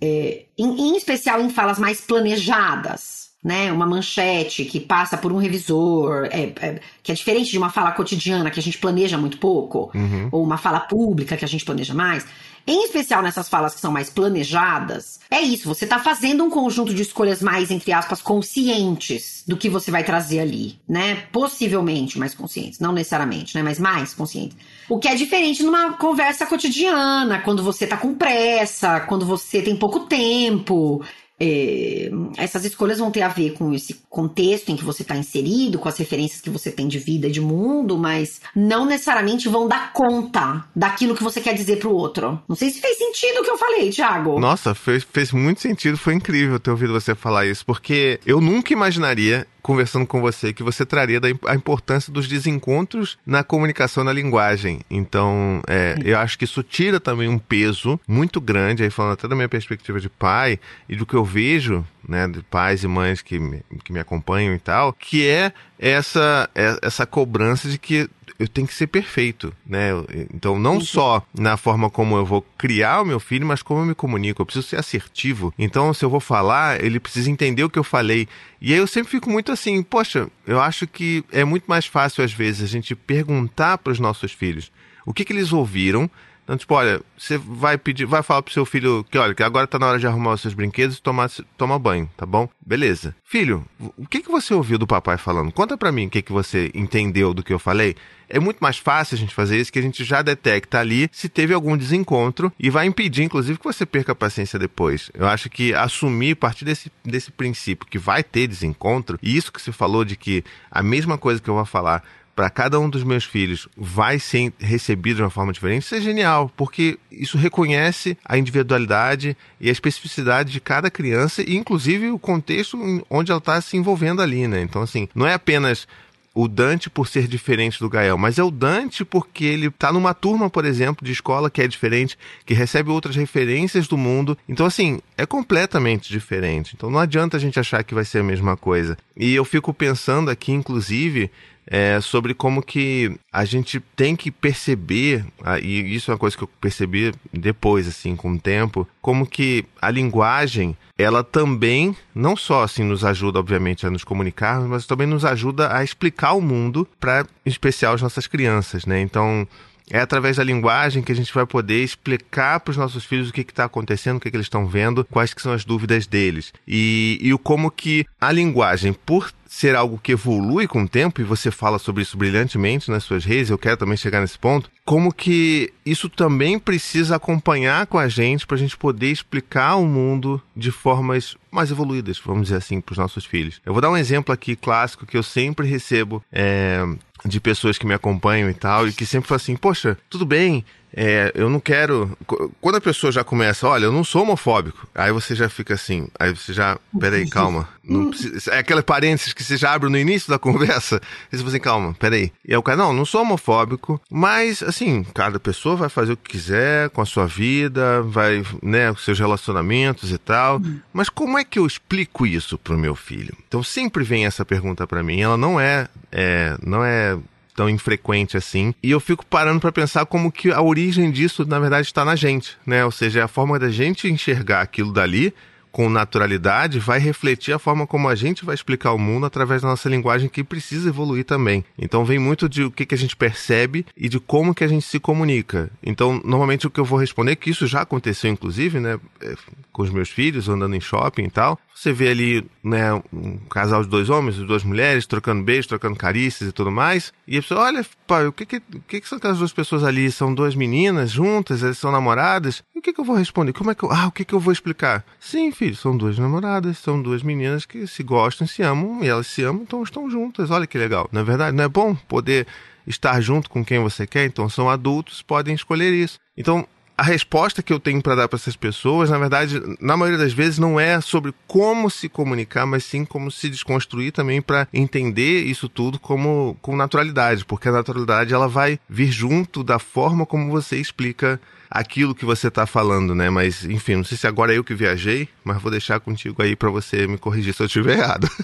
é, 0.00 0.46
em, 0.56 0.90
em 0.90 0.96
especial 0.96 1.40
em 1.40 1.50
falas 1.50 1.78
mais 1.78 2.00
planejadas, 2.00 3.25
né, 3.42 3.70
uma 3.70 3.86
manchete 3.86 4.64
que 4.64 4.80
passa 4.80 5.16
por 5.16 5.32
um 5.32 5.36
revisor, 5.36 6.24
é, 6.30 6.52
é, 6.60 6.80
que 7.02 7.12
é 7.12 7.14
diferente 7.14 7.50
de 7.50 7.58
uma 7.58 7.70
fala 7.70 7.92
cotidiana 7.92 8.50
que 8.50 8.58
a 8.58 8.62
gente 8.62 8.78
planeja 8.78 9.16
muito 9.16 9.38
pouco, 9.38 9.90
uhum. 9.94 10.28
ou 10.32 10.42
uma 10.42 10.56
fala 10.56 10.80
pública 10.80 11.36
que 11.36 11.44
a 11.44 11.48
gente 11.48 11.64
planeja 11.64 11.94
mais. 11.94 12.26
Em 12.68 12.82
especial 12.84 13.22
nessas 13.22 13.48
falas 13.48 13.76
que 13.76 13.80
são 13.80 13.92
mais 13.92 14.10
planejadas, 14.10 15.20
é 15.30 15.40
isso, 15.40 15.68
você 15.68 15.86
tá 15.86 16.00
fazendo 16.00 16.42
um 16.42 16.50
conjunto 16.50 16.92
de 16.92 17.00
escolhas 17.00 17.40
mais, 17.40 17.70
entre 17.70 17.92
aspas, 17.92 18.20
conscientes 18.20 19.44
do 19.46 19.56
que 19.56 19.68
você 19.68 19.92
vai 19.92 20.02
trazer 20.02 20.40
ali, 20.40 20.80
né? 20.88 21.14
Possivelmente 21.30 22.18
mais 22.18 22.34
conscientes, 22.34 22.80
não 22.80 22.92
necessariamente, 22.92 23.54
né? 23.54 23.62
Mas 23.62 23.78
mais 23.78 24.12
conscientes. 24.12 24.56
O 24.88 24.98
que 24.98 25.06
é 25.06 25.14
diferente 25.14 25.62
numa 25.62 25.92
conversa 25.92 26.44
cotidiana, 26.44 27.38
quando 27.38 27.62
você 27.62 27.86
tá 27.86 27.96
com 27.96 28.16
pressa, 28.16 28.98
quando 28.98 29.24
você 29.24 29.62
tem 29.62 29.76
pouco 29.76 30.00
tempo. 30.00 31.04
É, 31.38 32.10
essas 32.36 32.64
escolhas 32.64 32.98
vão 32.98 33.10
ter 33.10 33.22
a 33.22 33.28
ver 33.28 33.52
com 33.52 33.72
esse 33.72 33.94
contexto 34.08 34.70
em 34.70 34.76
que 34.76 34.84
você 34.84 35.02
está 35.02 35.16
inserido, 35.16 35.78
com 35.78 35.88
as 35.88 35.98
referências 35.98 36.40
que 36.40 36.50
você 36.50 36.70
tem 36.70 36.88
de 36.88 36.98
vida 36.98 37.28
e 37.28 37.32
de 37.32 37.40
mundo, 37.40 37.98
mas 37.98 38.40
não 38.54 38.86
necessariamente 38.86 39.48
vão 39.48 39.68
dar 39.68 39.92
conta 39.92 40.64
daquilo 40.74 41.14
que 41.14 41.22
você 41.22 41.40
quer 41.40 41.54
dizer 41.54 41.78
para 41.78 41.88
o 41.88 41.94
outro. 41.94 42.40
Não 42.48 42.56
sei 42.56 42.70
se 42.70 42.80
fez 42.80 42.96
sentido 42.96 43.40
o 43.40 43.44
que 43.44 43.50
eu 43.50 43.58
falei, 43.58 43.90
Thiago. 43.90 44.40
Nossa, 44.40 44.74
fez, 44.74 45.04
fez 45.04 45.32
muito 45.32 45.60
sentido, 45.60 45.98
foi 45.98 46.14
incrível 46.14 46.58
ter 46.58 46.70
ouvido 46.70 46.92
você 46.92 47.14
falar 47.14 47.46
isso, 47.46 47.64
porque 47.64 48.18
eu 48.24 48.40
nunca 48.40 48.72
imaginaria 48.72 49.46
conversando 49.66 50.06
com 50.06 50.20
você 50.20 50.52
que 50.52 50.62
você 50.62 50.86
traria 50.86 51.18
da, 51.18 51.26
a 51.46 51.54
importância 51.56 52.12
dos 52.12 52.28
desencontros 52.28 53.18
na 53.26 53.42
comunicação 53.42 54.04
na 54.04 54.12
linguagem. 54.12 54.78
Então, 54.88 55.60
é, 55.66 55.96
eu 56.04 56.16
acho 56.18 56.38
que 56.38 56.44
isso 56.44 56.62
tira 56.62 57.00
também 57.00 57.28
um 57.28 57.36
peso 57.36 57.98
muito 58.06 58.40
grande, 58.40 58.84
aí 58.84 58.90
falando 58.90 59.14
até 59.14 59.26
da 59.26 59.34
minha 59.34 59.48
perspectiva 59.48 59.98
de 59.98 60.08
pai 60.08 60.60
e 60.88 60.94
do 60.94 61.04
que 61.04 61.14
eu 61.14 61.24
vejo 61.26 61.84
né, 62.08 62.26
de 62.26 62.42
pais 62.42 62.84
e 62.84 62.88
mães 62.88 63.20
que 63.20 63.38
me, 63.38 63.62
que 63.84 63.92
me 63.92 63.98
acompanham 63.98 64.54
e 64.54 64.58
tal, 64.58 64.92
que 64.92 65.26
é 65.26 65.52
essa, 65.78 66.48
é, 66.54 66.78
essa 66.82 67.04
cobrança 67.04 67.68
de 67.68 67.78
que 67.78 68.08
eu 68.38 68.46
tenho 68.46 68.66
que 68.66 68.74
ser 68.74 68.86
perfeito, 68.86 69.52
né? 69.66 69.90
Então, 70.34 70.58
não 70.58 70.80
só 70.80 71.22
na 71.34 71.56
forma 71.56 71.88
como 71.88 72.16
eu 72.16 72.24
vou 72.24 72.42
criar 72.58 73.00
o 73.00 73.04
meu 73.04 73.18
filho, 73.18 73.46
mas 73.46 73.62
como 73.62 73.80
eu 73.80 73.86
me 73.86 73.94
comunico. 73.94 74.42
Eu 74.42 74.46
preciso 74.46 74.68
ser 74.68 74.76
assertivo. 74.76 75.54
Então, 75.58 75.94
se 75.94 76.04
eu 76.04 76.10
vou 76.10 76.20
falar, 76.20 76.84
ele 76.84 77.00
precisa 77.00 77.30
entender 77.30 77.64
o 77.64 77.70
que 77.70 77.78
eu 77.78 77.84
falei. 77.84 78.28
E 78.60 78.72
aí 78.72 78.78
eu 78.78 78.86
sempre 78.86 79.10
fico 79.10 79.30
muito 79.30 79.50
assim, 79.50 79.82
poxa, 79.82 80.28
eu 80.46 80.60
acho 80.60 80.86
que 80.86 81.24
é 81.32 81.44
muito 81.44 81.64
mais 81.64 81.86
fácil, 81.86 82.22
às 82.22 82.32
vezes, 82.32 82.62
a 82.62 82.66
gente 82.66 82.94
perguntar 82.94 83.78
para 83.78 83.92
os 83.92 83.98
nossos 83.98 84.32
filhos 84.32 84.70
o 85.06 85.14
que, 85.14 85.24
que 85.24 85.32
eles 85.32 85.52
ouviram 85.52 86.10
então, 86.46 86.56
tipo, 86.56 86.74
olha, 86.74 87.02
você 87.18 87.36
vai 87.36 87.76
pedir, 87.76 88.04
vai 88.04 88.22
falar 88.22 88.40
pro 88.40 88.54
seu 88.54 88.64
filho 88.64 89.04
que, 89.10 89.18
olha, 89.18 89.34
que 89.34 89.42
agora 89.42 89.66
tá 89.66 89.80
na 89.80 89.88
hora 89.88 89.98
de 89.98 90.06
arrumar 90.06 90.34
os 90.34 90.40
seus 90.40 90.54
brinquedos 90.54 90.96
e 90.96 91.02
tomar, 91.02 91.28
tomar 91.58 91.76
banho, 91.80 92.08
tá 92.16 92.24
bom? 92.24 92.48
Beleza. 92.64 93.16
Filho, 93.24 93.66
o 93.80 94.06
que 94.06 94.22
que 94.22 94.30
você 94.30 94.54
ouviu 94.54 94.78
do 94.78 94.86
papai 94.86 95.18
falando? 95.18 95.50
Conta 95.50 95.76
pra 95.76 95.90
mim 95.90 96.06
o 96.06 96.10
que 96.10 96.22
que 96.22 96.30
você 96.30 96.70
entendeu 96.72 97.34
do 97.34 97.42
que 97.42 97.52
eu 97.52 97.58
falei. 97.58 97.96
É 98.28 98.38
muito 98.38 98.58
mais 98.60 98.78
fácil 98.78 99.16
a 99.16 99.18
gente 99.18 99.34
fazer 99.34 99.58
isso, 99.58 99.72
que 99.72 99.80
a 99.80 99.82
gente 99.82 100.04
já 100.04 100.22
detecta 100.22 100.78
ali 100.78 101.08
se 101.10 101.28
teve 101.28 101.52
algum 101.52 101.76
desencontro 101.76 102.52
e 102.60 102.70
vai 102.70 102.86
impedir, 102.86 103.24
inclusive, 103.24 103.58
que 103.58 103.64
você 103.64 103.84
perca 103.84 104.12
a 104.12 104.16
paciência 104.16 104.56
depois. 104.56 105.10
Eu 105.14 105.26
acho 105.26 105.50
que 105.50 105.74
assumir, 105.74 106.34
a 106.34 106.36
partir 106.36 106.64
desse, 106.64 106.92
desse 107.04 107.32
princípio 107.32 107.88
que 107.88 107.98
vai 107.98 108.22
ter 108.22 108.46
desencontro, 108.46 109.18
e 109.20 109.36
isso 109.36 109.52
que 109.52 109.60
você 109.60 109.72
falou 109.72 110.04
de 110.04 110.14
que 110.14 110.44
a 110.70 110.80
mesma 110.80 111.18
coisa 111.18 111.42
que 111.42 111.50
eu 111.50 111.54
vou 111.54 111.64
falar 111.64 112.04
para 112.36 112.50
cada 112.50 112.78
um 112.78 112.88
dos 112.90 113.02
meus 113.02 113.24
filhos 113.24 113.66
vai 113.74 114.18
ser 114.18 114.52
recebido 114.58 115.16
de 115.16 115.22
uma 115.22 115.30
forma 115.30 115.54
diferente, 115.54 115.84
isso 115.84 115.94
é 115.94 116.00
genial, 116.02 116.52
porque 116.54 116.98
isso 117.10 117.38
reconhece 117.38 118.16
a 118.22 118.36
individualidade 118.36 119.34
e 119.58 119.70
a 119.70 119.72
especificidade 119.72 120.52
de 120.52 120.60
cada 120.60 120.90
criança 120.90 121.42
e 121.42 121.56
inclusive 121.56 122.10
o 122.10 122.18
contexto 122.18 122.78
onde 123.08 123.32
ela 123.32 123.38
está 123.38 123.58
se 123.62 123.78
envolvendo 123.78 124.20
ali, 124.20 124.46
né? 124.46 124.60
Então, 124.60 124.82
assim, 124.82 125.08
não 125.14 125.26
é 125.26 125.32
apenas 125.32 125.88
o 126.34 126.46
Dante 126.46 126.90
por 126.90 127.08
ser 127.08 127.26
diferente 127.26 127.80
do 127.80 127.88
Gael, 127.88 128.18
mas 128.18 128.38
é 128.38 128.44
o 128.44 128.50
Dante 128.50 129.06
porque 129.06 129.42
ele 129.42 129.68
está 129.68 129.90
numa 129.90 130.12
turma, 130.12 130.50
por 130.50 130.66
exemplo, 130.66 131.02
de 131.02 131.10
escola 131.10 131.48
que 131.48 131.62
é 131.62 131.66
diferente, 131.66 132.18
que 132.44 132.52
recebe 132.52 132.90
outras 132.90 133.16
referências 133.16 133.88
do 133.88 133.96
mundo. 133.96 134.36
Então, 134.46 134.66
assim, 134.66 135.00
é 135.16 135.24
completamente 135.24 136.10
diferente. 136.12 136.74
Então, 136.76 136.90
não 136.90 136.98
adianta 136.98 137.38
a 137.38 137.40
gente 137.40 137.58
achar 137.58 137.82
que 137.82 137.94
vai 137.94 138.04
ser 138.04 138.18
a 138.18 138.22
mesma 138.22 138.54
coisa. 138.54 138.98
E 139.16 139.34
eu 139.34 139.46
fico 139.46 139.72
pensando 139.72 140.30
aqui, 140.30 140.52
inclusive, 140.52 141.30
é, 141.66 142.00
sobre 142.00 142.32
como 142.32 142.62
que 142.62 143.18
a 143.32 143.44
gente 143.44 143.80
tem 143.94 144.14
que 144.14 144.30
perceber, 144.30 145.24
e 145.60 145.94
isso 145.94 146.10
é 146.10 146.14
uma 146.14 146.18
coisa 146.18 146.36
que 146.36 146.44
eu 146.44 146.50
percebi 146.60 147.12
depois, 147.32 147.88
assim, 147.88 148.14
com 148.14 148.32
o 148.32 148.38
tempo, 148.38 148.86
como 149.02 149.26
que 149.26 149.64
a 149.80 149.90
linguagem, 149.90 150.76
ela 150.96 151.24
também, 151.24 151.96
não 152.14 152.36
só 152.36 152.62
assim 152.62 152.84
nos 152.84 153.04
ajuda, 153.04 153.38
obviamente, 153.38 153.86
a 153.86 153.90
nos 153.90 154.04
comunicar, 154.04 154.60
mas 154.60 154.86
também 154.86 155.06
nos 155.06 155.24
ajuda 155.24 155.74
a 155.76 155.82
explicar 155.82 156.32
o 156.32 156.40
mundo 156.40 156.86
para, 157.00 157.26
em 157.44 157.50
especial, 157.50 157.94
as 157.94 158.02
nossas 158.02 158.26
crianças, 158.26 158.86
né? 158.86 159.00
Então, 159.00 159.46
é 159.90 160.00
através 160.00 160.36
da 160.36 160.44
linguagem 160.44 161.02
que 161.02 161.12
a 161.12 161.14
gente 161.14 161.32
vai 161.32 161.46
poder 161.46 161.82
explicar 161.82 162.60
para 162.60 162.72
os 162.72 162.76
nossos 162.76 163.04
filhos 163.04 163.28
o 163.28 163.32
que 163.32 163.42
está 163.42 163.64
acontecendo, 163.64 164.16
o 164.16 164.20
que, 164.20 164.30
que 164.30 164.36
eles 164.36 164.46
estão 164.46 164.66
vendo, 164.66 165.04
quais 165.04 165.32
que 165.32 165.42
são 165.42 165.52
as 165.52 165.64
dúvidas 165.64 166.06
deles. 166.06 166.52
E, 166.66 167.18
e 167.20 167.32
o 167.32 167.38
como 167.38 167.70
que 167.70 168.04
a 168.20 168.32
linguagem, 168.32 168.92
por 168.92 169.30
ser 169.46 169.74
algo 169.74 169.98
que 170.02 170.12
evolui 170.12 170.66
com 170.66 170.82
o 170.82 170.88
tempo, 170.88 171.20
e 171.20 171.24
você 171.24 171.50
fala 171.50 171.78
sobre 171.78 172.02
isso 172.02 172.16
brilhantemente 172.16 172.90
nas 172.90 173.04
suas 173.04 173.24
redes, 173.24 173.50
eu 173.50 173.58
quero 173.58 173.76
também 173.76 173.96
chegar 173.96 174.20
nesse 174.20 174.38
ponto, 174.38 174.70
como 174.84 175.12
que 175.12 175.72
isso 175.84 176.08
também 176.08 176.58
precisa 176.58 177.16
acompanhar 177.16 177.86
com 177.86 177.98
a 177.98 178.08
gente 178.08 178.46
para 178.46 178.56
a 178.56 178.58
gente 178.58 178.76
poder 178.76 179.10
explicar 179.10 179.76
o 179.76 179.86
mundo 179.86 180.40
de 180.56 180.70
formas 180.70 181.36
mais 181.50 181.70
evoluídas, 181.70 182.20
vamos 182.24 182.44
dizer 182.44 182.56
assim, 182.56 182.80
para 182.80 182.92
os 182.92 182.98
nossos 182.98 183.24
filhos. 183.24 183.60
Eu 183.64 183.72
vou 183.72 183.80
dar 183.80 183.90
um 183.90 183.96
exemplo 183.96 184.32
aqui 184.32 184.54
clássico 184.54 185.06
que 185.06 185.16
eu 185.16 185.22
sempre 185.22 185.66
recebo 185.66 186.22
é, 186.30 186.84
de 187.24 187.40
pessoas 187.40 187.78
que 187.78 187.86
me 187.86 187.94
acompanham 187.94 188.50
e 188.50 188.54
tal, 188.54 188.86
e 188.86 188.92
que 188.92 189.06
sempre 189.06 189.28
falam 189.28 189.36
assim, 189.36 189.56
poxa, 189.56 189.96
tudo 190.10 190.26
bem, 190.26 190.64
é, 190.98 191.30
eu 191.34 191.50
não 191.50 191.60
quero. 191.60 192.16
Quando 192.58 192.76
a 192.76 192.80
pessoa 192.80 193.12
já 193.12 193.22
começa, 193.22 193.68
olha, 193.68 193.84
eu 193.84 193.92
não 193.92 194.02
sou 194.02 194.22
homofóbico, 194.22 194.88
aí 194.94 195.12
você 195.12 195.34
já 195.34 195.46
fica 195.46 195.74
assim, 195.74 196.08
aí 196.18 196.34
você 196.34 196.54
já. 196.54 196.78
Peraí, 196.98 197.28
calma. 197.30 197.68
Precisa, 198.08 198.50
é 198.56 198.58
aquele 198.58 198.80
parênteses 198.80 199.34
que 199.34 199.44
você 199.44 199.58
já 199.58 199.74
abre 199.74 199.90
no 199.90 199.98
início 199.98 200.30
da 200.30 200.38
conversa. 200.38 200.98
E 201.30 201.36
você 201.36 201.38
fala 201.38 201.48
assim, 201.48 201.60
calma, 201.60 201.94
peraí. 201.94 202.32
E 202.42 202.52
aí 202.52 202.56
o 202.56 202.62
cara, 202.62 202.78
não, 202.78 202.94
não 202.94 203.04
sou 203.04 203.20
homofóbico, 203.20 204.00
mas 204.10 204.62
assim, 204.62 205.04
cada 205.12 205.38
pessoa 205.38 205.76
vai 205.76 205.90
fazer 205.90 206.14
o 206.14 206.16
que 206.16 206.30
quiser 206.30 206.88
com 206.88 207.02
a 207.02 207.06
sua 207.06 207.26
vida, 207.26 208.00
vai, 208.00 208.42
né, 208.62 208.90
com 208.90 208.98
seus 208.98 209.18
relacionamentos 209.18 210.10
e 210.10 210.16
tal. 210.16 210.62
Mas 210.94 211.10
como 211.10 211.38
é 211.38 211.44
que 211.44 211.58
eu 211.58 211.66
explico 211.66 212.26
isso 212.26 212.56
pro 212.56 212.78
meu 212.78 212.94
filho? 212.94 213.36
Então 213.46 213.62
sempre 213.62 214.02
vem 214.02 214.24
essa 214.24 214.46
pergunta 214.46 214.86
para 214.86 215.02
mim. 215.02 215.20
Ela 215.20 215.36
não 215.36 215.60
é, 215.60 215.88
é 216.10 216.56
não 216.62 216.82
é 216.82 217.18
tão 217.56 217.68
infrequente 217.68 218.36
assim. 218.36 218.74
E 218.82 218.90
eu 218.90 219.00
fico 219.00 219.24
parando 219.24 219.60
para 219.60 219.72
pensar 219.72 220.04
como 220.04 220.30
que 220.30 220.52
a 220.52 220.60
origem 220.60 221.10
disso, 221.10 221.44
na 221.46 221.58
verdade, 221.58 221.86
está 221.86 222.04
na 222.04 222.14
gente, 222.14 222.56
né? 222.66 222.84
Ou 222.84 222.92
seja, 222.92 223.20
é 223.20 223.22
a 223.22 223.28
forma 223.28 223.58
da 223.58 223.70
gente 223.70 224.06
enxergar 224.08 224.60
aquilo 224.60 224.92
dali 224.92 225.32
com 225.76 225.90
naturalidade 225.90 226.78
vai 226.78 226.98
refletir 226.98 227.52
a 227.52 227.58
forma 227.58 227.86
como 227.86 228.08
a 228.08 228.14
gente 228.14 228.46
vai 228.46 228.54
explicar 228.54 228.94
o 228.94 228.98
mundo 228.98 229.26
através 229.26 229.60
da 229.60 229.68
nossa 229.68 229.90
linguagem 229.90 230.26
que 230.26 230.42
precisa 230.42 230.88
evoluir 230.88 231.22
também. 231.22 231.62
Então 231.78 232.02
vem 232.02 232.18
muito 232.18 232.48
de 232.48 232.64
o 232.64 232.70
que, 232.70 232.86
que 232.86 232.94
a 232.94 232.98
gente 232.98 233.14
percebe 233.14 233.84
e 233.94 234.08
de 234.08 234.18
como 234.18 234.54
que 234.54 234.64
a 234.64 234.68
gente 234.68 234.86
se 234.86 234.98
comunica. 234.98 235.70
Então, 235.82 236.18
normalmente 236.24 236.66
o 236.66 236.70
que 236.70 236.80
eu 236.80 236.84
vou 236.86 236.98
responder, 236.98 237.36
que 237.36 237.50
isso 237.50 237.66
já 237.66 237.82
aconteceu 237.82 238.30
inclusive, 238.30 238.80
né, 238.80 238.98
é, 239.20 239.34
com 239.70 239.82
os 239.82 239.90
meus 239.90 240.08
filhos, 240.08 240.48
andando 240.48 240.74
em 240.74 240.80
shopping 240.80 241.24
e 241.24 241.30
tal, 241.30 241.60
você 241.76 241.92
vê 241.92 242.08
ali, 242.08 242.50
né, 242.64 242.94
um 243.12 243.36
casal 243.50 243.82
de 243.82 243.90
dois 243.90 244.08
homens, 244.08 244.36
de 244.36 244.46
duas 244.46 244.64
mulheres, 244.64 245.04
trocando 245.04 245.44
beijos, 245.44 245.66
trocando 245.66 245.94
carícias 245.94 246.48
e 246.48 246.52
tudo 246.52 246.70
mais. 246.70 247.12
E 247.28 247.36
a 247.36 247.42
pessoa, 247.42 247.60
olha, 247.60 247.84
pai, 248.06 248.26
o 248.26 248.32
que 248.32 248.46
que, 248.46 248.56
o 248.56 248.80
que 248.80 248.98
que 248.98 249.06
são 249.06 249.18
aquelas 249.18 249.36
duas 249.36 249.52
pessoas 249.52 249.84
ali? 249.84 250.10
São 250.10 250.34
duas 250.34 250.54
meninas 250.54 251.10
juntas? 251.10 251.62
Elas 251.62 251.76
são 251.76 251.92
namoradas? 251.92 252.64
E 252.74 252.78
o 252.78 252.82
que 252.82 252.94
que 252.94 253.00
eu 253.00 253.04
vou 253.04 253.14
responder? 253.14 253.52
Como 253.52 253.70
é 253.70 253.74
que 253.74 253.84
eu, 253.84 253.92
ah, 253.92 254.06
o 254.06 254.10
que 254.10 254.24
que 254.24 254.34
eu 254.34 254.40
vou 254.40 254.54
explicar? 254.54 255.04
Sim, 255.20 255.52
filho, 255.52 255.65
são 255.74 255.96
duas 255.96 256.18
namoradas, 256.18 256.78
são 256.78 257.00
duas 257.00 257.22
meninas 257.22 257.64
que 257.64 257.86
se 257.86 258.02
gostam, 258.02 258.46
se 258.46 258.62
amam, 258.62 259.02
e 259.02 259.08
elas 259.08 259.26
se 259.26 259.42
amam, 259.42 259.62
então 259.62 259.82
estão 259.82 260.08
juntas. 260.10 260.50
Olha 260.50 260.66
que 260.66 260.78
legal. 260.78 261.08
Na 261.12 261.20
é 261.20 261.24
verdade, 261.24 261.56
não 261.56 261.64
é 261.64 261.68
bom 261.68 261.94
poder 261.94 262.46
estar 262.86 263.20
junto 263.20 263.50
com 263.50 263.64
quem 263.64 263.78
você 263.80 264.06
quer? 264.06 264.26
Então 264.26 264.48
são 264.48 264.70
adultos, 264.70 265.22
podem 265.22 265.54
escolher 265.54 265.92
isso. 265.92 266.18
Então, 266.36 266.66
a 266.98 267.02
resposta 267.02 267.62
que 267.62 267.72
eu 267.72 267.78
tenho 267.78 268.00
para 268.00 268.14
dar 268.14 268.28
para 268.28 268.38
essas 268.38 268.56
pessoas, 268.56 269.10
na 269.10 269.18
verdade, 269.18 269.60
na 269.80 269.96
maioria 269.96 270.18
das 270.18 270.32
vezes, 270.32 270.58
não 270.58 270.80
é 270.80 270.98
sobre 271.00 271.34
como 271.46 271.90
se 271.90 272.08
comunicar, 272.08 272.64
mas 272.64 272.84
sim 272.84 273.04
como 273.04 273.30
se 273.30 273.50
desconstruir 273.50 274.12
também 274.12 274.40
para 274.40 274.66
entender 274.72 275.42
isso 275.42 275.68
tudo 275.68 275.98
como 275.98 276.56
com 276.62 276.74
naturalidade, 276.74 277.44
porque 277.44 277.68
a 277.68 277.72
naturalidade 277.72 278.32
ela 278.32 278.48
vai 278.48 278.80
vir 278.88 279.10
junto 279.10 279.62
da 279.62 279.78
forma 279.78 280.24
como 280.24 280.50
você 280.50 280.76
explica 280.76 281.38
aquilo 281.78 282.14
que 282.14 282.24
você 282.24 282.48
está 282.48 282.66
falando, 282.66 283.14
né? 283.14 283.28
Mas, 283.28 283.64
enfim, 283.64 283.96
não 283.96 284.04
sei 284.04 284.16
se 284.16 284.26
agora 284.26 284.52
é 284.52 284.58
eu 284.58 284.64
que 284.64 284.74
viajei, 284.74 285.28
mas 285.44 285.60
vou 285.60 285.70
deixar 285.70 286.00
contigo 286.00 286.42
aí 286.42 286.56
para 286.56 286.70
você 286.70 287.06
me 287.06 287.18
corrigir 287.18 287.54
se 287.54 287.62
eu 287.62 287.66
estiver 287.66 287.98
errado. 287.98 288.28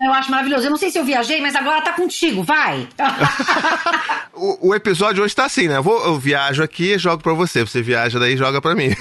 Eu 0.00 0.12
acho 0.12 0.30
maravilhoso. 0.30 0.64
Eu 0.64 0.70
não 0.70 0.76
sei 0.76 0.92
se 0.92 0.98
eu 0.98 1.04
viajei, 1.04 1.40
mas 1.40 1.56
agora 1.56 1.82
tá 1.82 1.92
contigo, 1.92 2.44
vai. 2.44 2.88
o, 4.32 4.68
o, 4.68 4.74
episódio 4.74 5.24
hoje 5.24 5.34
tá 5.34 5.46
assim, 5.46 5.66
né? 5.66 5.76
Eu, 5.76 5.82
vou, 5.82 6.00
eu 6.04 6.16
viajo 6.16 6.62
aqui 6.62 6.92
e 6.92 6.98
jogo 6.98 7.20
pra 7.20 7.32
você. 7.32 7.66
Você 7.66 7.82
viaja 7.82 8.16
daí 8.16 8.34
e 8.34 8.36
joga 8.36 8.60
pra 8.60 8.76
mim. 8.76 8.90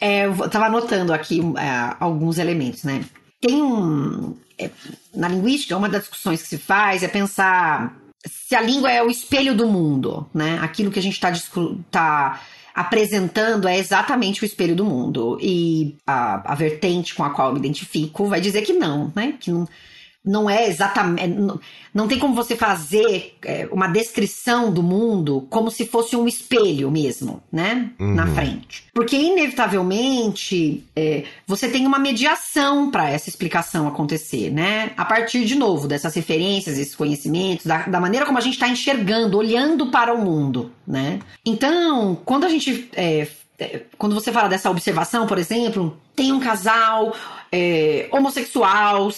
é, 0.00 0.26
eu 0.26 0.48
tava 0.48 0.66
anotando 0.66 1.12
aqui 1.12 1.40
é, 1.58 1.96
alguns 1.98 2.38
elementos, 2.38 2.84
né? 2.84 3.04
Tem 3.40 3.60
um. 3.60 4.36
É, 4.56 4.70
na 5.12 5.26
linguística, 5.26 5.76
uma 5.76 5.88
das 5.88 6.02
discussões 6.02 6.42
que 6.42 6.48
se 6.48 6.58
faz 6.58 7.02
é 7.02 7.08
pensar 7.08 7.92
se 8.26 8.54
a 8.54 8.60
língua 8.60 8.90
é 8.90 9.02
o 9.02 9.10
espelho 9.10 9.54
do 9.54 9.66
mundo, 9.66 10.26
né? 10.32 10.58
Aquilo 10.60 10.90
que 10.90 10.98
a 10.98 11.02
gente 11.02 11.14
está 11.14 11.32
tá 11.90 12.40
apresentando 12.74 13.68
é 13.68 13.78
exatamente 13.78 14.42
o 14.42 14.46
espelho 14.46 14.76
do 14.76 14.84
mundo. 14.84 15.38
E 15.40 15.96
a, 16.06 16.52
a 16.52 16.54
vertente 16.54 17.14
com 17.14 17.24
a 17.24 17.30
qual 17.30 17.48
eu 17.48 17.54
me 17.54 17.58
identifico 17.58 18.26
vai 18.26 18.40
dizer 18.40 18.62
que 18.62 18.72
não, 18.72 19.12
né? 19.14 19.34
Que 19.38 19.50
não, 19.50 19.68
não 20.24 20.48
é 20.48 20.68
exatamente. 20.68 21.28
Não, 21.28 21.60
não 21.92 22.08
tem 22.08 22.18
como 22.18 22.34
você 22.34 22.54
fazer 22.54 23.36
é, 23.44 23.68
uma 23.72 23.88
descrição 23.88 24.72
do 24.72 24.82
mundo 24.82 25.46
como 25.50 25.70
se 25.70 25.84
fosse 25.84 26.14
um 26.16 26.28
espelho 26.28 26.90
mesmo, 26.90 27.42
né? 27.50 27.90
Uhum. 27.98 28.14
Na 28.14 28.26
frente. 28.28 28.84
Porque, 28.94 29.16
inevitavelmente, 29.16 30.84
é, 30.94 31.24
você 31.46 31.68
tem 31.68 31.86
uma 31.86 31.98
mediação 31.98 32.90
para 32.90 33.10
essa 33.10 33.28
explicação 33.28 33.88
acontecer, 33.88 34.50
né? 34.50 34.92
A 34.96 35.04
partir, 35.04 35.44
de 35.44 35.56
novo, 35.56 35.88
dessas 35.88 36.14
referências, 36.14 36.78
esses 36.78 36.94
conhecimentos, 36.94 37.66
da, 37.66 37.78
da 37.88 38.00
maneira 38.00 38.24
como 38.24 38.38
a 38.38 38.42
gente 38.42 38.54
está 38.54 38.68
enxergando, 38.68 39.36
olhando 39.36 39.90
para 39.90 40.14
o 40.14 40.18
mundo, 40.18 40.70
né? 40.86 41.18
Então, 41.44 42.16
quando 42.24 42.44
a 42.44 42.48
gente. 42.48 42.88
É, 42.94 43.26
é 43.58 43.82
quando 43.98 44.14
você 44.14 44.30
fala 44.30 44.48
dessa 44.48 44.70
observação, 44.70 45.26
por 45.26 45.38
exemplo, 45.38 45.96
tem 46.14 46.32
um 46.32 46.38
casal 46.38 47.14
é, 47.50 48.08
homossexual 48.12 49.10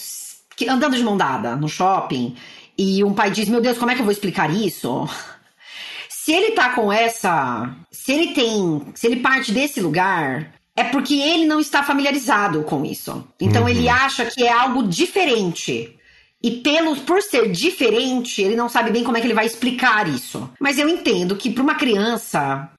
que, 0.55 0.67
andando 0.67 0.95
de 0.95 1.03
mão 1.03 1.17
dada 1.17 1.55
no 1.55 1.67
shopping 1.67 2.35
e 2.77 3.03
um 3.03 3.13
pai 3.13 3.31
diz: 3.31 3.47
Meu 3.47 3.61
Deus, 3.61 3.77
como 3.77 3.91
é 3.91 3.95
que 3.95 4.01
eu 4.01 4.05
vou 4.05 4.11
explicar 4.11 4.49
isso? 4.49 5.07
Se 6.09 6.31
ele 6.31 6.51
tá 6.51 6.69
com 6.71 6.91
essa. 6.91 7.75
Se 7.91 8.11
ele 8.11 8.33
tem. 8.33 8.81
Se 8.95 9.07
ele 9.07 9.17
parte 9.17 9.51
desse 9.51 9.79
lugar, 9.79 10.53
é 10.75 10.83
porque 10.83 11.13
ele 11.13 11.45
não 11.45 11.59
está 11.59 11.83
familiarizado 11.83 12.63
com 12.63 12.83
isso. 12.83 13.27
Então 13.39 13.63
uhum. 13.63 13.69
ele 13.69 13.87
acha 13.87 14.25
que 14.25 14.43
é 14.43 14.51
algo 14.51 14.83
diferente. 14.83 15.95
E 16.43 16.51
pelo, 16.61 16.95
por 16.97 17.21
ser 17.21 17.51
diferente, 17.51 18.41
ele 18.41 18.55
não 18.55 18.69
sabe 18.69 18.91
bem 18.91 19.03
como 19.03 19.17
é 19.17 19.21
que 19.21 19.25
ele 19.25 19.33
vai 19.33 19.45
explicar 19.45 20.07
isso. 20.07 20.49
Mas 20.59 20.77
eu 20.77 20.87
entendo 20.87 21.35
que 21.35 21.49
para 21.49 21.63
uma 21.63 21.75
criança 21.75 22.69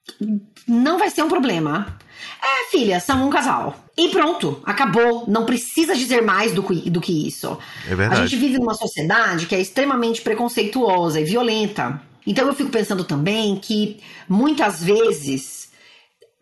não 0.67 0.97
vai 0.97 1.09
ser 1.09 1.23
um 1.23 1.27
problema. 1.27 1.97
É, 2.41 2.69
filha, 2.71 2.99
são 2.99 3.27
um 3.27 3.29
casal. 3.29 3.75
E 3.97 4.09
pronto, 4.09 4.61
acabou. 4.63 5.25
Não 5.27 5.45
precisa 5.45 5.95
dizer 5.95 6.21
mais 6.21 6.53
do 6.53 6.63
que, 6.63 6.89
do 6.89 7.01
que 7.01 7.27
isso. 7.27 7.57
É 7.85 7.95
verdade. 7.95 8.21
A 8.21 8.25
gente 8.25 8.39
vive 8.39 8.59
numa 8.59 8.73
sociedade 8.73 9.45
que 9.45 9.55
é 9.55 9.59
extremamente 9.59 10.21
preconceituosa 10.21 11.19
e 11.19 11.23
violenta. 11.23 12.01
Então 12.25 12.47
eu 12.47 12.53
fico 12.53 12.69
pensando 12.69 13.03
também 13.03 13.55
que 13.55 13.99
muitas 14.27 14.83
vezes 14.83 15.67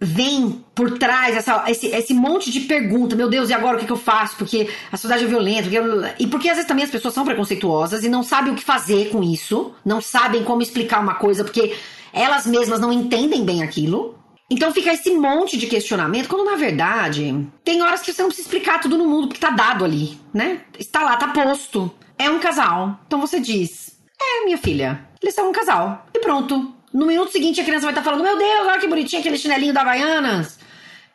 vem 0.01 0.63
por 0.73 0.97
trás 0.97 1.35
essa, 1.35 1.63
esse, 1.69 1.87
esse 1.87 2.13
monte 2.13 2.51
de 2.51 2.61
pergunta. 2.61 3.15
Meu 3.15 3.29
Deus, 3.29 3.49
e 3.49 3.53
agora 3.53 3.77
o 3.77 3.79
que, 3.79 3.85
que 3.85 3.91
eu 3.91 3.97
faço? 3.97 4.35
Porque 4.35 4.69
a 4.91 4.97
sociedade 4.97 5.23
é 5.23 5.27
violenta. 5.27 5.63
Porque 5.63 5.77
eu... 5.77 6.03
E 6.19 6.27
porque 6.27 6.49
às 6.49 6.55
vezes 6.55 6.67
também 6.67 6.83
as 6.83 6.91
pessoas 6.91 7.13
são 7.13 7.23
preconceituosas 7.23 8.03
e 8.03 8.09
não 8.09 8.23
sabem 8.23 8.51
o 8.51 8.55
que 8.55 8.63
fazer 8.63 9.09
com 9.09 9.23
isso. 9.23 9.73
Não 9.85 10.01
sabem 10.01 10.43
como 10.43 10.61
explicar 10.61 10.99
uma 10.99 11.15
coisa 11.15 11.43
porque 11.43 11.75
elas 12.11 12.45
mesmas 12.45 12.79
não 12.79 12.91
entendem 12.91 13.45
bem 13.45 13.63
aquilo. 13.63 14.17
Então 14.49 14.71
fica 14.71 14.93
esse 14.93 15.11
monte 15.11 15.57
de 15.57 15.65
questionamento, 15.65 16.29
quando 16.29 16.45
na 16.45 16.55
verdade 16.55 17.47
tem 17.63 17.81
horas 17.81 18.01
que 18.01 18.13
você 18.13 18.21
não 18.21 18.29
precisa 18.29 18.47
explicar 18.47 18.79
tudo 18.79 18.97
no 18.97 19.07
mundo, 19.07 19.27
porque 19.27 19.39
tá 19.39 19.49
dado 19.49 19.83
ali, 19.83 20.19
né? 20.33 20.61
Está 20.77 21.01
lá, 21.01 21.17
tá 21.17 21.29
posto. 21.29 21.91
É 22.17 22.29
um 22.29 22.39
casal. 22.39 22.99
Então 23.07 23.19
você 23.19 23.39
diz: 23.39 23.97
É, 24.21 24.45
minha 24.45 24.57
filha, 24.57 25.07
eles 25.21 25.33
são 25.33 25.49
um 25.49 25.53
casal. 25.53 26.05
E 26.13 26.19
pronto. 26.19 26.73
No 26.93 27.07
minuto 27.07 27.31
seguinte, 27.31 27.59
a 27.59 27.63
criança 27.63 27.85
vai 27.85 27.91
estar 27.91 28.03
falando: 28.03 28.23
Meu 28.23 28.37
Deus, 28.37 28.67
olha 28.67 28.79
que 28.79 28.87
bonitinho 28.87 29.19
aquele 29.19 29.37
chinelinho 29.37 29.73
da 29.73 29.81
Havaianas. 29.81 30.59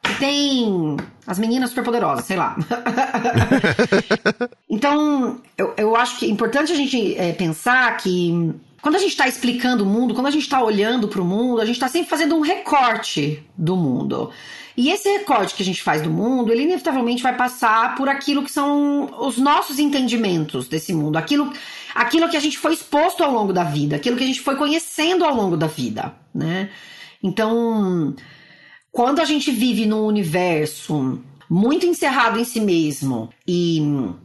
Que 0.03 0.15
tem 0.19 0.97
as 1.27 1.39
meninas 1.39 1.71
superpoderosas, 1.71 2.25
sei 2.25 2.37
lá. 2.37 2.57
então, 4.69 5.41
eu, 5.57 5.75
eu 5.77 5.95
acho 5.95 6.19
que 6.19 6.27
é 6.27 6.29
importante 6.29 6.73
a 6.73 6.75
gente 6.75 7.17
é, 7.17 7.33
pensar 7.33 7.97
que 7.99 8.55
quando 8.83 8.97
a 8.97 8.99
gente 8.99 9.11
está 9.11 9.29
explicando 9.29 9.85
o 9.85 9.87
mundo, 9.87 10.15
quando 10.15 10.27
a 10.27 10.31
gente 10.31 10.43
está 10.43 10.63
olhando 10.63 11.09
para 11.09 11.21
o 11.21 11.25
mundo, 11.25 11.61
a 11.61 11.65
gente 11.65 11.77
está 11.77 11.89
sempre 11.89 12.09
fazendo 12.09 12.35
um 12.35 12.41
recorte 12.41 13.45
do 13.57 13.77
mundo. 13.77 14.31
E 14.77 14.91
esse 14.91 15.09
recorte 15.11 15.55
que 15.55 15.63
a 15.63 15.67
gente 15.67 15.83
faz 15.83 16.01
do 16.01 16.11
mundo, 16.11 16.53
ele 16.53 16.63
inevitavelmente 16.63 17.23
vai 17.23 17.37
passar 17.37 17.95
por 17.97 18.09
aquilo 18.09 18.43
que 18.43 18.51
são 18.51 19.11
os 19.21 19.37
nossos 19.37 19.79
entendimentos 19.79 20.69
desse 20.69 20.95
mundo, 20.95 21.17
aquilo, 21.17 21.53
aquilo 21.95 22.29
que 22.29 22.37
a 22.37 22.41
gente 22.41 22.57
foi 22.57 22.73
exposto 22.73 23.23
ao 23.23 23.33
longo 23.33 23.53
da 23.53 23.65
vida, 23.65 23.97
aquilo 23.97 24.17
que 24.17 24.25
a 24.25 24.27
gente 24.27 24.41
foi 24.41 24.57
conhecendo 24.57 25.25
ao 25.25 25.35
longo 25.35 25.57
da 25.57 25.67
vida, 25.67 26.15
né? 26.35 26.71
Então, 27.23 28.15
quando 28.91 29.21
a 29.21 29.25
gente 29.25 29.51
vive 29.51 29.85
num 29.85 30.07
universo 30.07 31.21
muito 31.49 31.85
encerrado 31.85 32.39
em 32.39 32.45
si 32.45 32.61
mesmo 32.61 33.29
e 33.47 33.83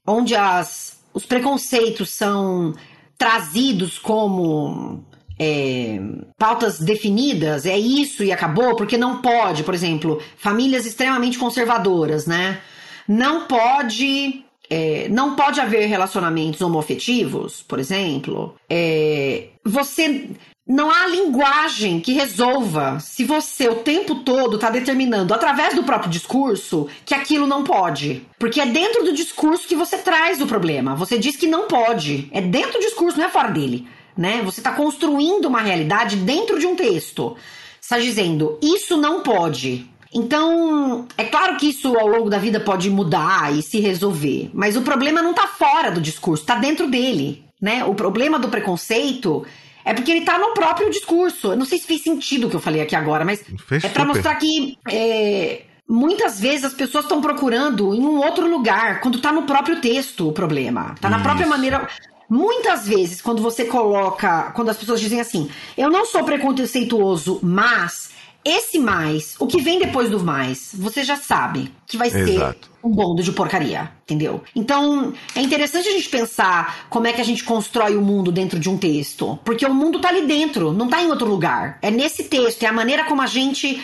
onde 0.08 0.36
as, 0.36 1.02
os 1.14 1.26
preconceitos 1.26 2.12
são 2.12 2.74
trazidos 3.18 3.98
como 3.98 5.04
é, 5.40 6.00
pautas 6.38 6.80
definidas, 6.80 7.66
é 7.66 7.78
isso 7.78 8.24
e 8.24 8.32
acabou, 8.32 8.76
porque 8.76 8.98
não 8.98 9.22
pode, 9.22 9.64
por 9.64 9.74
exemplo, 9.74 10.22
famílias 10.38 10.86
extremamente 10.86 11.38
conservadoras, 11.38 12.26
né? 12.26 12.62
Não 13.08 13.46
pode. 13.46 14.44
É, 14.68 15.08
não 15.10 15.36
pode 15.36 15.62
haver 15.62 15.86
relacionamentos 15.86 16.60
homoafetivos, 16.60 17.62
por 17.62 17.78
exemplo. 17.78 18.56
É, 18.68 19.50
você 19.64 20.30
não 20.68 20.90
há 20.90 21.06
linguagem 21.06 22.00
que 22.00 22.14
resolva 22.14 23.00
se 23.00 23.24
você 23.24 23.70
o 23.70 23.76
tempo 23.76 24.16
todo 24.16 24.56
está 24.56 24.72
determinando, 24.72 25.34
através 25.34 25.76
do 25.76 25.84
próprio 25.84 26.10
discurso, 26.10 26.88
que 27.06 27.14
aquilo 27.14 27.46
não 27.46 27.64
pode. 27.64 28.26
Porque 28.40 28.60
é 28.60 28.66
dentro 28.66 29.04
do 29.04 29.14
discurso 29.14 29.68
que 29.68 29.76
você 29.76 30.00
traz 30.00 30.42
o 30.42 30.48
problema. 30.48 30.96
Você 30.96 31.20
diz 31.20 31.36
que 31.36 31.46
não 31.46 31.68
pode. 31.68 32.28
É 32.32 32.42
dentro 32.42 32.74
do 32.74 32.80
discurso, 32.80 33.18
não 33.18 33.26
é 33.26 33.30
fora 33.30 33.52
dele. 33.52 33.88
Né? 34.18 34.42
Você 34.44 34.60
está 34.60 34.72
construindo 34.72 35.46
uma 35.46 35.62
realidade 35.62 36.16
dentro 36.16 36.58
de 36.58 36.66
um 36.66 36.76
texto. 36.76 37.38
Está 37.80 38.00
dizendo, 38.00 38.58
isso 38.60 38.98
não 38.98 39.22
pode. 39.22 39.88
Então, 40.12 41.08
é 41.16 41.26
claro 41.26 41.58
que 41.58 41.70
isso 41.70 41.96
ao 41.96 42.08
longo 42.08 42.30
da 42.30 42.40
vida 42.40 42.60
pode 42.60 42.90
mudar 42.90 43.54
e 43.56 43.62
se 43.62 43.80
resolver, 43.82 44.50
mas 44.54 44.78
o 44.78 44.82
problema 44.82 45.22
não 45.22 45.32
está 45.32 45.46
fora 45.46 45.92
do 45.92 46.00
discurso, 46.00 46.42
está 46.42 46.56
dentro 46.56 46.88
dele. 46.88 47.44
Né? 47.62 47.84
O 47.84 47.94
problema 47.94 48.40
do 48.40 48.48
preconceito 48.48 49.46
é 49.86 49.94
porque 49.94 50.12
ele 50.12 50.26
tá 50.26 50.40
no 50.40 50.54
próprio 50.54 50.90
discurso. 50.90 51.52
Eu 51.52 51.56
não 51.56 51.66
sei 51.66 51.78
se 51.78 51.86
fez 51.86 52.02
sentido 52.02 52.48
o 52.48 52.50
que 52.50 52.56
eu 52.56 52.60
falei 52.60 52.82
aqui 52.82 52.96
agora, 52.96 53.24
mas 53.24 53.44
fez 53.68 53.84
é 53.84 53.90
para 53.90 54.04
mostrar 54.04 54.36
que 54.36 54.78
é, 54.90 55.62
muitas 55.88 56.40
vezes 56.40 56.66
as 56.66 56.74
pessoas 56.74 57.06
estão 57.06 57.22
procurando 57.22 57.94
em 57.94 58.02
um 58.02 58.18
outro 58.18 58.50
lugar, 58.50 59.00
quando 59.00 59.22
tá 59.22 59.32
no 59.32 59.44
próprio 59.44 59.80
texto 59.80 60.28
o 60.28 60.34
problema. 60.34 60.96
Tá 61.00 61.08
na 61.10 61.18
Isso. 61.18 61.24
própria 61.24 61.46
maneira. 61.46 61.88
Muitas 62.28 62.88
vezes, 62.88 63.22
quando 63.22 63.44
você 63.44 63.66
coloca. 63.66 64.52
Quando 64.56 64.70
as 64.70 64.78
pessoas 64.78 65.00
dizem 65.00 65.22
assim, 65.22 65.48
eu 65.78 65.92
não 65.92 66.06
sou 66.06 66.24
preconceituoso, 66.24 67.40
mas 67.44 68.10
esse 68.46 68.78
mais, 68.78 69.36
o 69.40 69.48
que 69.48 69.60
vem 69.60 69.80
depois 69.80 70.08
do 70.08 70.24
mais, 70.24 70.70
você 70.76 71.04
já 71.04 71.16
sabe 71.16 71.74
que 71.88 71.98
vai 71.98 72.12
ser 72.12 72.30
Exato. 72.30 72.70
um 72.84 72.92
bondo 72.92 73.24
de 73.24 73.32
porcaria, 73.32 73.92
entendeu? 74.04 74.44
Então, 74.56 75.14
é 75.36 75.42
interessante 75.42 75.90
a 75.90 75.92
gente 75.92 76.08
pensar 76.10 76.86
como 76.88 77.08
é 77.08 77.14
que 77.14 77.20
a 77.20 77.26
gente 77.26 77.44
constrói 77.44 77.96
o 77.96 78.02
mundo 78.02 78.32
dentro 78.32 78.60
de 78.60 78.70
um 78.70 78.78
texto. 78.78 79.40
Porque 79.44 79.66
o 79.66 79.74
mundo 79.74 80.00
tá 80.00 80.10
ali 80.10 80.28
dentro, 80.28 80.72
não 80.72 80.88
tá 80.88 81.02
em 81.02 81.10
outro 81.10 81.28
lugar. 81.28 81.80
É 81.82 81.90
nesse 81.90 82.26
texto, 82.26 82.62
é 82.62 82.68
a 82.68 82.74
maneira 82.74 83.06
como 83.06 83.24
a 83.24 83.28
gente. 83.28 83.84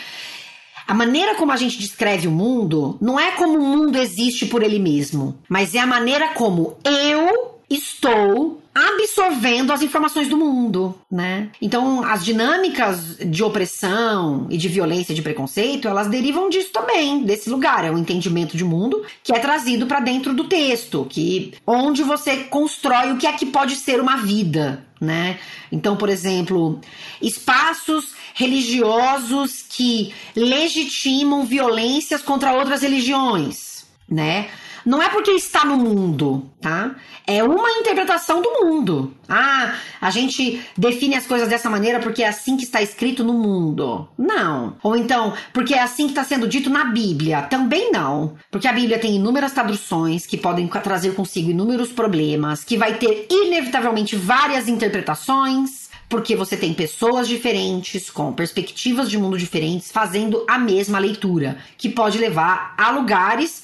A 0.86 0.94
maneira 0.94 1.34
como 1.34 1.50
a 1.50 1.56
gente 1.56 1.78
descreve 1.78 2.28
o 2.28 2.32
mundo 2.32 2.98
não 3.00 3.18
é 3.18 3.32
como 3.32 3.58
o 3.58 3.62
mundo 3.62 3.98
existe 3.98 4.46
por 4.46 4.62
ele 4.62 4.78
mesmo, 4.78 5.36
mas 5.48 5.74
é 5.74 5.78
a 5.78 5.86
maneira 5.86 6.34
como 6.34 6.76
eu 6.84 7.60
estou 7.68 8.61
absorvendo 8.74 9.72
as 9.72 9.82
informações 9.82 10.28
do 10.28 10.36
mundo, 10.36 10.98
né? 11.10 11.50
Então, 11.60 12.02
as 12.02 12.24
dinâmicas 12.24 13.18
de 13.18 13.44
opressão 13.44 14.46
e 14.50 14.56
de 14.56 14.68
violência 14.68 15.14
de 15.14 15.20
preconceito, 15.20 15.86
elas 15.86 16.08
derivam 16.08 16.48
disso 16.48 16.70
também, 16.72 17.22
desse 17.22 17.50
lugar, 17.50 17.84
é 17.84 17.90
o 17.90 17.94
um 17.94 17.98
entendimento 17.98 18.56
de 18.56 18.64
mundo 18.64 19.04
que 19.22 19.32
é 19.32 19.38
trazido 19.38 19.86
para 19.86 20.00
dentro 20.00 20.32
do 20.32 20.44
texto, 20.44 21.06
que 21.08 21.52
onde 21.66 22.02
você 22.02 22.44
constrói 22.44 23.12
o 23.12 23.18
que 23.18 23.26
é 23.26 23.32
que 23.32 23.46
pode 23.46 23.76
ser 23.76 24.00
uma 24.00 24.16
vida, 24.16 24.84
né? 25.00 25.38
Então, 25.70 25.94
por 25.94 26.08
exemplo, 26.08 26.80
espaços 27.20 28.14
religiosos 28.34 29.62
que 29.68 30.14
legitimam 30.34 31.44
violências 31.44 32.22
contra 32.22 32.54
outras 32.54 32.80
religiões, 32.80 33.84
né? 34.08 34.48
Não 34.84 35.02
é 35.02 35.08
porque 35.08 35.30
está 35.30 35.64
no 35.64 35.76
mundo, 35.76 36.50
tá? 36.60 36.94
É 37.26 37.42
uma 37.42 37.70
interpretação 37.70 38.42
do 38.42 38.64
mundo. 38.64 39.14
Ah, 39.28 39.74
a 40.00 40.10
gente 40.10 40.60
define 40.76 41.14
as 41.14 41.26
coisas 41.26 41.48
dessa 41.48 41.70
maneira 41.70 42.00
porque 42.00 42.22
é 42.22 42.28
assim 42.28 42.56
que 42.56 42.64
está 42.64 42.82
escrito 42.82 43.22
no 43.22 43.32
mundo. 43.32 44.08
Não. 44.18 44.76
Ou 44.82 44.96
então, 44.96 45.32
porque 45.52 45.74
é 45.74 45.82
assim 45.82 46.04
que 46.04 46.12
está 46.12 46.24
sendo 46.24 46.48
dito 46.48 46.68
na 46.68 46.86
Bíblia. 46.86 47.42
Também 47.42 47.92
não. 47.92 48.34
Porque 48.50 48.68
a 48.68 48.72
Bíblia 48.72 48.98
tem 48.98 49.16
inúmeras 49.16 49.52
traduções 49.52 50.26
que 50.26 50.36
podem 50.36 50.66
trazer 50.66 51.14
consigo 51.14 51.50
inúmeros 51.50 51.92
problemas, 51.92 52.64
que 52.64 52.76
vai 52.76 52.94
ter 52.94 53.26
inevitavelmente 53.30 54.16
várias 54.16 54.68
interpretações 54.68 55.82
porque 56.12 56.36
você 56.36 56.58
tem 56.58 56.74
pessoas 56.74 57.26
diferentes, 57.26 58.10
com 58.10 58.34
perspectivas 58.34 59.08
de 59.08 59.16
mundo 59.16 59.38
diferentes, 59.38 59.90
fazendo 59.90 60.44
a 60.46 60.58
mesma 60.58 60.98
leitura, 60.98 61.56
que 61.78 61.88
pode 61.88 62.18
levar 62.18 62.74
a 62.76 62.90
lugares 62.90 63.62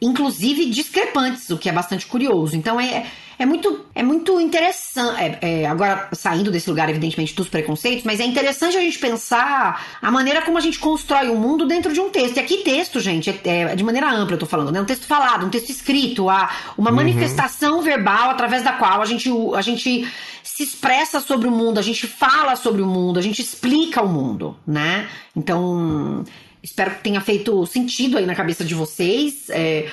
inclusive 0.00 0.66
discrepantes, 0.66 1.48
o 1.50 1.56
que 1.56 1.68
é 1.68 1.72
bastante 1.72 2.06
curioso. 2.06 2.54
Então 2.54 2.78
é, 2.78 3.06
é 3.38 3.46
muito 3.46 3.86
é 3.94 4.02
muito 4.02 4.38
interessante. 4.40 5.20
É, 5.20 5.38
é, 5.62 5.66
agora, 5.66 6.08
saindo 6.12 6.50
desse 6.50 6.68
lugar, 6.68 6.88
evidentemente, 6.88 7.34
dos 7.34 7.48
preconceitos, 7.48 8.04
mas 8.04 8.20
é 8.20 8.24
interessante 8.24 8.76
a 8.76 8.80
gente 8.80 8.98
pensar 8.98 9.98
a 10.00 10.10
maneira 10.10 10.42
como 10.42 10.58
a 10.58 10.60
gente 10.60 10.78
constrói 10.78 11.28
o 11.28 11.32
um 11.32 11.40
mundo 11.40 11.66
dentro 11.66 11.92
de 11.92 12.00
um 12.00 12.10
texto. 12.10 12.36
E 12.36 12.40
aqui, 12.40 12.58
texto, 12.58 13.00
gente, 13.00 13.30
é, 13.30 13.62
é, 13.62 13.76
de 13.76 13.84
maneira 13.84 14.10
ampla, 14.10 14.34
eu 14.34 14.40
tô 14.40 14.46
falando, 14.46 14.70
né? 14.70 14.80
Um 14.80 14.84
texto 14.84 15.06
falado, 15.06 15.46
um 15.46 15.50
texto 15.50 15.70
escrito, 15.70 16.28
a, 16.28 16.50
uma 16.76 16.90
uhum. 16.90 16.96
manifestação 16.96 17.80
verbal 17.80 18.30
através 18.30 18.62
da 18.62 18.72
qual 18.72 19.00
a 19.00 19.06
gente, 19.06 19.30
a 19.54 19.62
gente 19.62 20.06
se 20.42 20.62
expressa 20.62 21.20
sobre 21.20 21.48
o 21.48 21.50
mundo, 21.50 21.78
a 21.78 21.82
gente 21.82 22.06
fala 22.06 22.54
sobre 22.56 22.80
o 22.80 22.86
mundo, 22.86 23.18
a 23.18 23.22
gente 23.22 23.40
explica 23.42 24.00
o 24.02 24.08
mundo, 24.08 24.56
né? 24.66 25.08
Então, 25.34 26.24
Espero 26.66 26.90
que 26.96 27.02
tenha 27.04 27.20
feito 27.20 27.64
sentido 27.64 28.18
aí 28.18 28.26
na 28.26 28.34
cabeça 28.34 28.64
de 28.64 28.74
vocês. 28.74 29.48
É, 29.50 29.88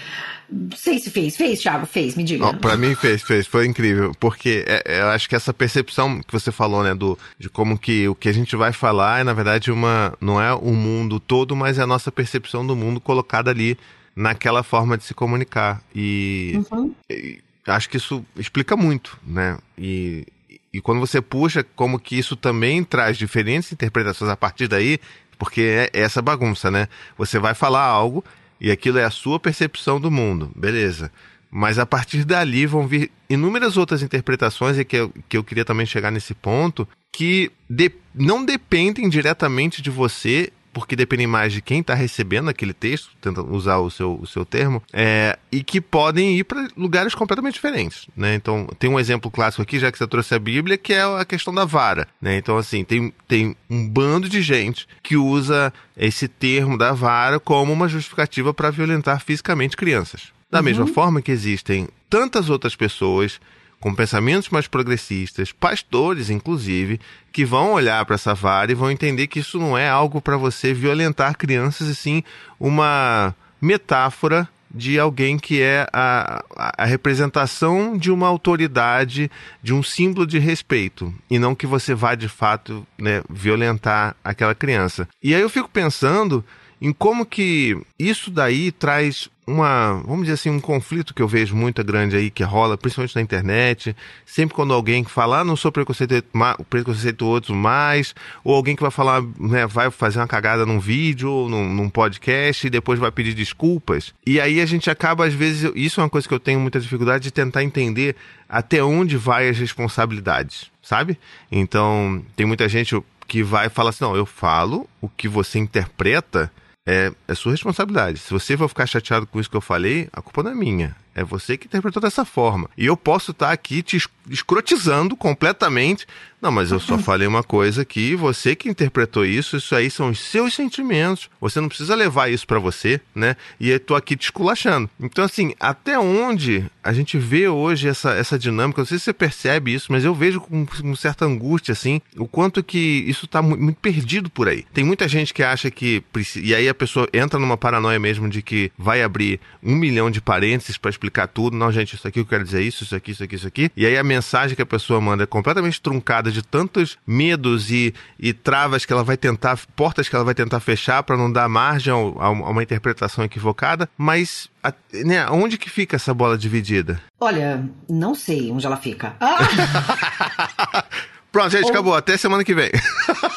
não 0.50 0.76
sei 0.76 0.98
se 0.98 1.12
fez. 1.12 1.38
Fez, 1.38 1.62
Thiago? 1.62 1.86
Fez, 1.86 2.16
me 2.16 2.24
diga. 2.24 2.52
Para 2.56 2.76
mim 2.76 2.96
fez, 2.96 3.22
fez. 3.22 3.46
Foi 3.46 3.68
incrível. 3.68 4.12
Porque 4.20 4.66
é, 4.68 4.82
é, 4.84 5.02
eu 5.02 5.10
acho 5.10 5.30
que 5.30 5.36
essa 5.36 5.54
percepção 5.54 6.20
que 6.20 6.34
você 6.34 6.52
falou, 6.52 6.84
né, 6.84 6.96
do, 6.96 7.18
de 7.38 7.48
como 7.48 7.78
que 7.78 8.08
o 8.08 8.16
que 8.16 8.28
a 8.28 8.32
gente 8.32 8.56
vai 8.56 8.74
falar 8.74 9.22
é, 9.22 9.24
na 9.24 9.34
verdade, 9.34 9.72
uma. 9.72 10.18
não 10.20 10.42
é 10.42 10.52
o 10.52 10.74
mundo 10.74 11.20
todo, 11.20 11.56
mas 11.56 11.78
é 11.78 11.84
a 11.84 11.88
nossa 11.88 12.12
percepção 12.12 12.66
do 12.66 12.76
mundo 12.76 13.00
colocada 13.00 13.52
ali 13.52 13.78
naquela 14.16 14.64
forma 14.64 14.98
de 14.98 15.04
se 15.04 15.14
comunicar. 15.14 15.80
E, 15.96 16.60
uhum. 16.72 16.92
e 17.08 17.40
acho 17.68 17.88
que 17.88 17.98
isso 17.98 18.26
explica 18.36 18.76
muito, 18.76 19.16
né? 19.24 19.60
E, 19.78 20.26
e 20.74 20.82
quando 20.82 21.00
você 21.00 21.22
puxa 21.22 21.64
como 21.76 22.00
que 22.00 22.18
isso 22.18 22.36
também 22.36 22.84
traz 22.84 23.16
diferentes 23.16 23.72
interpretações 23.72 24.32
a 24.32 24.36
partir 24.36 24.68
daí, 24.68 25.00
Porque 25.38 25.62
é 25.62 25.90
essa 25.94 26.22
bagunça, 26.22 26.70
né? 26.70 26.88
Você 27.18 27.40
vai 27.40 27.54
falar 27.54 27.84
algo 27.84 28.24
e 28.60 28.72
aquilo 28.72 28.98
é 28.98 29.04
a 29.04 29.12
sua 29.12 29.40
percepção 29.40 30.00
do 30.00 30.10
mundo, 30.10 30.52
beleza. 30.56 31.12
Mas 31.52 31.78
a 31.78 31.86
partir 31.86 32.24
dali 32.24 32.66
vão 32.66 32.88
vir 32.88 33.12
inúmeras 33.30 33.78
outras 33.78 34.02
interpretações, 34.02 34.80
e 34.80 34.86
que 34.86 34.96
eu, 34.96 35.14
que 35.30 35.38
eu 35.38 35.44
queria 35.44 35.66
também 35.66 35.86
chegar 35.86 36.10
nesse 36.10 36.34
ponto, 36.34 36.88
que 37.12 37.52
de, 37.70 37.92
não 38.16 38.44
dependem 38.44 39.08
diretamente 39.08 39.82
de 39.82 39.92
você 39.92 40.52
porque 40.74 40.96
dependem 40.96 41.28
mais 41.28 41.54
de 41.54 41.62
quem 41.62 41.80
está 41.80 41.94
recebendo 41.94 42.50
aquele 42.50 42.74
texto, 42.74 43.12
tentando 43.22 43.54
usar 43.54 43.78
o 43.78 43.90
seu, 43.90 44.20
o 44.20 44.26
seu 44.26 44.44
termo, 44.44 44.82
é, 44.92 45.38
e 45.52 45.64
que 45.64 45.80
podem 45.80 46.38
ir 46.38 46.44
para 46.44 46.68
lugares 46.76 47.14
completamente 47.14 47.54
diferentes. 47.54 48.08
Né? 48.18 48.36
Então, 48.36 48.68
tem 48.80 48.90
um 48.90 49.00
exemplo 49.00 49.30
clássico 49.30 49.62
aqui, 49.62 49.80
já 49.80 49.92
que 49.92 49.98
você 49.98 50.08
trouxe 50.08 50.34
a 50.34 50.40
Bíblia, 50.40 50.78
que 50.78 50.94
é 50.94 51.04
a 51.04 51.24
questão 51.24 51.54
da 51.54 51.64
vara. 51.64 52.08
Né? 52.20 52.38
Então, 52.38 52.58
assim, 52.58 52.84
tem, 52.84 53.14
tem 53.28 53.56
um 53.70 53.88
bando 53.88 54.28
de 54.28 54.42
gente 54.42 54.88
que 55.02 55.16
usa 55.16 55.72
esse 55.96 56.28
termo 56.28 56.78
da 56.78 56.92
vara 56.92 57.40
como 57.40 57.72
uma 57.72 57.88
justificativa 57.88 58.54
para 58.54 58.72
violentar 58.72 59.22
fisicamente 59.22 59.78
crianças. 59.78 60.34
Da 60.50 60.60
uhum. 60.60 60.66
mesma 60.66 60.88
forma 60.88 61.22
que 61.22 61.32
existem 61.32 61.88
tantas 62.10 62.50
outras 62.50 62.76
pessoas 62.76 63.40
com 63.84 63.94
pensamentos 63.94 64.48
mais 64.48 64.66
progressistas, 64.66 65.52
pastores 65.52 66.30
inclusive, 66.30 67.02
que 67.34 67.44
vão 67.44 67.74
olhar 67.74 68.06
para 68.06 68.16
essa 68.16 68.34
vara 68.34 68.72
e 68.72 68.76
vão 68.76 68.90
entender 68.90 69.28
que 69.28 69.40
isso 69.40 69.60
não 69.60 69.78
é 69.78 69.90
algo 69.90 70.22
para 70.22 70.38
você 70.38 70.74
violentar 70.74 71.38
crianças, 71.38 71.90
e 71.90 71.96
sim 71.96 72.24
uma 72.58 73.36
metáfora 73.62 74.48
de 74.74 74.98
alguém 74.98 75.38
que 75.38 75.62
é 75.62 75.86
a, 75.92 76.46
a, 76.56 76.86
representação 76.86 77.98
de 77.98 78.10
uma 78.10 78.26
autoridade, 78.26 79.30
de 79.62 79.74
um 79.74 79.84
símbolo 79.84 80.26
de 80.26 80.40
respeito, 80.40 81.14
e 81.30 81.38
não 81.38 81.54
que 81.54 81.68
você 81.68 81.94
vá 81.94 82.16
de 82.16 82.30
fato 82.30 82.88
né, 82.98 83.22
violentar 83.30 84.16
aquela 84.24 84.56
criança. 84.56 85.10
E 85.22 85.36
aí 85.36 85.42
eu 85.42 85.50
fico 85.50 85.68
pensando 85.68 86.42
em 86.84 86.92
como 86.92 87.26
que 87.26 87.78
isso 87.98 88.30
daí 88.30 88.70
traz 88.70 89.30
uma, 89.48 90.02
vamos 90.06 90.24
dizer 90.24 90.34
assim, 90.34 90.50
um 90.50 90.60
conflito 90.60 91.14
que 91.14 91.22
eu 91.22 91.28
vejo 91.30 91.56
muito 91.56 91.82
grande 91.82 92.18
aí, 92.18 92.30
que 92.30 92.44
rola, 92.44 92.78
principalmente 92.78 93.16
na 93.16 93.22
internet, 93.22 93.96
sempre 94.26 94.54
quando 94.54 94.74
alguém 94.74 95.02
fala, 95.06 95.40
ah, 95.40 95.44
não 95.46 95.56
sou 95.56 95.72
preconceituoso 95.72 97.56
mais, 97.56 98.14
ou 98.44 98.54
alguém 98.54 98.76
que 98.76 98.82
vai 98.82 98.92
falar, 98.92 99.22
né, 99.40 99.66
vai 99.66 99.90
fazer 99.92 100.20
uma 100.20 100.28
cagada 100.28 100.66
num 100.66 100.78
vídeo, 100.78 101.32
ou 101.32 101.48
num, 101.48 101.74
num, 101.74 101.90
podcast, 101.90 102.68
e 102.68 102.70
depois 102.70 103.00
vai 103.00 103.12
pedir 103.12 103.34
desculpas. 103.34 104.14
E 104.28 104.42
aí 104.42 104.60
a 104.60 104.66
gente 104.66 104.90
acaba, 104.90 105.26
às 105.26 105.34
vezes, 105.34 105.72
isso 105.76 106.02
é 106.02 106.04
uma 106.04 106.10
coisa 106.10 106.28
que 106.28 106.34
eu 106.34 106.40
tenho 106.40 106.60
muita 106.60 106.82
dificuldade 106.82 107.24
de 107.24 107.32
tentar 107.32 107.64
entender 107.64 108.14
até 108.50 108.84
onde 108.84 109.16
vai 109.16 109.48
as 109.48 109.58
responsabilidades, 109.58 110.70
sabe? 110.82 111.18
Então, 111.50 112.22
tem 112.36 112.46
muita 112.46 112.68
gente 112.68 113.02
que 113.26 113.42
vai 113.42 113.70
falar 113.70 113.92
assim, 113.92 114.04
não, 114.04 114.18
eu 114.18 114.26
falo 114.26 114.86
o 115.02 115.08
que 115.08 115.30
você 115.30 115.60
interpreta, 115.60 116.52
é, 116.86 117.12
é 117.28 117.36
sua 117.36 117.52
responsabilidade. 117.52 118.20
Se 118.20 118.32
você 118.32 118.58
for 118.58 118.68
ficar 118.68 118.86
chateado 118.86 119.26
com 119.28 119.40
isso 119.40 119.50
que 119.50 119.58
eu 119.58 119.62
falei, 119.62 120.10
a 120.12 120.22
culpa 120.22 120.44
não 120.44 120.52
é 120.52 120.56
minha. 120.56 120.96
É 121.16 121.24
você 121.24 121.58
que 121.58 121.68
interpretou 121.68 122.02
dessa 122.02 122.26
forma. 122.26 122.70
E 122.78 122.86
eu 122.86 122.98
posso 122.98 123.32
estar 123.32 123.52
aqui 123.52 123.82
te 123.82 123.98
escrotizando 124.30 125.16
completamente. 125.16 126.08
Não, 126.42 126.52
mas 126.52 126.72
eu 126.72 126.80
só 126.80 126.98
falei 127.00 127.28
uma 127.28 127.44
coisa 127.44 127.84
aqui, 127.84 128.16
você 128.16 128.56
que 128.56 128.70
interpretou 128.70 129.26
isso, 129.26 129.58
isso 129.58 129.76
aí 129.76 129.90
são 129.90 130.10
os 130.10 130.20
seus 130.20 130.54
sentimentos. 130.54 131.30
Você 131.40 131.62
não 131.62 131.70
precisa 131.70 131.96
levar 131.96 132.30
isso 132.30 132.46
para 132.46 132.60
você, 132.60 133.00
né? 133.14 133.36
E 133.60 133.70
eu 133.70 133.80
tô 133.80 133.96
aqui 133.96 134.16
te 134.16 134.24
esculachando. 134.24 134.90
Então, 135.00 135.24
assim, 135.24 135.54
até 135.60 135.98
onde 135.98 136.66
a 136.84 136.92
gente 136.92 137.18
vê 137.18 137.48
hoje 137.48 137.88
essa, 137.88 138.12
essa 138.12 138.38
dinâmica, 138.38 138.82
não 138.82 138.86
sei 138.86 138.98
se 138.98 139.06
você 139.06 139.14
percebe 139.14 139.74
isso, 139.74 139.92
mas 139.92 140.04
eu 140.04 140.14
vejo 140.14 140.42
com, 140.42 140.66
com 140.66 140.96
certa 140.96 141.26
angústia, 141.26 141.72
assim, 141.72 142.02
o 142.18 142.28
quanto 142.28 142.64
que 142.64 143.06
isso 143.08 143.26
tá 143.28 143.42
muito, 143.42 143.62
muito 143.62 143.78
perdido 143.78 144.30
por 144.30 144.48
aí. 144.48 144.66
Tem 144.74 144.84
muita 144.84 145.08
gente 145.08 145.34
que 145.34 145.44
acha 145.44 145.72
que. 145.72 146.04
E 146.36 146.54
aí 146.54 146.68
a 146.68 146.74
pessoa 146.74 147.08
entra 147.14 147.40
numa 147.40 147.58
paranoia 147.58 148.00
mesmo 148.00 148.30
de 148.30 148.42
que 148.42 148.72
vai 148.78 149.02
abrir 149.02 149.40
um 149.62 149.76
milhão 149.76 150.12
de 150.12 150.22
parênteses 150.22 150.78
para 150.78 150.90
explicar 151.04 151.28
tudo. 151.28 151.58
Não, 151.58 151.72
gente, 151.72 151.96
isso 151.96 152.08
aqui 152.08 152.20
eu 152.20 152.26
quero 152.26 152.44
dizer 152.44 152.62
isso, 152.62 152.84
isso 152.84 152.96
aqui, 152.96 153.12
isso 153.12 153.24
aqui, 153.24 153.36
isso 153.36 153.48
aqui. 153.48 153.72
E 153.76 153.86
aí 153.86 153.98
a 153.98 154.04
mensagem 154.04 154.56
que 154.56 154.62
a 154.62 154.66
pessoa 154.66 155.02
manda 155.02 155.24
é 155.24 155.28
completamente 155.28 155.82
truncada 155.82 156.32
de 156.32 156.42
tantos 156.42 156.98
medos 157.06 157.70
e, 157.70 157.94
e 158.18 158.32
travas 158.32 158.86
que 158.86 158.94
ela 158.94 159.04
vai 159.04 159.18
tentar, 159.18 159.60
portas 159.76 160.08
que 160.08 160.16
ela 160.16 160.24
vai 160.24 160.34
tentar 160.34 160.60
fechar 160.60 161.04
para 161.04 161.18
não 161.18 161.32
dar 161.32 161.50
margem 161.50 161.94
a, 161.94 162.30
uma 162.30 162.64
interpretação 162.64 163.24
equivocada. 163.24 163.90
Mas 163.98 164.50
a, 164.64 164.74
né, 164.94 165.28
onde 165.30 165.58
que 165.58 165.70
fica 165.70 165.98
essa 165.98 166.14
bola 166.14 166.38
dividida? 166.38 167.02
Olha, 167.20 167.68
não 167.90 168.16
sei 168.16 168.52
onde 168.52 168.66
ela 168.66 168.78
fica. 168.78 169.16
Ah! 169.20 170.86
Pronto, 171.34 171.50
gente, 171.50 171.64
Ou... 171.64 171.72
acabou. 171.72 171.96
Até 171.96 172.16
semana 172.16 172.44
que 172.44 172.54
vem. 172.54 172.70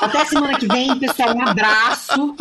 Até 0.02 0.26
semana 0.26 0.58
que 0.58 0.68
vem, 0.68 0.98
pessoal. 0.98 1.34
Um 1.34 1.48
abraço. 1.48 2.36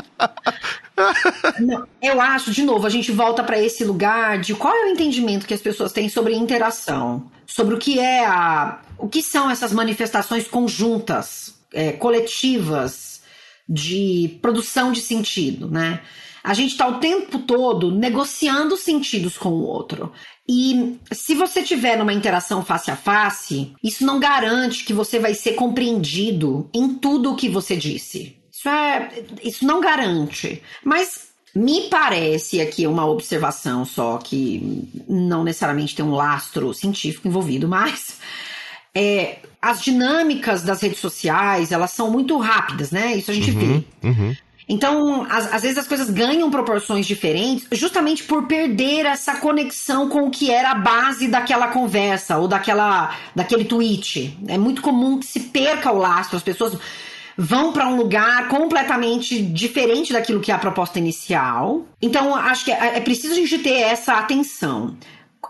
Eu 2.01 2.19
acho, 2.19 2.51
de 2.51 2.63
novo, 2.63 2.85
a 2.85 2.89
gente 2.89 3.09
volta 3.13 3.41
para 3.41 3.57
esse 3.57 3.85
lugar 3.85 4.37
de 4.37 4.53
qual 4.53 4.75
é 4.75 4.85
o 4.85 4.89
entendimento 4.89 5.47
que 5.47 5.53
as 5.53 5.61
pessoas 5.61 5.93
têm 5.93 6.09
sobre 6.09 6.35
interação, 6.35 7.31
sobre 7.47 7.73
o 7.73 7.77
que 7.77 7.99
é 7.99 8.25
a, 8.25 8.79
o 8.97 9.07
que 9.07 9.21
são 9.21 9.49
essas 9.49 9.71
manifestações 9.71 10.45
conjuntas, 10.45 11.55
é, 11.73 11.93
coletivas 11.93 13.14
de 13.67 14.37
produção 14.41 14.91
de 14.91 15.01
sentido, 15.01 15.69
né? 15.69 16.01
A 16.43 16.53
gente 16.53 16.71
está 16.71 16.87
o 16.87 16.99
tempo 16.99 17.39
todo 17.39 17.91
negociando 17.91 18.77
sentidos 18.77 19.35
com 19.35 19.49
o 19.49 19.63
outro. 19.63 20.11
E 20.47 20.99
se 21.11 21.33
você 21.33 21.63
tiver 21.63 21.97
numa 21.97 22.13
interação 22.13 22.63
face 22.63 22.91
a 22.91 22.95
face, 22.95 23.73
isso 23.83 24.05
não 24.05 24.19
garante 24.19 24.85
que 24.85 24.93
você 24.93 25.17
vai 25.17 25.33
ser 25.33 25.53
compreendido 25.53 26.69
em 26.71 26.93
tudo 26.93 27.31
o 27.31 27.35
que 27.35 27.49
você 27.49 27.75
disse. 27.75 28.37
Isso, 28.51 28.69
é, 28.69 29.25
isso 29.43 29.65
não 29.65 29.81
garante. 29.81 30.61
Mas 30.83 31.29
me 31.55 31.89
parece 31.89 32.61
aqui 32.61 32.85
uma 32.85 33.07
observação 33.07 33.83
só 33.83 34.17
que 34.17 34.87
não 35.07 35.43
necessariamente 35.43 35.95
tem 35.95 36.05
um 36.05 36.13
lastro 36.13 36.73
científico 36.75 37.27
envolvido, 37.27 37.65
mas 37.69 38.19
é, 38.95 39.39
as 39.61 39.81
dinâmicas 39.81 40.63
das 40.63 40.81
redes 40.81 40.99
sociais 40.99 41.71
elas 41.71 41.91
são 41.91 42.09
muito 42.09 42.37
rápidas, 42.37 42.91
né? 42.91 43.15
Isso 43.15 43.29
a 43.29 43.33
gente 43.33 43.51
uhum, 43.51 43.59
vê. 44.01 44.07
Uhum. 44.07 44.35
Então, 44.67 45.27
às, 45.29 45.53
às, 45.53 45.61
vezes 45.61 45.77
as 45.77 45.87
coisas 45.87 46.09
ganham 46.09 46.49
proporções 46.49 47.05
diferentes 47.05 47.67
justamente 47.71 48.23
por 48.23 48.47
perder 48.47 49.05
essa 49.05 49.35
conexão 49.35 50.09
com 50.09 50.27
o 50.27 50.31
que 50.31 50.49
era 50.49 50.71
a 50.71 50.75
base 50.75 51.27
daquela 51.27 51.67
conversa 51.67 52.37
ou 52.37 52.47
daquela, 52.47 53.15
daquele 53.35 53.65
tweet. 53.65 54.35
É 54.47 54.57
muito 54.57 54.81
comum 54.81 55.19
que 55.19 55.25
se 55.25 55.39
perca 55.39 55.91
o 55.91 55.97
lastro, 55.99 56.37
as 56.37 56.43
pessoas 56.43 56.79
vão 57.37 57.73
para 57.73 57.87
um 57.87 57.95
lugar 57.95 58.47
completamente 58.47 59.41
diferente 59.41 60.13
daquilo 60.13 60.39
que 60.39 60.51
é 60.51 60.55
a 60.55 60.59
proposta 60.59 60.97
inicial. 60.97 61.85
Então, 62.01 62.33
acho 62.33 62.65
que 62.65 62.71
é, 62.71 62.97
é 62.97 63.01
preciso 63.01 63.33
a 63.33 63.37
gente 63.37 63.59
ter 63.59 63.81
essa 63.81 64.13
atenção. 64.13 64.95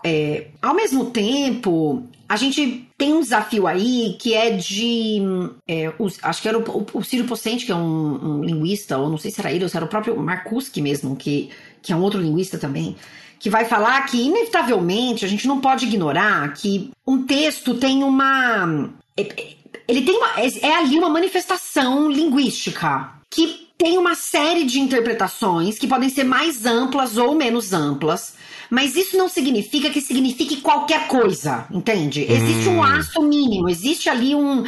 É, 0.04 0.48
ao 0.62 0.74
mesmo 0.74 1.06
tempo, 1.10 2.04
a 2.28 2.36
gente 2.36 2.88
tem 2.98 3.12
um 3.12 3.20
desafio 3.20 3.66
aí 3.66 4.16
que 4.18 4.34
é 4.34 4.50
de. 4.50 5.20
É, 5.66 5.92
os, 5.98 6.18
acho 6.22 6.42
que 6.42 6.48
era 6.48 6.58
o, 6.58 6.62
o, 6.62 6.86
o 6.94 7.04
Ciro 7.04 7.24
Pocente, 7.24 7.66
que 7.66 7.72
é 7.72 7.76
um, 7.76 8.38
um, 8.38 8.44
linguista, 8.44 8.98
ou 8.98 9.08
não 9.08 9.18
sei 9.18 9.30
se 9.30 9.40
era 9.40 9.52
ele, 9.52 9.64
ou 9.64 9.68
se 9.68 9.76
era 9.76 9.86
o 9.86 9.88
próprio 9.88 10.16
Marcuski 10.16 10.80
mesmo, 10.80 11.14
que, 11.14 11.50
que 11.82 11.92
é 11.92 11.96
um 11.96 12.02
outro 12.02 12.20
linguista 12.20 12.58
também, 12.58 12.96
que 13.38 13.50
vai 13.50 13.64
falar 13.64 14.02
que, 14.06 14.20
inevitavelmente, 14.20 15.24
a 15.24 15.28
gente 15.28 15.46
não 15.46 15.60
pode 15.60 15.86
ignorar 15.86 16.52
que 16.54 16.90
um 17.06 17.24
texto 17.24 17.74
tem 17.74 18.02
uma. 18.02 18.90
É, 19.16 19.54
ele 19.86 20.02
tem 20.02 20.16
uma. 20.16 20.40
É, 20.40 20.66
é 20.66 20.76
ali 20.76 20.98
uma 20.98 21.08
manifestação 21.08 22.10
linguística 22.10 23.12
que 23.30 23.66
tem 23.78 23.98
uma 23.98 24.14
série 24.14 24.64
de 24.64 24.80
interpretações 24.80 25.78
que 25.78 25.86
podem 25.86 26.08
ser 26.08 26.24
mais 26.24 26.64
amplas 26.64 27.16
ou 27.16 27.34
menos 27.34 27.72
amplas, 27.72 28.34
mas 28.70 28.96
isso 28.96 29.16
não 29.16 29.28
significa 29.28 29.90
que 29.90 30.00
signifique 30.00 30.56
qualquer 30.56 31.06
coisa, 31.08 31.66
entende? 31.70 32.26
Existe 32.28 32.68
um 32.68 32.80
laço 32.80 33.20
hum. 33.20 33.28
mínimo, 33.28 33.68
existe 33.68 34.08
ali 34.08 34.34
um, 34.34 34.64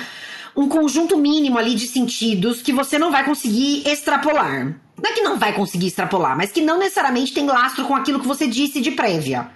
um 0.57 0.69
conjunto 0.69 1.17
mínimo 1.17 1.59
ali 1.59 1.75
de 1.75 1.87
sentidos 1.87 2.63
que 2.63 2.73
você 2.73 2.99
não 2.99 3.11
vai 3.11 3.25
conseguir 3.25 3.89
extrapolar. 3.89 4.75
Não 5.01 5.11
é 5.11 5.13
que 5.13 5.23
não 5.23 5.39
vai 5.39 5.53
conseguir 5.53 5.87
extrapolar, 5.87 6.37
mas 6.37 6.51
que 6.51 6.61
não 6.61 6.79
necessariamente 6.79 7.33
tem 7.33 7.47
lastro 7.47 7.85
com 7.85 7.95
aquilo 7.95 8.21
que 8.21 8.27
você 8.27 8.47
disse 8.47 8.81
de 8.81 8.91
prévia. 8.91 9.49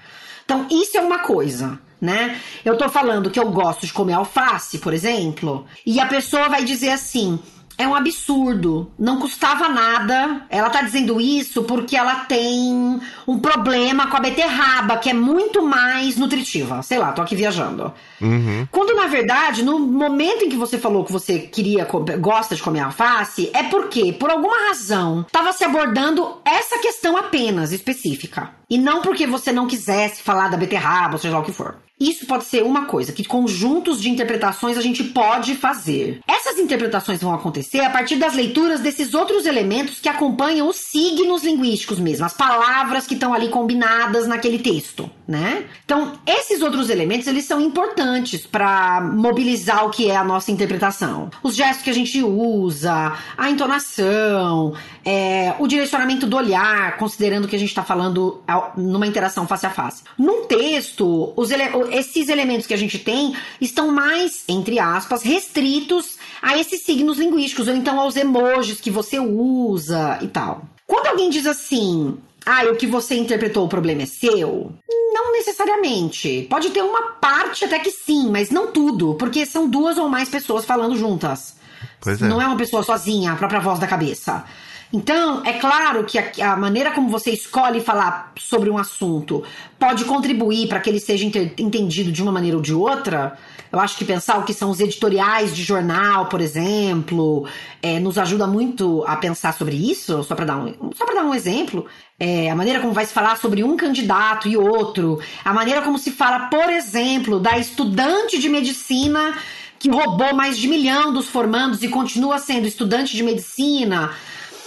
Então, 0.44 0.66
isso 0.70 0.96
é 0.96 1.00
uma 1.00 1.20
coisa 1.20 1.80
né? 2.02 2.40
Eu 2.64 2.76
tô 2.76 2.88
falando 2.88 3.30
que 3.30 3.38
eu 3.38 3.48
gosto 3.52 3.86
de 3.86 3.92
comer 3.92 4.14
alface, 4.14 4.78
por 4.78 4.92
exemplo, 4.92 5.64
e 5.86 6.00
a 6.00 6.06
pessoa 6.06 6.48
vai 6.48 6.64
dizer 6.64 6.90
assim: 6.90 7.38
é 7.82 7.88
um 7.88 7.94
absurdo. 7.94 8.90
Não 8.98 9.18
custava 9.18 9.68
nada. 9.68 10.42
Ela 10.48 10.70
tá 10.70 10.82
dizendo 10.82 11.20
isso 11.20 11.62
porque 11.64 11.96
ela 11.96 12.24
tem 12.26 13.00
um 13.26 13.38
problema 13.38 14.06
com 14.06 14.16
a 14.16 14.20
beterraba, 14.20 14.96
que 14.96 15.10
é 15.10 15.14
muito 15.14 15.62
mais 15.62 16.16
nutritiva. 16.16 16.82
Sei 16.82 16.98
lá, 16.98 17.12
tô 17.12 17.22
aqui 17.22 17.34
viajando. 17.34 17.92
Uhum. 18.20 18.66
Quando, 18.70 18.94
na 18.94 19.06
verdade, 19.06 19.62
no 19.64 19.78
momento 19.78 20.44
em 20.44 20.48
que 20.48 20.56
você 20.56 20.78
falou 20.78 21.04
que 21.04 21.12
você 21.12 21.38
queria, 21.40 21.86
gosta 22.20 22.54
de 22.54 22.62
comer 22.62 22.80
alface, 22.80 23.50
é 23.52 23.64
porque, 23.64 24.12
por 24.12 24.30
alguma 24.30 24.68
razão, 24.68 25.26
tava 25.30 25.52
se 25.52 25.64
abordando 25.64 26.40
essa 26.44 26.78
questão 26.78 27.16
apenas 27.16 27.72
específica. 27.72 28.50
E 28.70 28.78
não 28.78 29.02
porque 29.02 29.26
você 29.26 29.52
não 29.52 29.66
quisesse 29.66 30.22
falar 30.22 30.48
da 30.48 30.56
beterraba, 30.56 31.14
ou 31.14 31.18
seja 31.18 31.34
lá 31.34 31.40
o 31.40 31.44
que 31.44 31.52
for. 31.52 31.76
Isso 32.00 32.26
pode 32.26 32.44
ser 32.44 32.62
uma 32.62 32.86
coisa, 32.86 33.12
que 33.12 33.24
conjuntos 33.24 34.00
de 34.00 34.10
interpretações 34.10 34.76
a 34.76 34.80
gente 34.80 35.04
pode 35.04 35.54
fazer. 35.54 36.20
Essas 36.26 36.58
interpretações 36.58 37.20
vão 37.20 37.32
acontecer 37.32 37.80
a 37.80 37.90
partir 37.90 38.16
das 38.16 38.34
leituras 38.34 38.80
desses 38.80 39.14
outros 39.14 39.46
elementos 39.46 40.00
que 40.00 40.08
acompanham 40.08 40.68
os 40.68 40.76
signos 40.76 41.44
linguísticos 41.44 41.98
mesmo, 41.98 42.26
as 42.26 42.32
palavras 42.34 43.06
que 43.06 43.14
estão 43.14 43.32
ali 43.32 43.48
combinadas 43.48 44.26
naquele 44.26 44.58
texto, 44.58 45.10
né? 45.32 45.64
Então, 45.82 46.12
esses 46.26 46.60
outros 46.60 46.90
elementos, 46.90 47.26
eles 47.26 47.46
são 47.46 47.58
importantes 47.58 48.46
para 48.46 49.00
mobilizar 49.00 49.86
o 49.86 49.90
que 49.90 50.10
é 50.10 50.14
a 50.14 50.22
nossa 50.22 50.52
interpretação. 50.52 51.30
Os 51.42 51.54
gestos 51.54 51.82
que 51.82 51.88
a 51.88 51.94
gente 51.94 52.22
usa, 52.22 53.16
a 53.34 53.48
entonação, 53.48 54.74
é, 55.02 55.54
o 55.58 55.66
direcionamento 55.66 56.26
do 56.26 56.36
olhar, 56.36 56.98
considerando 56.98 57.48
que 57.48 57.56
a 57.56 57.58
gente 57.58 57.70
está 57.70 57.82
falando 57.82 58.42
numa 58.76 59.06
interação 59.06 59.46
face 59.46 59.64
a 59.64 59.70
face. 59.70 60.02
Num 60.18 60.44
texto, 60.44 61.32
ele 61.50 61.96
esses 61.96 62.28
elementos 62.28 62.66
que 62.66 62.74
a 62.74 62.78
gente 62.78 62.98
tem 62.98 63.34
estão 63.58 63.90
mais, 63.90 64.44
entre 64.46 64.78
aspas, 64.78 65.22
restritos 65.22 66.18
a 66.42 66.58
esses 66.58 66.82
signos 66.82 67.16
linguísticos, 67.16 67.68
ou 67.68 67.74
então 67.74 67.98
aos 67.98 68.16
emojis 68.16 68.82
que 68.82 68.90
você 68.90 69.18
usa 69.18 70.18
e 70.20 70.28
tal. 70.28 70.62
Quando 70.86 71.06
alguém 71.06 71.30
diz 71.30 71.46
assim, 71.46 72.18
ah, 72.44 72.64
o 72.70 72.76
que 72.76 72.86
você 72.86 73.14
interpretou, 73.14 73.64
o 73.64 73.68
problema 73.68 74.02
é 74.02 74.06
seu? 74.06 74.72
Não 75.12 75.32
necessariamente. 75.32 76.46
Pode 76.50 76.70
ter 76.70 76.82
uma 76.82 77.12
parte 77.12 77.64
até 77.64 77.78
que 77.78 77.90
sim, 77.90 78.30
mas 78.30 78.50
não 78.50 78.72
tudo, 78.72 79.14
porque 79.14 79.46
são 79.46 79.68
duas 79.68 79.98
ou 79.98 80.08
mais 80.08 80.28
pessoas 80.28 80.64
falando 80.64 80.96
juntas. 80.96 81.56
Pois 82.00 82.20
é. 82.20 82.26
Não 82.26 82.40
é 82.40 82.46
uma 82.46 82.56
pessoa 82.56 82.82
sozinha, 82.82 83.32
a 83.32 83.36
própria 83.36 83.60
voz 83.60 83.78
da 83.78 83.86
cabeça. 83.86 84.44
Então, 84.92 85.42
é 85.44 85.54
claro 85.54 86.04
que 86.04 86.18
a, 86.18 86.52
a, 86.52 86.56
maneira 86.56 86.90
como 86.90 87.08
você 87.08 87.30
escolhe 87.30 87.80
falar 87.80 88.32
sobre 88.38 88.68
um 88.68 88.76
assunto 88.76 89.42
pode 89.78 90.04
contribuir 90.04 90.68
para 90.68 90.80
que 90.80 90.90
ele 90.90 91.00
seja 91.00 91.24
entendido 91.26 92.12
de 92.12 92.22
uma 92.22 92.30
maneira 92.30 92.58
ou 92.58 92.62
de 92.62 92.74
outra. 92.74 93.38
Eu 93.72 93.80
acho 93.80 93.96
que 93.96 94.04
pensar 94.04 94.38
o 94.38 94.44
que 94.44 94.52
são 94.52 94.68
os 94.68 94.80
editoriais 94.80 95.56
de 95.56 95.62
jornal, 95.62 96.26
por 96.26 96.42
exemplo, 96.42 97.48
é, 97.82 97.98
nos 97.98 98.18
ajuda 98.18 98.46
muito 98.46 99.02
a 99.06 99.16
pensar 99.16 99.54
sobre 99.54 99.74
isso. 99.76 100.22
Só 100.24 100.34
para 100.34 100.44
dar 100.44 100.58
um, 100.58 100.90
só 100.94 101.06
dar 101.06 101.24
um 101.24 101.34
exemplo, 101.34 101.86
é, 102.20 102.50
a 102.50 102.54
maneira 102.54 102.78
como 102.78 102.92
vai 102.92 103.06
se 103.06 103.14
falar 103.14 103.38
sobre 103.38 103.64
um 103.64 103.78
candidato 103.78 104.46
e 104.46 104.58
outro, 104.58 105.20
a 105.42 105.54
maneira 105.54 105.80
como 105.80 105.98
se 105.98 106.10
fala, 106.10 106.50
por 106.50 106.68
exemplo, 106.68 107.40
da 107.40 107.56
estudante 107.56 108.38
de 108.38 108.50
medicina 108.50 109.38
que 109.78 109.90
roubou 109.90 110.34
mais 110.34 110.58
de 110.58 110.68
milhão 110.68 111.12
dos 111.12 111.28
formandos 111.28 111.82
e 111.82 111.88
continua 111.88 112.38
sendo 112.38 112.68
estudante 112.68 113.16
de 113.16 113.22
medicina. 113.22 114.12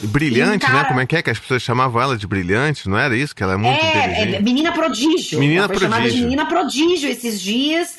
Brilhante, 0.02 0.66
né? 0.66 0.72
cara... 0.72 0.84
né? 0.84 0.88
Como 0.90 1.00
é 1.00 1.06
que 1.06 1.16
é 1.16 1.22
que 1.22 1.30
as 1.30 1.40
pessoas 1.40 1.62
chamavam 1.62 2.02
ela 2.02 2.18
de 2.18 2.28
brilhante? 2.28 2.90
Não 2.90 2.98
era 2.98 3.16
isso? 3.16 3.36
Que 3.36 3.44
ela 3.44 3.54
é 3.54 3.58
muito 3.58 3.84
é, 3.84 3.90
inteligente. 3.90 4.36
É, 4.36 4.42
menina 4.42 4.72
prodígio. 4.72 5.40
Menina 5.40 5.60
ela 5.60 5.68
foi 5.68 5.78
prodígio. 5.78 5.96
chamada 5.96 6.14
de 6.14 6.22
menina 6.22 6.46
prodígio 6.46 7.10
esses 7.10 7.40
dias. 7.42 7.98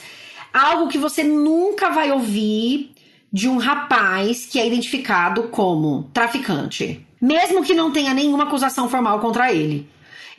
Algo 0.53 0.89
que 0.89 0.99
você 0.99 1.23
nunca 1.23 1.91
vai 1.91 2.11
ouvir 2.11 2.93
de 3.33 3.49
um 3.49 3.59
rapaz 3.59 4.47
que 4.47 4.59
é 4.59 4.67
identificado 4.67 5.45
como 5.45 6.11
traficante. 6.13 7.07
Mesmo 7.21 7.65
que 7.65 7.75
não 7.75 7.91
tenha 7.91 8.15
nenhuma 8.15 8.45
acusação 8.45 8.89
formal 8.89 9.19
contra 9.21 9.53
ele. 9.53 9.89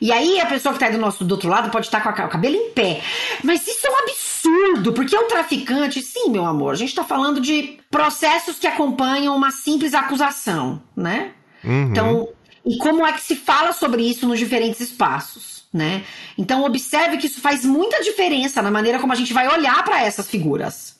E 0.00 0.12
aí 0.12 0.40
a 0.40 0.46
pessoa 0.46 0.72
que 0.72 0.78
tá 0.78 0.86
aí 0.86 0.92
do, 0.92 0.98
nosso, 0.98 1.24
do 1.24 1.32
outro 1.32 1.48
lado 1.48 1.70
pode 1.70 1.86
estar 1.86 2.00
com 2.00 2.08
a, 2.08 2.26
o 2.26 2.28
cabelo 2.28 2.54
em 2.54 2.70
pé. 2.70 3.02
Mas 3.42 3.66
isso 3.66 3.86
é 3.86 3.90
um 3.90 3.98
absurdo, 3.98 4.92
porque 4.92 5.16
o 5.16 5.24
traficante, 5.24 6.00
sim, 6.00 6.30
meu 6.30 6.44
amor, 6.44 6.72
a 6.72 6.76
gente 6.76 6.94
tá 6.94 7.02
falando 7.02 7.40
de 7.40 7.78
processos 7.90 8.58
que 8.58 8.66
acompanham 8.66 9.36
uma 9.36 9.50
simples 9.50 9.94
acusação, 9.94 10.80
né? 10.96 11.32
Uhum. 11.68 11.90
Então, 11.90 12.28
e 12.64 12.78
como 12.78 13.06
é 13.06 13.12
que 13.12 13.20
se 13.20 13.36
fala 13.36 13.72
sobre 13.72 14.02
isso 14.02 14.26
nos 14.26 14.38
diferentes 14.38 14.80
espaços, 14.80 15.64
né? 15.72 16.02
Então, 16.36 16.64
observe 16.64 17.18
que 17.18 17.26
isso 17.26 17.40
faz 17.40 17.64
muita 17.64 18.02
diferença 18.02 18.62
na 18.62 18.70
maneira 18.70 18.98
como 18.98 19.12
a 19.12 19.16
gente 19.16 19.32
vai 19.34 19.46
olhar 19.46 19.84
para 19.84 20.02
essas 20.02 20.28
figuras. 20.28 20.96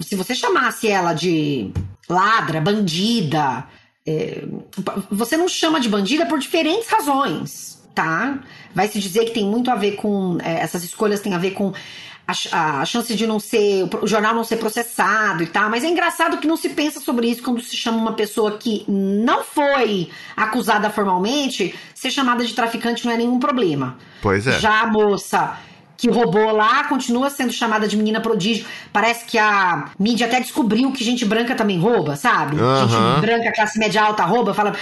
Se 0.00 0.16
você 0.16 0.34
chamasse 0.34 0.88
ela 0.88 1.12
de 1.12 1.72
ladra, 2.08 2.60
bandida, 2.60 3.66
é, 4.06 4.44
você 5.10 5.36
não 5.36 5.48
chama 5.48 5.80
de 5.80 5.88
bandida 5.88 6.26
por 6.26 6.38
diferentes 6.38 6.88
razões, 6.88 7.82
tá? 7.94 8.38
Vai 8.74 8.88
se 8.88 8.98
dizer 8.98 9.24
que 9.24 9.32
tem 9.32 9.44
muito 9.44 9.70
a 9.70 9.74
ver 9.74 9.96
com. 9.96 10.38
É, 10.42 10.60
essas 10.60 10.84
escolhas 10.84 11.20
têm 11.20 11.34
a 11.34 11.38
ver 11.38 11.52
com 11.52 11.72
a, 12.28 12.80
a, 12.82 12.84
chance 12.84 13.14
de 13.14 13.26
não 13.26 13.40
ser, 13.40 13.88
o 14.02 14.06
jornal 14.06 14.34
não 14.34 14.44
ser 14.44 14.58
processado 14.58 15.42
e 15.42 15.46
tal, 15.46 15.70
mas 15.70 15.82
é 15.82 15.88
engraçado 15.88 16.36
que 16.36 16.46
não 16.46 16.58
se 16.58 16.68
pensa 16.68 17.00
sobre 17.00 17.26
isso 17.26 17.42
quando 17.42 17.62
se 17.62 17.74
chama 17.74 17.96
uma 17.96 18.12
pessoa 18.12 18.58
que 18.58 18.84
não 18.86 19.42
foi 19.42 20.10
acusada 20.36 20.90
formalmente, 20.90 21.74
ser 21.94 22.10
chamada 22.10 22.44
de 22.44 22.52
traficante 22.52 23.06
não 23.06 23.12
é 23.12 23.16
nenhum 23.16 23.38
problema. 23.38 23.96
Pois 24.20 24.46
é. 24.46 24.58
Já 24.58 24.82
a 24.82 24.86
moça 24.86 25.58
que 25.98 26.08
roubou 26.08 26.52
lá 26.52 26.84
continua 26.84 27.28
sendo 27.28 27.52
chamada 27.52 27.88
de 27.88 27.96
menina 27.96 28.20
prodígio. 28.20 28.64
Parece 28.92 29.24
que 29.24 29.36
a 29.36 29.90
mídia 29.98 30.28
até 30.28 30.38
descobriu 30.40 30.92
que 30.92 31.02
gente 31.02 31.24
branca 31.24 31.56
também 31.56 31.78
rouba, 31.78 32.14
sabe? 32.14 32.56
Uhum. 32.56 32.88
Gente 32.88 33.20
branca, 33.20 33.52
classe 33.52 33.78
média 33.80 34.02
alta 34.04 34.24
rouba, 34.24 34.54
fala, 34.54 34.76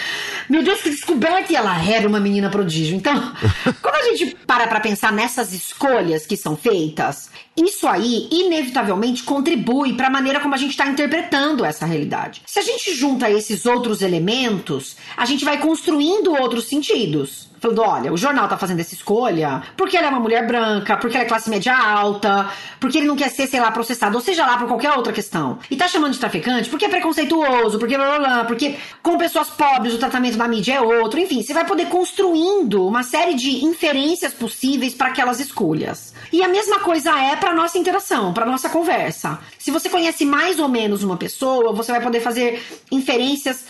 meu 0.49 0.62
Deus, 0.62 0.83
que 0.83 0.91
descoberta! 0.91 1.51
E 1.51 1.57
ela 1.57 1.83
era 1.83 2.07
uma 2.07 2.21
menina 2.21 2.51
prodígio. 2.51 2.95
Então, 2.95 3.33
quando 3.81 3.95
a 3.95 4.03
gente 4.14 4.37
para 4.47 4.67
pra 4.67 4.79
pensar 4.79 5.11
nessas 5.11 5.55
escolhas 5.55 6.27
que 6.27 6.37
são 6.37 6.55
feitas, 6.55 7.31
isso 7.57 7.87
aí, 7.89 8.29
inevitavelmente, 8.31 9.23
contribui 9.23 9.95
para 9.95 10.09
a 10.09 10.11
maneira 10.11 10.41
como 10.41 10.55
a 10.55 10.59
gente 10.59 10.73
está 10.73 10.87
interpretando 10.87 11.65
essa 11.65 11.87
realidade. 11.87 12.43
Se 12.47 12.59
a 12.59 12.63
gente 12.63 12.95
junta 12.95 13.31
esses 13.31 13.65
outros 13.65 14.03
elementos, 14.03 14.97
a 15.17 15.25
gente 15.25 15.45
vai 15.45 15.59
construindo 15.59 16.33
outros 16.33 16.65
sentidos 16.65 17.47
falando: 17.67 17.83
olha, 17.83 18.13
o 18.13 18.17
jornal 18.17 18.49
tá 18.49 18.57
fazendo 18.57 18.81
essa 18.81 18.95
escolha 18.95 19.63
porque 19.77 19.97
ela 19.97 20.07
é 20.07 20.11
uma 20.11 20.21
mulher 20.21 20.47
branca, 20.47 20.97
porque 20.97 21.17
ela 21.17 21.25
é 21.25 21.29
classe 21.29 21.51
média 21.51 21.77
alta, 21.77 22.51
porque 22.79 22.99
ele 22.99 23.07
não 23.07 23.17
quer 23.17 23.31
ser, 23.31 23.47
sei 23.47 23.61
lá, 23.61 23.71
processado, 23.71 24.17
ou 24.17 24.23
seja 24.23 24.47
lá 24.47 24.57
por 24.59 24.69
qualquer 24.69 24.93
outra 24.93 25.13
questão. 25.13 25.59
E 25.71 25.77
tá 25.77 25.89
chamando 25.89 26.13
de 26.13 26.19
traficante 26.19 26.69
porque 26.69 26.85
é 26.85 26.89
preconceituoso, 26.89 27.79
porque 27.79 27.97
blá 27.97 28.19
blá 28.19 28.19
blá, 28.19 28.45
porque 28.45 28.77
com 29.03 29.19
pessoas 29.19 29.49
pobres 29.51 29.95
o 29.95 29.99
tratamento 29.99 30.37
da 30.37 30.49
mídia 30.49 30.75
é 30.75 30.81
outro. 30.81 31.19
Enfim, 31.19 31.43
você 31.43 31.53
vai 31.53 31.65
poder 31.65 31.87
construindo 31.87 32.87
uma 32.87 33.03
série 33.03 33.35
de 33.35 33.65
inferências 33.65 34.33
possíveis 34.33 34.95
para 34.95 35.09
aquelas 35.09 35.41
escolhas. 35.41 36.15
E 36.33 36.43
a 36.43 36.49
mesma 36.49 36.81
coisa 36.81 37.18
é 37.18 37.37
para 37.37 37.55
nossa 37.55 37.79
interação, 37.79 38.33
para 38.33 38.47
nossa 38.47 38.68
conversa. 38.68 39.39
Se 39.59 39.70
você 39.70 39.89
conhece 39.89 40.24
mais 40.24 40.59
ou 40.59 40.68
menos 40.68 41.03
uma 41.03 41.16
pessoa, 41.16 41.72
você 41.72 41.93
vai 41.93 42.01
poder 42.01 42.20
fazer 42.20 42.62
inferências 42.91 43.64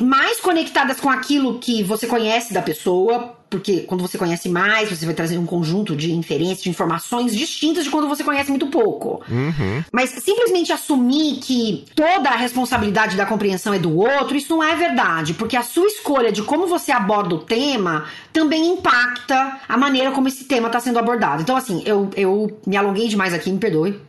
mais 0.00 0.40
conectadas 0.40 0.98
com 1.00 1.10
aquilo 1.10 1.58
que 1.58 1.82
você 1.82 2.06
conhece 2.06 2.52
da 2.52 2.62
pessoa, 2.62 3.39
porque 3.50 3.80
quando 3.80 4.00
você 4.00 4.16
conhece 4.16 4.48
mais, 4.48 4.88
você 4.88 5.04
vai 5.04 5.14
trazer 5.14 5.36
um 5.36 5.44
conjunto 5.44 5.96
de 5.96 6.12
inferências, 6.12 6.62
de 6.62 6.70
informações 6.70 7.34
distintas 7.34 7.84
de 7.84 7.90
quando 7.90 8.08
você 8.08 8.22
conhece 8.22 8.48
muito 8.48 8.68
pouco. 8.68 9.22
Uhum. 9.28 9.82
Mas 9.92 10.10
simplesmente 10.10 10.72
assumir 10.72 11.40
que 11.40 11.84
toda 11.94 12.30
a 12.30 12.36
responsabilidade 12.36 13.16
da 13.16 13.26
compreensão 13.26 13.74
é 13.74 13.78
do 13.78 13.98
outro, 13.98 14.36
isso 14.36 14.56
não 14.56 14.62
é 14.62 14.76
verdade, 14.76 15.34
porque 15.34 15.56
a 15.56 15.62
sua 15.62 15.86
escolha 15.86 16.30
de 16.30 16.42
como 16.42 16.68
você 16.68 16.92
aborda 16.92 17.34
o 17.34 17.38
tema 17.38 18.06
também 18.32 18.68
impacta 18.68 19.58
a 19.68 19.76
maneira 19.76 20.12
como 20.12 20.28
esse 20.28 20.44
tema 20.44 20.68
está 20.68 20.78
sendo 20.78 21.00
abordado. 21.00 21.42
Então, 21.42 21.56
assim, 21.56 21.82
eu, 21.84 22.08
eu 22.16 22.60
me 22.64 22.76
alonguei 22.76 23.08
demais 23.08 23.34
aqui, 23.34 23.50
me 23.50 23.58
perdoe. 23.58 24.00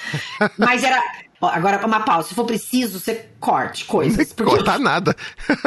Mas 0.56 0.84
era 0.84 1.02
agora, 1.48 1.84
uma 1.86 2.00
pausa. 2.00 2.28
Se 2.28 2.34
for 2.34 2.44
preciso, 2.44 2.98
você 2.98 3.26
corte 3.40 3.84
coisas. 3.84 4.32
Porque 4.32 4.50
Cortar 4.50 4.78
nada. 4.78 5.16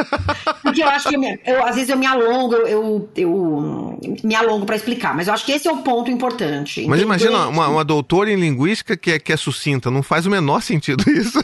Porque 0.62 0.82
eu 0.82 0.88
acho 0.88 1.08
que 1.08 1.16
eu, 1.16 1.22
eu, 1.46 1.64
às 1.64 1.74
vezes 1.74 1.90
eu 1.90 1.96
me 1.96 2.06
alongo, 2.06 2.54
eu, 2.54 3.08
eu, 3.16 3.98
me 4.22 4.34
alongo 4.34 4.66
para 4.66 4.76
explicar, 4.76 5.14
mas 5.14 5.28
eu 5.28 5.34
acho 5.34 5.44
que 5.44 5.52
esse 5.52 5.68
é 5.68 5.72
o 5.72 5.78
ponto 5.78 6.10
importante. 6.10 6.86
Mas 6.86 7.00
imagina 7.00 7.48
uma, 7.48 7.68
uma 7.68 7.84
doutora 7.84 8.30
em 8.30 8.36
linguística 8.36 8.96
que 8.96 9.12
é, 9.12 9.18
que 9.18 9.32
é 9.32 9.36
sucinta, 9.36 9.90
não 9.90 10.02
faz 10.02 10.26
o 10.26 10.30
menor 10.30 10.62
sentido 10.62 11.04
isso. 11.10 11.42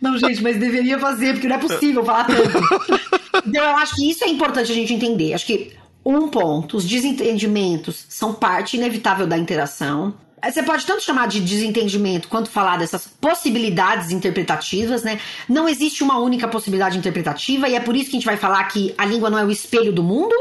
Não, 0.00 0.18
gente, 0.18 0.42
mas 0.42 0.58
deveria 0.58 0.98
fazer, 0.98 1.32
porque 1.32 1.48
não 1.48 1.56
é 1.56 1.58
possível 1.58 2.04
falar 2.04 2.24
tanto. 2.24 3.00
Então 3.46 3.64
eu 3.64 3.76
acho 3.76 3.96
que 3.96 4.10
isso 4.10 4.24
é 4.24 4.28
importante 4.28 4.70
a 4.70 4.74
gente 4.74 4.92
entender. 4.92 5.32
Acho 5.34 5.46
que 5.46 5.72
um 6.04 6.28
ponto, 6.28 6.76
os 6.76 6.84
desentendimentos 6.84 8.06
são 8.08 8.32
parte 8.32 8.76
inevitável 8.76 9.26
da 9.26 9.36
interação. 9.36 10.14
Você 10.50 10.62
pode 10.62 10.86
tanto 10.86 11.02
chamar 11.02 11.28
de 11.28 11.40
desentendimento 11.40 12.28
quanto 12.28 12.50
falar 12.50 12.76
dessas 12.76 13.06
possibilidades 13.20 14.10
interpretativas, 14.10 15.02
né? 15.02 15.20
Não 15.48 15.68
existe 15.68 16.02
uma 16.02 16.18
única 16.18 16.48
possibilidade 16.48 16.98
interpretativa 16.98 17.68
e 17.68 17.74
é 17.74 17.80
por 17.80 17.96
isso 17.96 18.10
que 18.10 18.16
a 18.16 18.18
gente 18.18 18.26
vai 18.26 18.36
falar 18.36 18.64
que 18.64 18.94
a 18.96 19.04
língua 19.04 19.30
não 19.30 19.38
é 19.38 19.44
o 19.44 19.50
espelho 19.50 19.92
do 19.92 20.02
mundo, 20.02 20.34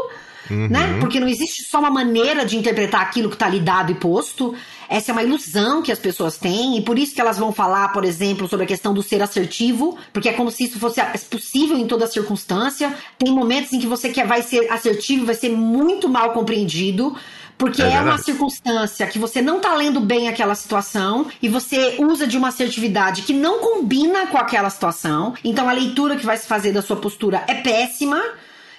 uhum. 0.50 0.68
né? 0.70 0.98
Porque 1.00 1.20
não 1.20 1.28
existe 1.28 1.64
só 1.64 1.80
uma 1.80 1.90
maneira 1.90 2.46
de 2.46 2.58
interpretar 2.58 3.02
aquilo 3.02 3.30
que 3.30 3.36
está 3.36 3.46
ali 3.46 3.60
dado 3.60 3.92
e 3.92 3.96
posto. 3.96 4.56
Essa 4.88 5.12
é 5.12 5.14
uma 5.14 5.24
ilusão 5.24 5.82
que 5.82 5.92
as 5.92 5.98
pessoas 5.98 6.38
têm, 6.38 6.78
e 6.78 6.82
por 6.82 7.00
isso 7.00 7.16
que 7.16 7.22
elas 7.22 7.40
vão 7.40 7.52
falar, 7.52 7.90
por 7.90 8.06
exemplo, 8.06 8.48
sobre 8.48 8.66
a 8.66 8.68
questão 8.68 8.94
do 8.94 9.02
ser 9.02 9.22
assertivo, 9.22 9.98
porque 10.14 10.30
é 10.30 10.34
como 10.34 10.52
se 10.52 10.66
isso 10.66 10.80
fosse 10.80 11.02
possível 11.30 11.76
em 11.76 11.88
toda 11.88 12.06
circunstância. 12.06 12.96
Tem 13.18 13.34
momentos 13.34 13.74
em 13.74 13.80
que 13.80 13.88
você 13.88 14.10
quer, 14.10 14.28
vai 14.28 14.44
ser 14.44 14.72
assertivo 14.72 15.24
e 15.24 15.26
vai 15.26 15.36
ser 15.36 15.50
muito 15.50 16.08
mal 16.08 16.34
compreendido. 16.34 17.16
Porque 17.58 17.82
é, 17.82 17.94
é 17.94 18.02
uma 18.02 18.18
circunstância 18.18 19.08
que 19.08 19.18
você 19.18 19.42
não 19.42 19.60
tá 19.60 19.74
lendo 19.74 20.00
bem 20.00 20.28
aquela 20.28 20.56
situação 20.56 21.28
e 21.42 21.48
você 21.48 21.96
usa 22.00 22.28
de 22.28 22.38
uma 22.38 22.50
assertividade 22.50 23.22
que 23.22 23.34
não 23.34 23.60
combina 23.60 24.28
com 24.28 24.38
aquela 24.38 24.70
situação. 24.70 25.34
Então 25.44 25.70
a 25.70 25.72
leitura 25.72 26.18
que 26.18 26.26
vai 26.26 26.38
se 26.38 26.48
fazer 26.48 26.72
da 26.72 26.82
sua 26.82 26.98
postura 26.98 27.44
é 27.48 27.56
péssima. 27.56 28.22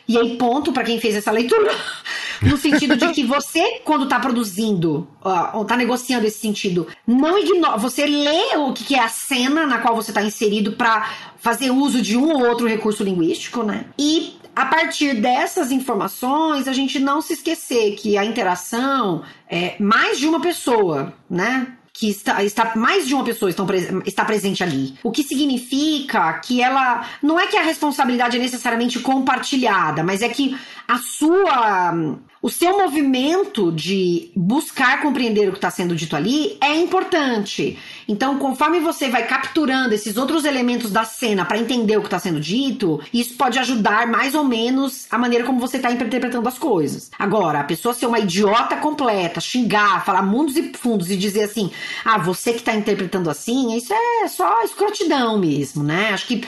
E 0.09 0.17
aí, 0.17 0.37
ponto 0.37 0.73
para 0.73 0.85
quem 0.85 1.01
fez 1.01 1.17
essa 1.17 1.33
leitura. 1.33 1.75
no 2.41 2.57
sentido 2.57 2.97
de 2.97 3.09
que 3.13 3.25
você, 3.25 3.81
quando 3.85 4.05
está 4.05 4.21
produzindo, 4.21 5.09
ou 5.53 5.63
está 5.63 5.77
negociando 5.77 6.27
esse 6.27 6.39
sentido, 6.39 6.87
não 7.07 7.37
ignora, 7.39 7.77
você 7.77 8.07
lê 8.07 8.57
o 8.57 8.73
que 8.73 8.95
é 8.95 9.01
a 9.01 9.09
cena 9.09 9.67
na 9.67 9.79
qual 9.79 9.97
você 9.97 10.13
está 10.13 10.23
inserido 10.23 10.73
para 10.73 11.11
fazer 11.39 11.71
uso 11.71 12.01
de 12.01 12.17
um 12.17 12.31
ou 12.33 12.47
outro 12.47 12.69
recurso 12.69 13.03
linguístico, 13.03 13.63
né? 13.63 13.87
E 13.99 14.37
a 14.57 14.65
partir 14.65 15.21
dessas 15.21 15.71
informações, 15.71 16.67
a 16.67 16.73
gente 16.73 16.99
não 16.99 17.21
se 17.21 17.35
esquecer 17.35 17.95
que 17.97 18.17
a 18.17 18.25
interação 18.25 19.23
é 19.51 19.77
mais 19.79 20.19
de 20.19 20.27
uma 20.27 20.41
pessoa, 20.41 21.13
né? 21.29 21.77
que 21.99 22.11
está, 22.11 22.45
está 22.45 22.73
mais 22.77 23.07
de 23.07 23.15
uma 23.15 23.25
pessoa 23.25 23.49
estão, 23.49 23.67
está 24.05 24.23
presente 24.23 24.63
ali. 24.63 24.95
O 25.03 25.11
que 25.11 25.23
significa 25.23 26.35
que 26.41 26.61
ela. 26.63 27.07
Não 27.23 27.41
é 27.41 27.47
que 27.47 27.57
a 27.57 27.63
responsabilidade 27.63 28.37
é 28.37 28.41
necessariamente 28.41 29.01
compartilhada, 29.01 30.05
mas 30.05 30.21
é 30.21 30.29
que 30.29 30.55
a 30.87 30.99
sua 30.99 32.17
o 32.47 32.49
seu 32.49 32.79
movimento 32.79 33.73
de 33.73 34.31
buscar 34.37 35.03
compreender 35.03 35.49
o 35.49 35.51
que 35.51 35.59
está 35.59 35.69
sendo 35.69 35.97
dito 35.97 36.15
ali 36.15 36.57
é 36.61 36.77
importante. 36.77 37.77
Então, 38.07 38.39
conforme 38.39 38.79
você 38.79 39.09
vai 39.09 39.27
capturando 39.27 39.93
esses 39.93 40.17
outros 40.17 40.45
elementos 40.45 40.93
da 40.93 41.05
cena 41.05 41.45
para 41.45 41.59
entender 41.59 41.97
o 41.97 42.01
que 42.03 42.07
está 42.07 42.21
sendo 42.21 42.39
dito, 42.39 43.01
isso 43.13 43.35
pode 43.35 43.59
ajudar 43.59 44.07
mais 44.07 44.35
ou 44.37 44.45
menos 44.45 45.09
a 45.11 45.19
maneira 45.19 45.45
como 45.45 45.59
você 45.59 45.79
está 45.79 45.91
interpretando 45.91 46.47
as 46.47 46.57
coisas. 46.57 47.11
Agora, 47.19 47.59
a 47.59 47.65
pessoa 47.65 47.93
ser 47.93 48.07
uma 48.07 48.21
idiota 48.21 48.77
completa, 48.77 49.41
xingar, 49.41 50.05
falar 50.05 50.23
mundos 50.23 50.57
e 50.57 50.73
fundos 50.75 51.11
e 51.11 51.17
dizer 51.17 51.45
assim: 51.45 51.73
ah, 52.05 52.19
você 52.19 52.53
que 52.53 52.61
está 52.61 52.77
interpretando 52.77 53.29
assim, 53.29 53.77
isso 53.77 53.93
é 53.93 54.29
só 54.29 54.63
escrotidão 54.63 55.37
mesmo, 55.37 55.83
né? 55.83 56.11
Acho 56.13 56.29
que 56.29 56.47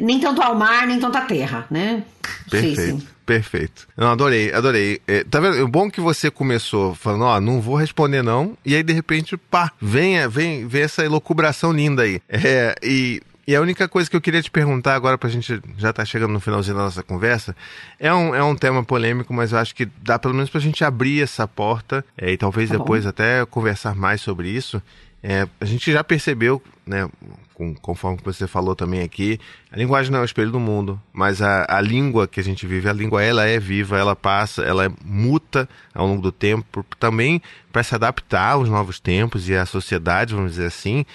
nem 0.00 0.18
tanto 0.18 0.40
ao 0.40 0.54
mar, 0.54 0.86
nem 0.86 0.98
tanto 0.98 1.18
à 1.18 1.20
terra, 1.20 1.66
né? 1.70 2.02
Perfeito. 2.50 3.15
Perfeito. 3.26 3.88
Não, 3.96 4.12
adorei, 4.12 4.52
adorei. 4.52 5.00
É, 5.06 5.24
tá 5.24 5.40
vendo? 5.40 5.62
O 5.62 5.68
bom 5.68 5.90
que 5.90 6.00
você 6.00 6.30
começou 6.30 6.94
falando, 6.94 7.24
ó, 7.24 7.40
não 7.40 7.60
vou 7.60 7.74
responder 7.74 8.22
não, 8.22 8.56
e 8.64 8.74
aí 8.74 8.84
de 8.84 8.92
repente, 8.92 9.36
pá, 9.36 9.72
vem, 9.82 10.26
vem, 10.28 10.66
vem 10.66 10.82
essa 10.82 11.04
elucubração 11.04 11.72
linda 11.72 12.02
aí. 12.02 12.22
É, 12.28 12.76
e 12.82 13.20
e 13.46 13.54
a 13.54 13.60
única 13.60 13.86
coisa 13.86 14.10
que 14.10 14.16
eu 14.16 14.20
queria 14.20 14.42
te 14.42 14.50
perguntar 14.50 14.96
agora, 14.96 15.16
pra 15.16 15.30
gente 15.30 15.60
já 15.78 15.92
tá 15.92 16.04
chegando 16.04 16.32
no 16.32 16.40
finalzinho 16.40 16.76
da 16.76 16.82
nossa 16.82 17.02
conversa, 17.04 17.54
é 17.98 18.12
um, 18.12 18.34
é 18.34 18.42
um 18.42 18.56
tema 18.56 18.82
polêmico, 18.82 19.32
mas 19.32 19.52
eu 19.52 19.58
acho 19.58 19.72
que 19.72 19.86
dá 20.02 20.18
pelo 20.18 20.34
menos 20.34 20.50
pra 20.50 20.60
gente 20.60 20.82
abrir 20.82 21.22
essa 21.22 21.46
porta 21.46 22.04
é, 22.18 22.32
e 22.32 22.36
talvez 22.36 22.70
tá 22.70 22.76
depois 22.76 23.06
até 23.06 23.46
conversar 23.46 23.94
mais 23.94 24.20
sobre 24.20 24.48
isso. 24.48 24.82
É, 25.22 25.46
a 25.60 25.64
gente 25.64 25.92
já 25.92 26.02
percebeu, 26.02 26.60
né, 26.84 27.08
com, 27.56 27.74
conforme 27.74 28.18
você 28.22 28.46
falou 28.46 28.76
também 28.76 29.00
aqui, 29.00 29.40
a 29.72 29.78
linguagem 29.78 30.12
não 30.12 30.18
é 30.18 30.22
o 30.22 30.26
espelho 30.26 30.50
do 30.50 30.60
mundo, 30.60 31.00
mas 31.10 31.40
a, 31.40 31.64
a 31.66 31.80
língua 31.80 32.28
que 32.28 32.38
a 32.38 32.42
gente 32.42 32.66
vive, 32.66 32.86
a 32.86 32.92
língua 32.92 33.22
ela 33.22 33.46
é 33.46 33.58
viva, 33.58 33.98
ela 33.98 34.14
passa, 34.14 34.62
ela 34.62 34.84
é 34.84 34.90
muta 35.02 35.66
ao 35.94 36.06
longo 36.06 36.20
do 36.20 36.30
tempo, 36.30 36.84
também 37.00 37.40
para 37.72 37.82
se 37.82 37.94
adaptar 37.94 38.52
aos 38.52 38.68
novos 38.68 39.00
tempos 39.00 39.48
e 39.48 39.56
à 39.56 39.64
sociedade, 39.64 40.34
vamos 40.34 40.52
dizer 40.52 40.66
assim. 40.66 41.06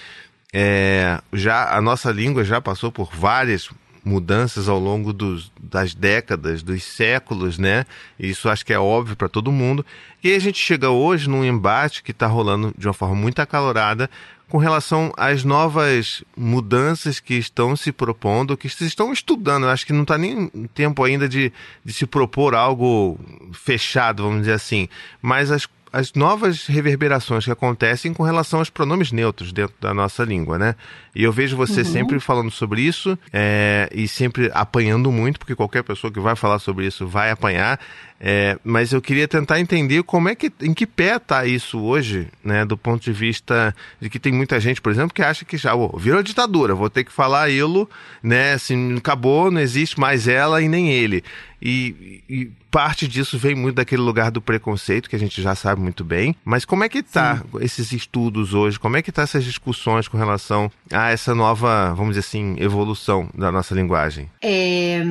É, 0.52 1.20
já 1.32 1.76
a 1.76 1.80
nossa 1.80 2.10
língua 2.10 2.42
já 2.42 2.60
passou 2.60 2.90
por 2.90 3.10
várias 3.14 3.70
mudanças 4.04 4.68
ao 4.68 4.78
longo 4.78 5.12
dos, 5.12 5.52
das 5.60 5.94
décadas, 5.94 6.62
dos 6.62 6.82
séculos, 6.82 7.58
né? 7.58 7.86
Isso 8.18 8.48
acho 8.48 8.66
que 8.66 8.72
é 8.72 8.78
óbvio 8.78 9.16
para 9.16 9.28
todo 9.28 9.52
mundo. 9.52 9.84
E 10.22 10.28
aí 10.28 10.36
a 10.36 10.40
gente 10.40 10.58
chega 10.58 10.90
hoje 10.90 11.28
num 11.28 11.44
embate 11.44 12.02
que 12.02 12.10
está 12.10 12.26
rolando 12.26 12.74
de 12.76 12.86
uma 12.86 12.94
forma 12.94 13.14
muito 13.14 13.40
acalorada 13.40 14.10
com 14.48 14.58
relação 14.58 15.12
às 15.16 15.44
novas 15.44 16.22
mudanças 16.36 17.18
que 17.18 17.34
estão 17.34 17.74
se 17.74 17.90
propondo, 17.90 18.56
que 18.56 18.66
estão 18.66 19.12
estudando. 19.12 19.64
Eu 19.64 19.70
acho 19.70 19.86
que 19.86 19.94
não 19.94 20.02
está 20.02 20.18
nem 20.18 20.48
tempo 20.74 21.02
ainda 21.02 21.26
de, 21.28 21.50
de 21.82 21.92
se 21.92 22.04
propor 22.04 22.54
algo 22.54 23.18
fechado, 23.52 24.24
vamos 24.24 24.40
dizer 24.40 24.52
assim. 24.52 24.88
Mas 25.22 25.50
as 25.50 25.66
as 25.92 26.14
novas 26.14 26.66
reverberações 26.66 27.44
que 27.44 27.50
acontecem 27.50 28.14
com 28.14 28.22
relação 28.22 28.60
aos 28.60 28.70
pronomes 28.70 29.12
neutros 29.12 29.52
dentro 29.52 29.74
da 29.80 29.92
nossa 29.92 30.24
língua, 30.24 30.58
né? 30.58 30.74
E 31.14 31.22
eu 31.22 31.30
vejo 31.30 31.56
você 31.56 31.80
uhum. 31.80 31.86
sempre 31.86 32.20
falando 32.20 32.50
sobre 32.50 32.80
isso 32.80 33.18
é, 33.32 33.88
e 33.92 34.08
sempre 34.08 34.50
apanhando 34.54 35.12
muito, 35.12 35.38
porque 35.38 35.54
qualquer 35.54 35.82
pessoa 35.82 36.10
que 36.10 36.18
vai 36.18 36.34
falar 36.34 36.58
sobre 36.58 36.86
isso 36.86 37.06
vai 37.06 37.30
apanhar. 37.30 37.78
É, 38.24 38.56
mas 38.62 38.92
eu 38.92 39.02
queria 39.02 39.26
tentar 39.26 39.58
entender 39.58 40.00
como 40.04 40.28
é 40.28 40.36
que, 40.36 40.52
em 40.62 40.72
que 40.72 40.86
pé 40.86 41.16
está 41.16 41.44
isso 41.44 41.80
hoje, 41.80 42.28
né? 42.44 42.64
Do 42.64 42.78
ponto 42.78 43.02
de 43.02 43.12
vista 43.12 43.74
de 44.00 44.08
que 44.08 44.20
tem 44.20 44.32
muita 44.32 44.60
gente, 44.60 44.80
por 44.80 44.92
exemplo, 44.92 45.12
que 45.12 45.22
acha 45.22 45.44
que 45.44 45.56
já 45.56 45.74
oh, 45.74 45.98
virou 45.98 46.22
ditadura, 46.22 46.72
vou 46.72 46.88
ter 46.88 47.02
que 47.02 47.10
falar 47.10 47.50
ilo, 47.50 47.90
né? 48.22 48.52
Assim, 48.52 48.96
acabou, 48.96 49.50
não 49.50 49.60
existe 49.60 49.98
mais 49.98 50.28
ela 50.28 50.62
e 50.62 50.68
nem 50.68 50.92
ele. 50.92 51.24
E, 51.60 52.22
e, 52.28 52.50
parte 52.70 53.06
disso 53.06 53.38
vem 53.38 53.54
muito 53.54 53.76
daquele 53.76 54.02
lugar 54.02 54.30
do 54.30 54.40
preconceito, 54.40 55.08
que 55.08 55.14
a 55.14 55.18
gente 55.18 55.42
já 55.42 55.54
sabe 55.54 55.80
muito 55.80 56.04
bem. 56.04 56.34
Mas 56.44 56.64
como 56.64 56.84
é 56.84 56.88
que 56.88 57.02
tá 57.02 57.36
Sim. 57.36 57.58
esses 57.60 57.92
estudos 57.92 58.54
hoje? 58.54 58.78
Como 58.78 58.96
é 58.96 59.02
que 59.02 59.12
tá 59.12 59.22
essas 59.22 59.44
discussões 59.44 60.08
com 60.08 60.16
relação 60.16 60.70
a 60.92 61.10
essa 61.10 61.34
nova, 61.34 61.92
vamos 61.94 62.14
dizer 62.14 62.20
assim, 62.20 62.56
evolução 62.58 63.28
da 63.34 63.52
nossa 63.52 63.74
linguagem? 63.74 64.30
É, 64.40 65.02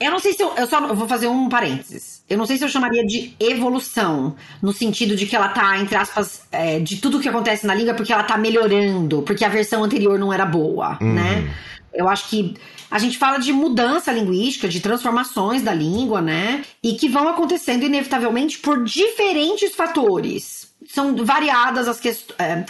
eu 0.00 0.10
não 0.10 0.18
sei 0.18 0.32
se 0.32 0.42
eu, 0.42 0.52
eu 0.56 0.66
só 0.66 0.80
eu 0.80 0.94
vou 0.94 1.08
fazer 1.08 1.28
um 1.28 1.48
parênteses. 1.48 2.22
Eu 2.28 2.36
não 2.36 2.46
sei 2.46 2.56
se 2.56 2.64
eu 2.64 2.68
chamaria 2.68 3.04
de 3.06 3.34
evolução, 3.38 4.34
no 4.62 4.72
sentido 4.72 5.14
de 5.14 5.26
que 5.26 5.36
ela 5.36 5.48
tá, 5.48 5.78
entre 5.78 5.96
aspas, 5.96 6.42
é, 6.50 6.80
de 6.80 6.96
tudo 6.96 7.20
que 7.20 7.28
acontece 7.28 7.66
na 7.66 7.74
língua, 7.74 7.94
porque 7.94 8.12
ela 8.12 8.24
tá 8.24 8.36
melhorando, 8.36 9.22
porque 9.22 9.44
a 9.44 9.48
versão 9.48 9.84
anterior 9.84 10.18
não 10.18 10.32
era 10.32 10.44
boa, 10.44 10.98
uhum. 11.00 11.14
né? 11.14 11.54
Eu 11.92 12.08
acho 12.08 12.28
que 12.28 12.56
a 12.90 12.98
gente 12.98 13.18
fala 13.18 13.38
de 13.38 13.52
mudança 13.52 14.10
linguística, 14.10 14.68
de 14.68 14.80
transformações 14.80 15.62
da 15.62 15.72
língua, 15.72 16.20
né? 16.20 16.64
E 16.82 16.94
que 16.94 17.08
vão 17.08 17.28
acontecendo 17.28 17.84
inevitavelmente 17.84 18.58
por 18.58 18.82
diferentes 18.82 19.74
fatores. 19.74 20.68
São 20.88 21.14
variadas 21.24 21.88
as 21.88 22.00
questões. 22.00 22.38
É, 22.38 22.64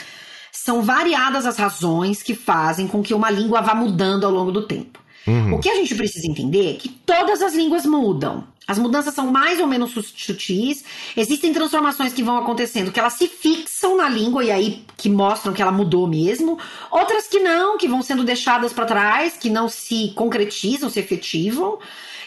são 0.52 0.82
variadas 0.82 1.46
as 1.46 1.56
razões 1.56 2.22
que 2.22 2.34
fazem 2.34 2.86
com 2.86 3.02
que 3.02 3.12
uma 3.12 3.28
língua 3.28 3.60
vá 3.60 3.74
mudando 3.74 4.24
ao 4.24 4.30
longo 4.30 4.52
do 4.52 4.62
tempo. 4.62 5.03
Uhum. 5.26 5.54
O 5.54 5.58
que 5.58 5.70
a 5.70 5.74
gente 5.74 5.94
precisa 5.94 6.26
entender 6.26 6.70
é 6.70 6.74
que 6.74 6.88
todas 6.88 7.42
as 7.42 7.54
línguas 7.54 7.86
mudam. 7.86 8.44
As 8.66 8.78
mudanças 8.78 9.14
são 9.14 9.30
mais 9.30 9.60
ou 9.60 9.66
menos 9.66 9.92
sutis. 9.92 10.84
Existem 11.16 11.52
transformações 11.52 12.14
que 12.14 12.22
vão 12.22 12.38
acontecendo 12.38 12.90
que 12.90 12.98
elas 12.98 13.12
se 13.12 13.28
fixam 13.28 13.96
na 13.96 14.08
língua 14.08 14.42
e 14.42 14.50
aí 14.50 14.84
que 14.96 15.10
mostram 15.10 15.52
que 15.52 15.60
ela 15.60 15.72
mudou 15.72 16.06
mesmo. 16.06 16.58
Outras 16.90 17.26
que 17.26 17.40
não, 17.40 17.76
que 17.76 17.86
vão 17.86 18.02
sendo 18.02 18.24
deixadas 18.24 18.72
para 18.72 18.86
trás, 18.86 19.34
que 19.36 19.50
não 19.50 19.68
se 19.68 20.12
concretizam, 20.14 20.88
se 20.88 20.98
efetivam. 20.98 21.78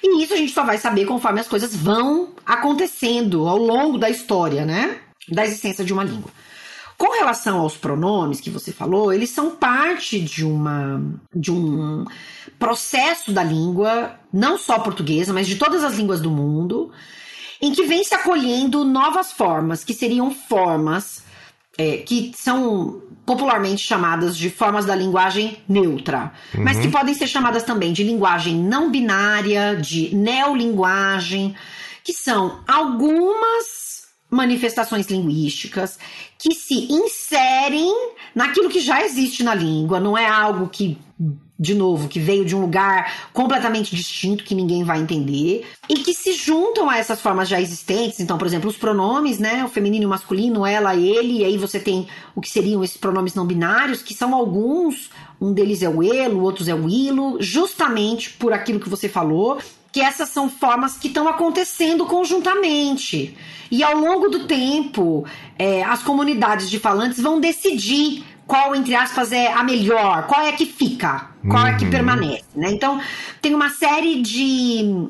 E 0.04 0.24
isso 0.24 0.34
a 0.34 0.38
gente 0.38 0.52
só 0.52 0.64
vai 0.64 0.78
saber 0.78 1.06
conforme 1.06 1.40
as 1.40 1.48
coisas 1.48 1.76
vão 1.76 2.30
acontecendo 2.46 3.48
ao 3.48 3.58
longo 3.58 3.98
da 3.98 4.10
história, 4.10 4.64
né? 4.64 5.00
Da 5.28 5.44
existência 5.44 5.84
de 5.84 5.92
uma 5.92 6.04
língua. 6.04 6.32
Com 6.98 7.12
relação 7.14 7.60
aos 7.60 7.78
pronomes 7.78 8.42
que 8.42 8.50
você 8.50 8.72
falou, 8.72 9.14
eles 9.14 9.30
são 9.30 9.52
parte 9.52 10.20
de 10.20 10.44
uma 10.44 11.02
de 11.34 11.52
um 11.52 12.06
processo 12.58 13.32
da 13.32 13.44
língua, 13.44 14.16
não 14.34 14.58
só 14.58 14.80
portuguesa, 14.80 15.32
mas 15.32 15.48
de 15.48 15.58
todas 15.58 15.84
as 15.84 15.94
línguas 15.94 16.20
do 16.20 16.32
mundo, 16.32 16.92
em 17.62 17.72
que 17.72 17.84
vem 17.84 18.04
se 18.04 18.16
acolhendo 18.16 18.84
novas 18.84 19.32
formas, 19.32 19.84
que 19.84 19.94
seriam 19.94 20.32
formas 20.32 21.24
é, 21.78 21.98
que 21.98 22.32
são 22.36 23.02
popularmente 23.26 23.86
chamadas 23.86 24.36
de 24.36 24.50
formas 24.50 24.86
da 24.86 24.96
linguagem 24.96 25.58
neutra, 25.70 26.32
uhum. 26.56 26.64
mas 26.64 26.80
que 26.80 26.88
podem 26.88 27.14
ser 27.14 27.28
chamadas 27.28 27.64
também 27.64 27.94
de 27.94 28.04
linguagem 28.04 28.56
não 28.56 28.90
binária, 28.90 29.76
de 29.76 30.16
neolinguagem, 30.16 31.56
que 32.04 32.14
são 32.14 32.62
algumas 32.68 34.08
manifestações 34.30 35.08
linguísticas 35.08 36.00
que 36.40 36.54
se 36.54 36.92
inserem 36.92 37.92
naquilo 38.36 38.70
que 38.70 38.80
já 38.80 39.04
existe 39.04 39.44
na 39.44 39.56
língua, 39.56 40.00
não 40.00 40.18
é 40.18 40.28
algo 40.28 40.70
que 40.70 40.98
de 41.60 41.74
novo, 41.74 42.08
que 42.08 42.20
veio 42.20 42.46
de 42.46 42.56
um 42.56 42.62
lugar 42.62 43.30
completamente 43.34 43.96
distinto 43.96 44.44
que 44.44 44.54
ninguém 44.54 44.84
vai 44.84 45.00
entender 45.00 45.66
e 45.90 45.96
que 45.96 46.14
se 46.14 46.34
juntam 46.34 46.88
a 46.90 46.98
essas 46.98 47.20
formas 47.20 47.50
já 47.50 47.60
existentes. 47.60 48.20
Então, 48.20 48.38
por 48.38 48.46
exemplo, 48.46 48.70
os 48.70 48.78
pronomes, 48.78 49.40
né, 49.40 49.66
o 49.66 49.70
feminino 49.70 50.04
e 50.04 50.06
o 50.06 50.10
masculino, 50.10 50.66
ela, 50.66 50.96
ele, 50.96 51.40
e 51.40 51.46
aí 51.46 51.58
você 51.58 51.80
tem 51.80 52.08
o 52.36 52.42
que 52.42 52.50
seriam 52.50 52.84
esses 52.84 52.98
pronomes 52.98 53.34
não 53.34 53.46
binários, 53.46 54.04
que 54.04 54.14
são 54.14 54.36
alguns, 54.36 55.10
um 55.42 55.52
deles 55.52 55.82
é 55.82 55.90
o 55.90 56.04
elo, 56.04 56.44
outros 56.44 56.68
é 56.68 56.76
o 56.76 56.88
ilo, 56.88 57.38
justamente 57.40 58.30
por 58.32 58.54
aquilo 58.54 58.80
que 58.80 58.90
você 58.90 59.10
falou, 59.10 59.58
que 59.92 60.00
essas 60.00 60.30
são 60.30 60.48
formas 60.48 60.98
que 60.98 61.08
estão 61.08 61.28
acontecendo 61.28 62.06
conjuntamente. 62.06 63.36
E 63.72 63.84
ao 63.84 63.98
longo 63.98 64.30
do 64.30 64.46
tempo, 64.46 65.26
é, 65.58 65.84
as 65.84 66.04
comunidades 66.04 66.70
de 66.70 66.80
falantes 66.80 67.20
vão 67.20 67.40
decidir 67.40 68.24
qual, 68.46 68.74
entre 68.74 68.96
aspas, 68.96 69.32
é 69.32 69.52
a 69.52 69.62
melhor, 69.62 70.26
qual 70.26 70.42
é 70.42 70.50
a 70.50 70.54
que 70.54 70.66
fica, 70.66 71.30
qual 71.42 71.64
uhum. 71.64 71.68
é 71.68 71.72
a 71.72 71.76
que 71.76 71.86
uhum. 71.86 71.92
permanece, 71.92 72.46
né? 72.56 72.72
Então, 72.72 73.00
tem 73.42 73.54
uma 73.54 73.70
série 73.70 74.22
de 74.22 75.10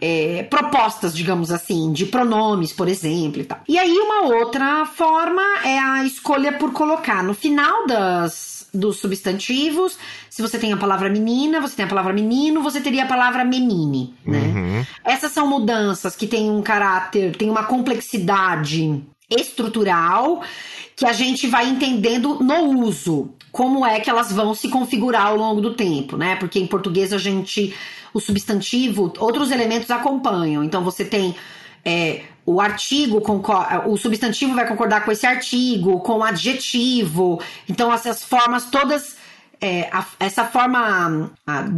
é, 0.00 0.42
propostas, 0.44 1.14
digamos 1.14 1.52
assim, 1.52 1.92
de 1.92 2.06
pronomes, 2.06 2.72
por 2.72 2.88
exemplo. 2.88 3.40
E, 3.40 3.44
tal. 3.44 3.60
e 3.68 3.78
aí, 3.78 3.92
uma 3.92 4.34
outra 4.36 4.86
forma 4.86 5.42
é 5.62 5.78
a 5.78 6.04
escolha 6.04 6.52
por 6.52 6.72
colocar 6.72 7.22
no 7.22 7.34
final 7.34 7.86
das, 7.86 8.66
dos 8.72 8.98
substantivos. 8.98 9.98
Se 10.30 10.40
você 10.40 10.58
tem 10.58 10.72
a 10.72 10.76
palavra 10.76 11.10
menina, 11.10 11.60
você 11.60 11.76
tem 11.76 11.84
a 11.84 11.88
palavra 11.88 12.12
menino, 12.12 12.62
você 12.62 12.80
teria 12.80 13.04
a 13.04 13.06
palavra 13.06 13.44
menine, 13.44 14.14
né? 14.26 14.38
Uhum. 14.38 14.86
Essas 15.04 15.32
são 15.32 15.46
mudanças 15.46 16.16
que 16.16 16.26
têm 16.26 16.50
um 16.50 16.62
caráter, 16.62 17.36
têm 17.36 17.50
uma 17.50 17.64
complexidade 17.64 19.04
estrutural 19.30 20.42
que 20.96 21.06
a 21.06 21.12
gente 21.12 21.46
vai 21.46 21.68
entendendo 21.68 22.38
no 22.40 22.80
uso, 22.80 23.34
como 23.50 23.84
é 23.84 23.98
que 24.00 24.08
elas 24.08 24.32
vão 24.32 24.54
se 24.54 24.68
configurar 24.68 25.26
ao 25.26 25.36
longo 25.36 25.60
do 25.60 25.74
tempo, 25.74 26.16
né? 26.16 26.36
Porque 26.36 26.58
em 26.58 26.66
português 26.66 27.12
a 27.12 27.18
gente, 27.18 27.74
o 28.12 28.20
substantivo, 28.20 29.12
outros 29.18 29.50
elementos 29.50 29.90
acompanham. 29.90 30.62
Então 30.62 30.84
você 30.84 31.04
tem 31.04 31.34
é, 31.84 32.22
o 32.46 32.60
artigo, 32.60 33.22
o 33.86 33.96
substantivo 33.96 34.54
vai 34.54 34.66
concordar 34.66 35.04
com 35.04 35.10
esse 35.10 35.26
artigo, 35.26 36.00
com 36.00 36.18
o 36.18 36.22
adjetivo. 36.22 37.40
Então 37.68 37.92
essas 37.92 38.22
formas 38.22 38.66
todas. 38.66 39.22
É, 39.60 39.88
a, 39.90 40.04
essa 40.20 40.44
forma 40.44 41.30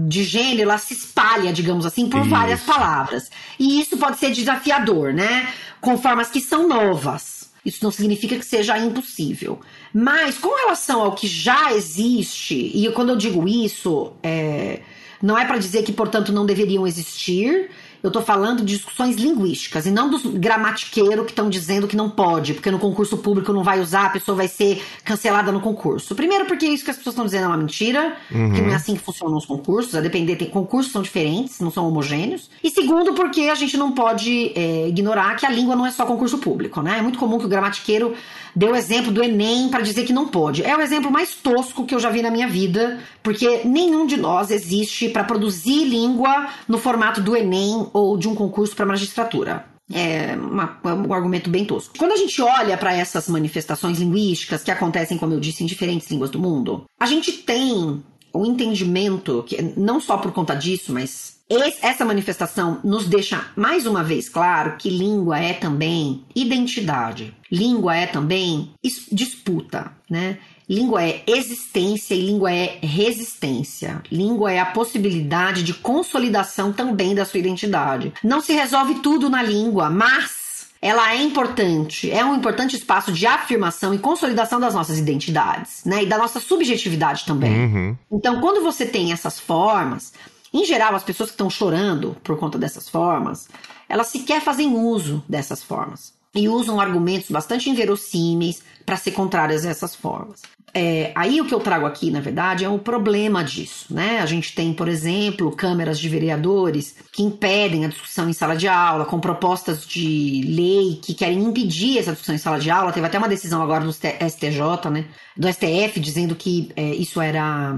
de 0.09 0.25
gênero, 0.25 0.63
ela 0.63 0.79
se 0.79 0.93
espalha, 0.95 1.53
digamos 1.53 1.87
assim, 1.87 2.09
por 2.09 2.23
isso. 2.23 2.31
várias 2.31 2.63
palavras. 2.63 3.31
E 3.61 3.81
isso 3.81 3.97
pode 3.97 4.19
ser 4.19 4.33
desafiador, 4.33 5.13
né? 5.13 5.49
Com 5.81 5.97
formas 5.97 6.29
que 6.29 6.41
são 6.41 6.67
novas. 6.67 7.36
Isso 7.67 7.83
não 7.83 7.91
significa 7.91 8.37
que 8.37 8.47
seja 8.47 8.79
impossível. 8.79 9.59
Mas 9.93 10.39
com 10.39 10.55
relação 10.55 11.03
ao 11.03 11.17
que 11.17 11.27
já 11.27 11.75
existe, 11.75 12.55
e 12.55 12.89
quando 12.93 13.11
eu 13.11 13.17
digo 13.17 13.49
isso, 13.49 14.13
é, 14.23 14.83
não 15.21 15.37
é 15.37 15.45
para 15.45 15.59
dizer 15.59 15.83
que, 15.83 15.93
portanto, 15.93 16.33
não 16.33 16.47
deveriam 16.47 16.87
existir, 16.87 17.69
eu 18.03 18.11
tô 18.11 18.21
falando 18.21 18.65
de 18.65 18.77
discussões 18.77 19.17
linguísticas 19.17 19.87
e 19.87 19.91
não 19.91 20.09
dos 20.11 20.25
gramatiqueiros 20.25 21.25
que 21.25 21.33
estão 21.33 21.49
dizendo 21.49 21.87
que 21.87 21.97
não 21.97 22.11
pode, 22.11 22.55
porque 22.55 22.71
no 22.71 22.79
concurso 22.79 23.17
público 23.19 23.53
não 23.53 23.63
vai 23.63 23.81
usar, 23.81 24.07
a 24.07 24.11
pessoa 24.11 24.37
vai 24.37 24.49
ser 24.49 24.83
cancelada 25.05 25.51
no 25.53 25.61
concurso. 25.61 26.15
Primeiro, 26.15 26.47
porque 26.47 26.67
isso 26.67 26.85
que 26.85 26.91
as 26.91 26.97
pessoas 26.97 27.15
estão 27.15 27.25
dizendo 27.25 27.45
é 27.45 27.49
uma 27.49 27.57
mentira, 27.57 28.17
uhum. 28.31 28.53
que 28.53 28.61
não 28.61 28.71
é 28.71 28.75
assim 28.75 28.95
que 28.95 29.03
funcionam 29.03 29.37
os 29.37 29.47
concursos, 29.47 29.95
a 29.95 30.01
depender, 30.01 30.37
tem 30.37 30.49
concursos 30.49 30.93
são 30.93 31.03
diferentes, 31.03 31.61
não 31.61 31.71
são 31.71 31.87
homogêneos. 31.87 32.51
E 32.63 32.71
segundo, 32.71 33.15
porque 33.15 33.43
a 33.43 33.55
gente 33.55 33.77
não 33.77 33.93
pode 33.93 34.53
é, 34.55 34.89
ignorar 34.89 35.37
que 35.37 35.47
a 35.47 35.51
língua 35.51 35.77
não 35.77 35.87
é 35.87 35.91
só 35.91 36.07
concurso 36.07 36.39
público, 36.39 36.81
né? 36.83 36.99
É 36.99 37.03
muito 37.03 37.19
comum 37.19 37.39
que 37.39 37.47
o 37.47 37.49
gramatiqueiro 37.49 38.15
dê 38.55 38.67
o 38.67 38.75
exemplo 38.75 39.13
do 39.13 39.23
Enem 39.23 39.69
para 39.69 39.83
dizer 39.83 40.05
que 40.05 40.13
não 40.15 40.27
pode. 40.27 40.63
É 40.63 40.75
o 40.75 40.81
exemplo 40.81 41.11
mais 41.11 41.35
tosco 41.35 41.85
que 41.85 41.95
eu 41.95 42.01
já 42.01 42.09
vi 42.09 42.23
na 42.23 42.31
minha 42.31 42.49
vida, 42.49 42.99
porque 43.23 43.63
nenhum 43.65 44.07
de 44.07 44.17
nós 44.17 44.51
existe 44.51 45.11
para 45.11 45.25
produzir 45.25 45.85
língua 45.85 46.49
no 46.67 46.79
formato 46.79 47.21
do 47.21 47.37
Enem 47.37 47.86
ou 47.93 48.17
de 48.17 48.29
um 48.29 48.35
concurso 48.35 48.75
para 48.75 48.87
magistratura. 48.87 49.67
É 49.93 50.35
uma, 50.35 50.81
um 50.85 51.13
argumento 51.13 51.49
bem 51.49 51.65
tosco. 51.65 51.97
Quando 51.97 52.13
a 52.13 52.17
gente 52.17 52.43
olha 52.43 52.77
para 52.77 52.93
essas 52.93 53.29
manifestações 53.29 53.99
linguísticas 53.99 54.65
que 54.65 54.71
acontecem, 54.71 55.17
como 55.17 55.33
eu 55.33 55.41
disse, 55.41 55.63
em 55.63 55.67
diferentes 55.67 56.11
línguas 56.11 56.31
do 56.31 56.41
mundo, 56.41 56.85
a 56.99 57.07
gente 57.07 57.33
tem 57.33 58.03
o 58.33 58.45
entendimento 58.45 59.45
que 59.47 59.63
não 59.77 60.01
só 60.01 60.19
por 60.19 60.33
conta 60.33 60.55
disso, 60.55 60.93
mas 60.93 61.37
esse, 61.49 61.79
essa 61.85 62.05
manifestação 62.05 62.81
nos 62.83 63.07
deixa 63.07 63.47
mais 63.55 63.87
uma 63.87 64.03
vez 64.03 64.29
claro 64.29 64.77
que 64.77 64.91
língua 64.91 65.39
é 65.39 65.53
também 65.53 66.25
identidade. 66.35 67.33
Língua 67.51 67.97
é 67.97 68.07
também 68.07 68.73
disputa, 69.13 69.93
né? 70.11 70.39
Língua 70.69 71.05
é 71.05 71.23
existência 71.27 72.15
e 72.15 72.27
língua 72.27 72.53
é 72.53 72.79
resistência. 72.83 74.03
Língua 74.11 74.53
é 74.53 74.59
a 74.59 74.67
possibilidade 74.67 75.63
de 75.63 75.73
consolidação 75.73 76.73
também 76.73 77.15
da 77.15 77.25
sua 77.25 77.39
identidade. 77.39 78.13
Não 78.23 78.41
se 78.41 78.53
resolve 78.53 78.97
tudo 78.97 79.31
na 79.31 79.43
língua, 79.43 79.89
mas 79.89 80.47
ela 80.83 81.13
é 81.13 81.23
importante, 81.23 82.11
é 82.11 82.25
um 82.25 82.35
importante 82.35 82.77
espaço 82.77 83.13
de 83.13 83.27
afirmação 83.27 83.95
e 83.95 83.99
consolidação 83.99 84.61
das 84.61 84.75
nossas 84.75 84.99
identidades, 84.99 85.85
né? 85.85 86.03
E 86.03 86.07
da 86.07 86.19
nossa 86.19 86.41
subjetividade 86.41 87.25
também. 87.25 87.53
Uhum. 87.53 87.97
Então, 88.11 88.41
quando 88.41 88.63
você 88.63 88.85
tem 88.85 89.13
essas 89.13 89.39
formas, 89.41 90.13
em 90.53 90.65
geral, 90.65 90.95
as 90.95 91.05
pessoas 91.05 91.31
que 91.31 91.35
estão 91.35 91.49
chorando 91.49 92.17
por 92.23 92.39
conta 92.39 92.59
dessas 92.59 92.89
formas, 92.89 93.49
elas 93.89 94.09
sequer 94.09 94.41
fazem 94.41 94.75
uso 94.75 95.25
dessas 95.29 95.63
formas 95.63 96.15
e 96.35 96.49
usam 96.49 96.79
argumentos 96.79 97.31
bastante 97.31 97.71
inverossímeis 97.71 98.63
para 98.85 98.97
ser 98.97 99.13
contrárias 99.13 99.65
a 99.65 99.71
essas 99.71 99.95
formas. 99.95 100.43
É, 100.79 101.11
aí 101.15 101.41
o 101.41 101.47
que 101.47 101.55
eu 101.55 101.61
trago 101.61 101.87
aqui, 101.87 102.11
na 102.11 102.21
verdade, 102.21 102.63
é 102.63 102.69
o 102.69 102.79
problema 102.79 103.43
disso, 103.43 103.87
né? 103.89 104.19
A 104.19 104.27
gente 104.27 104.55
tem, 104.55 104.75
por 104.75 104.89
exemplo, 104.89 105.51
câmeras 105.57 105.99
de 105.99 106.07
vereadores 106.07 106.97
que 107.11 107.23
impedem 107.23 107.87
a 107.87 107.89
discussão 107.89 108.29
em 108.29 108.35
sala 108.35 108.55
de 108.55 108.69
aula, 108.69 109.07
com 109.07 109.19
propostas 109.19 109.87
de 109.87 110.43
lei 110.47 111.01
que 111.03 111.15
querem 111.15 111.43
impedir 111.43 111.97
essa 111.97 112.11
discussão 112.11 112.35
em 112.35 112.39
sala 112.39 112.59
de 112.59 112.71
aula. 112.71 112.93
Teve 112.93 113.07
até 113.07 113.17
uma 113.17 113.27
decisão 113.27 113.63
agora 113.63 113.87
do 113.87 113.91
STJ, 113.91 114.91
né? 114.93 115.07
Do 115.35 115.51
STF, 115.51 115.99
dizendo 115.99 116.37
que 116.37 116.71
é, 116.77 116.95
isso 116.95 117.23
era. 117.23 117.75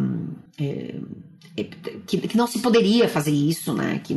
É, 0.61 0.97
que, 2.05 2.19
que 2.19 2.37
não 2.37 2.49
se 2.49 2.59
poderia 2.59 3.09
fazer 3.09 3.31
isso, 3.31 3.73
né? 3.75 4.01
Que 4.03 4.13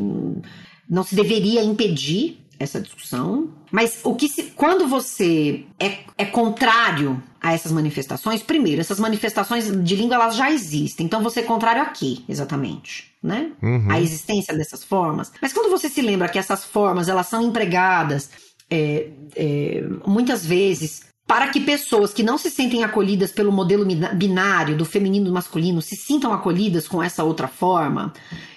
não 0.90 1.04
se 1.04 1.14
deveria 1.14 1.64
impedir 1.64 2.41
essa 2.62 2.80
discussão. 2.80 3.50
Mas 3.72 4.00
o 4.04 4.16
que 4.16 4.28
se, 4.28 4.44
quando 4.56 4.88
você 4.88 5.66
é, 5.80 6.00
é 6.18 6.26
contrário 6.26 7.22
a 7.42 7.54
essas 7.54 7.72
manifestações, 7.72 8.44
primeiro, 8.44 8.82
essas 8.82 9.00
manifestações 9.00 9.66
de 9.84 9.96
língua 9.96 10.16
elas 10.16 10.36
já 10.36 10.52
existem. 10.52 11.06
Então 11.06 11.24
você 11.24 11.40
é 11.40 11.44
contrário 11.44 11.82
a 11.82 11.86
quê, 11.86 12.20
exatamente? 12.30 13.12
Né? 13.22 13.52
Uhum. 13.62 13.88
A 13.90 14.00
existência 14.00 14.56
dessas 14.56 14.84
formas. 14.84 15.32
Mas 15.42 15.54
quando 15.54 15.70
você 15.70 15.90
se 15.90 16.02
lembra 16.02 16.30
que 16.30 16.40
essas 16.40 16.64
formas 16.64 17.08
elas 17.08 17.28
são 17.28 17.42
empregadas 17.42 18.30
é, 18.70 19.10
é, 19.36 19.84
muitas 20.06 20.46
vezes 20.46 21.11
para 21.32 21.48
que 21.48 21.62
pessoas 21.62 22.14
que 22.14 22.24
não 22.24 22.38
se 22.38 22.52
sentem 22.52 22.84
acolhidas 22.84 23.32
pelo 23.32 23.54
modelo 23.54 23.86
binário 24.14 24.76
do 24.76 24.84
feminino 24.84 25.30
e 25.30 25.32
masculino 25.32 25.82
se 25.82 25.96
sintam 25.96 26.34
acolhidas 26.34 26.90
com 26.90 27.02
essa 27.02 27.24
outra 27.24 27.48
forma. 27.48 28.12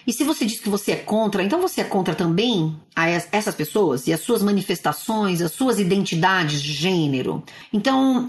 E 0.05 0.12
se 0.12 0.25
você 0.25 0.45
diz 0.45 0.59
que 0.59 0.68
você 0.68 0.91
é 0.91 0.97
contra, 0.97 1.45
então 1.45 1.61
você 1.61 1.83
é 1.83 1.85
contra 1.85 2.16
também 2.16 2.75
a 2.97 3.09
essas 3.09 3.55
pessoas 3.55 4.09
e 4.09 4.12
as 4.12 4.18
suas 4.22 4.43
manifestações, 4.43 5.41
as 5.41 5.53
suas 5.53 5.79
identidades 5.79 6.61
de 6.61 6.72
gênero. 6.72 7.45
Então, 7.72 8.27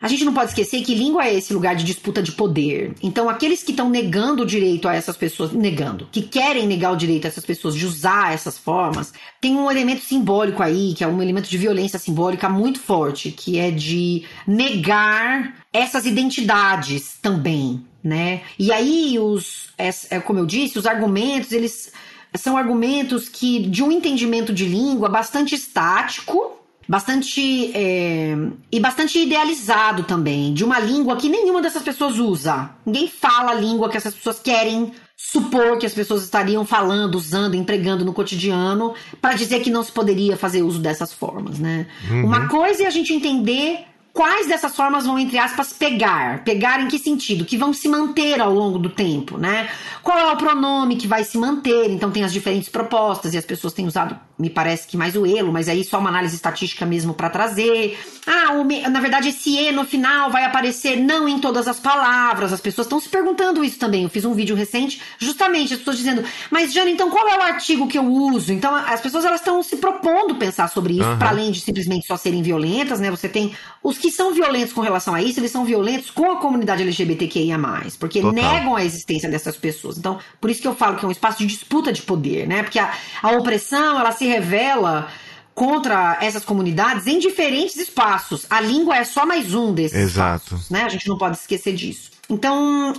a 0.00 0.08
gente 0.08 0.24
não 0.24 0.34
pode 0.34 0.50
esquecer 0.50 0.82
que 0.82 0.94
língua 0.94 1.24
é 1.24 1.34
esse 1.34 1.54
lugar 1.54 1.74
de 1.74 1.84
disputa 1.84 2.22
de 2.22 2.32
poder. 2.32 2.94
Então, 3.02 3.28
aqueles 3.28 3.62
que 3.62 3.70
estão 3.70 3.88
negando 3.88 4.42
o 4.42 4.46
direito 4.46 4.86
a 4.86 4.94
essas 4.94 5.16
pessoas, 5.16 5.52
negando, 5.52 6.08
que 6.12 6.22
querem 6.22 6.66
negar 6.66 6.92
o 6.92 6.96
direito 6.96 7.24
a 7.24 7.28
essas 7.28 7.44
pessoas 7.44 7.74
de 7.74 7.86
usar 7.86 8.34
essas 8.34 8.58
formas, 8.58 9.12
tem 9.40 9.56
um 9.56 9.70
elemento 9.70 10.02
simbólico 10.02 10.62
aí, 10.62 10.94
que 10.94 11.02
é 11.02 11.06
um 11.06 11.22
elemento 11.22 11.48
de 11.48 11.56
violência 11.56 11.98
simbólica 11.98 12.48
muito 12.48 12.80
forte, 12.80 13.30
que 13.30 13.58
é 13.58 13.70
de 13.70 14.24
negar 14.46 15.64
essas 15.72 16.04
identidades 16.06 17.16
também, 17.22 17.84
né? 18.02 18.42
E 18.58 18.72
aí, 18.72 19.18
os, 19.18 19.72
é, 19.78 20.20
como 20.20 20.38
eu 20.38 20.46
disse, 20.46 20.78
os 20.78 20.86
argumentos, 20.86 21.50
eles 21.50 21.92
são 22.36 22.56
argumentos 22.56 23.28
que 23.28 23.60
de 23.68 23.82
um 23.82 23.92
entendimento 23.92 24.52
de 24.52 24.66
língua 24.66 25.08
bastante 25.08 25.54
estático, 25.54 26.63
bastante 26.88 27.72
é, 27.74 28.36
e 28.70 28.80
bastante 28.80 29.18
idealizado 29.18 30.04
também, 30.04 30.52
de 30.52 30.64
uma 30.64 30.78
língua 30.78 31.16
que 31.16 31.28
nenhuma 31.28 31.62
dessas 31.62 31.82
pessoas 31.82 32.18
usa. 32.18 32.70
Ninguém 32.84 33.08
fala 33.08 33.52
a 33.52 33.54
língua 33.54 33.88
que 33.88 33.96
essas 33.96 34.14
pessoas 34.14 34.38
querem 34.38 34.92
supor 35.16 35.78
que 35.78 35.86
as 35.86 35.94
pessoas 35.94 36.22
estariam 36.22 36.64
falando, 36.64 37.14
usando, 37.14 37.54
empregando 37.54 38.04
no 38.04 38.12
cotidiano 38.12 38.94
para 39.20 39.34
dizer 39.34 39.60
que 39.60 39.70
não 39.70 39.82
se 39.82 39.92
poderia 39.92 40.36
fazer 40.36 40.62
uso 40.62 40.80
dessas 40.80 41.12
formas, 41.12 41.58
né? 41.58 41.86
Uhum. 42.10 42.26
Uma 42.26 42.48
coisa 42.48 42.84
é 42.84 42.86
a 42.86 42.90
gente 42.90 43.12
entender 43.12 43.86
quais 44.14 44.46
dessas 44.46 44.74
formas 44.74 45.04
vão, 45.04 45.18
entre 45.18 45.36
aspas, 45.36 45.72
pegar? 45.72 46.44
Pegar 46.44 46.80
em 46.80 46.88
que 46.88 46.98
sentido? 46.98 47.44
Que 47.44 47.56
vão 47.56 47.72
se 47.72 47.88
manter 47.88 48.40
ao 48.40 48.54
longo 48.54 48.78
do 48.78 48.88
tempo, 48.88 49.36
né? 49.36 49.68
Qual 50.02 50.16
é 50.16 50.32
o 50.32 50.36
pronome 50.36 50.96
que 50.96 51.08
vai 51.08 51.24
se 51.24 51.36
manter? 51.36 51.90
Então 51.90 52.10
tem 52.10 52.22
as 52.22 52.32
diferentes 52.32 52.68
propostas 52.68 53.34
e 53.34 53.38
as 53.38 53.44
pessoas 53.44 53.72
têm 53.72 53.86
usado, 53.86 54.16
me 54.44 54.50
parece 54.50 54.86
que 54.86 54.94
mais 54.94 55.16
o 55.16 55.24
elo, 55.24 55.50
mas 55.50 55.70
aí 55.70 55.82
só 55.82 55.98
uma 55.98 56.10
análise 56.10 56.36
estatística 56.36 56.84
mesmo 56.84 57.14
para 57.14 57.30
trazer. 57.30 57.98
Ah, 58.26 58.52
o, 58.52 58.90
na 58.90 59.00
verdade 59.00 59.30
esse 59.30 59.56
E 59.56 59.72
no 59.72 59.84
final 59.84 60.30
vai 60.30 60.44
aparecer 60.44 60.96
não 60.96 61.26
em 61.26 61.38
todas 61.38 61.66
as 61.66 61.80
palavras. 61.80 62.52
As 62.52 62.60
pessoas 62.60 62.86
estão 62.86 63.00
se 63.00 63.08
perguntando 63.08 63.64
isso 63.64 63.78
também. 63.78 64.02
Eu 64.02 64.10
fiz 64.10 64.24
um 64.26 64.34
vídeo 64.34 64.54
recente, 64.54 65.00
justamente 65.18 65.72
as 65.72 65.78
pessoas 65.78 65.96
dizendo, 65.96 66.22
mas 66.50 66.74
Jana, 66.74 66.90
então 66.90 67.10
qual 67.10 67.26
é 67.26 67.38
o 67.38 67.42
artigo 67.42 67.88
que 67.88 67.96
eu 67.96 68.04
uso? 68.04 68.52
Então 68.52 68.74
as 68.74 69.00
pessoas 69.00 69.24
elas 69.24 69.40
estão 69.40 69.62
se 69.62 69.76
propondo 69.76 70.34
pensar 70.34 70.68
sobre 70.68 70.94
isso, 70.94 71.08
uhum. 71.08 71.18
para 71.18 71.30
além 71.30 71.50
de 71.50 71.60
simplesmente 71.60 72.06
só 72.06 72.16
serem 72.18 72.42
violentas, 72.42 73.00
né? 73.00 73.10
Você 73.10 73.28
tem 73.28 73.54
os 73.82 73.96
que 73.96 74.10
são 74.10 74.34
violentos 74.34 74.74
com 74.74 74.82
relação 74.82 75.14
a 75.14 75.22
isso, 75.22 75.40
eles 75.40 75.50
são 75.50 75.64
violentos 75.64 76.10
com 76.10 76.30
a 76.32 76.36
comunidade 76.36 76.82
LGBTQIA+, 76.82 77.58
porque 77.98 78.20
Total. 78.20 78.32
negam 78.32 78.76
a 78.76 78.84
existência 78.84 79.28
dessas 79.30 79.56
pessoas. 79.56 79.96
Então, 79.96 80.18
por 80.40 80.50
isso 80.50 80.60
que 80.60 80.68
eu 80.68 80.74
falo 80.74 80.96
que 80.96 81.04
é 81.04 81.08
um 81.08 81.10
espaço 81.10 81.38
de 81.38 81.46
disputa 81.46 81.92
de 81.92 82.02
poder, 82.02 82.46
né? 82.46 82.62
Porque 82.62 82.78
a, 82.78 82.92
a 83.22 83.32
opressão, 83.32 83.98
ela 83.98 84.12
se 84.12 84.26
revela 84.34 85.08
contra 85.54 86.18
essas 86.20 86.44
comunidades 86.44 87.06
em 87.06 87.18
diferentes 87.18 87.76
espaços. 87.76 88.46
A 88.50 88.60
língua 88.60 88.96
é 88.96 89.04
só 89.04 89.24
mais 89.24 89.54
um 89.54 89.72
desses 89.72 89.96
Exato. 89.96 90.46
espaços, 90.46 90.70
né? 90.70 90.82
A 90.82 90.88
gente 90.88 91.08
não 91.08 91.16
pode 91.16 91.36
esquecer 91.36 91.74
disso. 91.74 92.10
Então, 92.28 92.92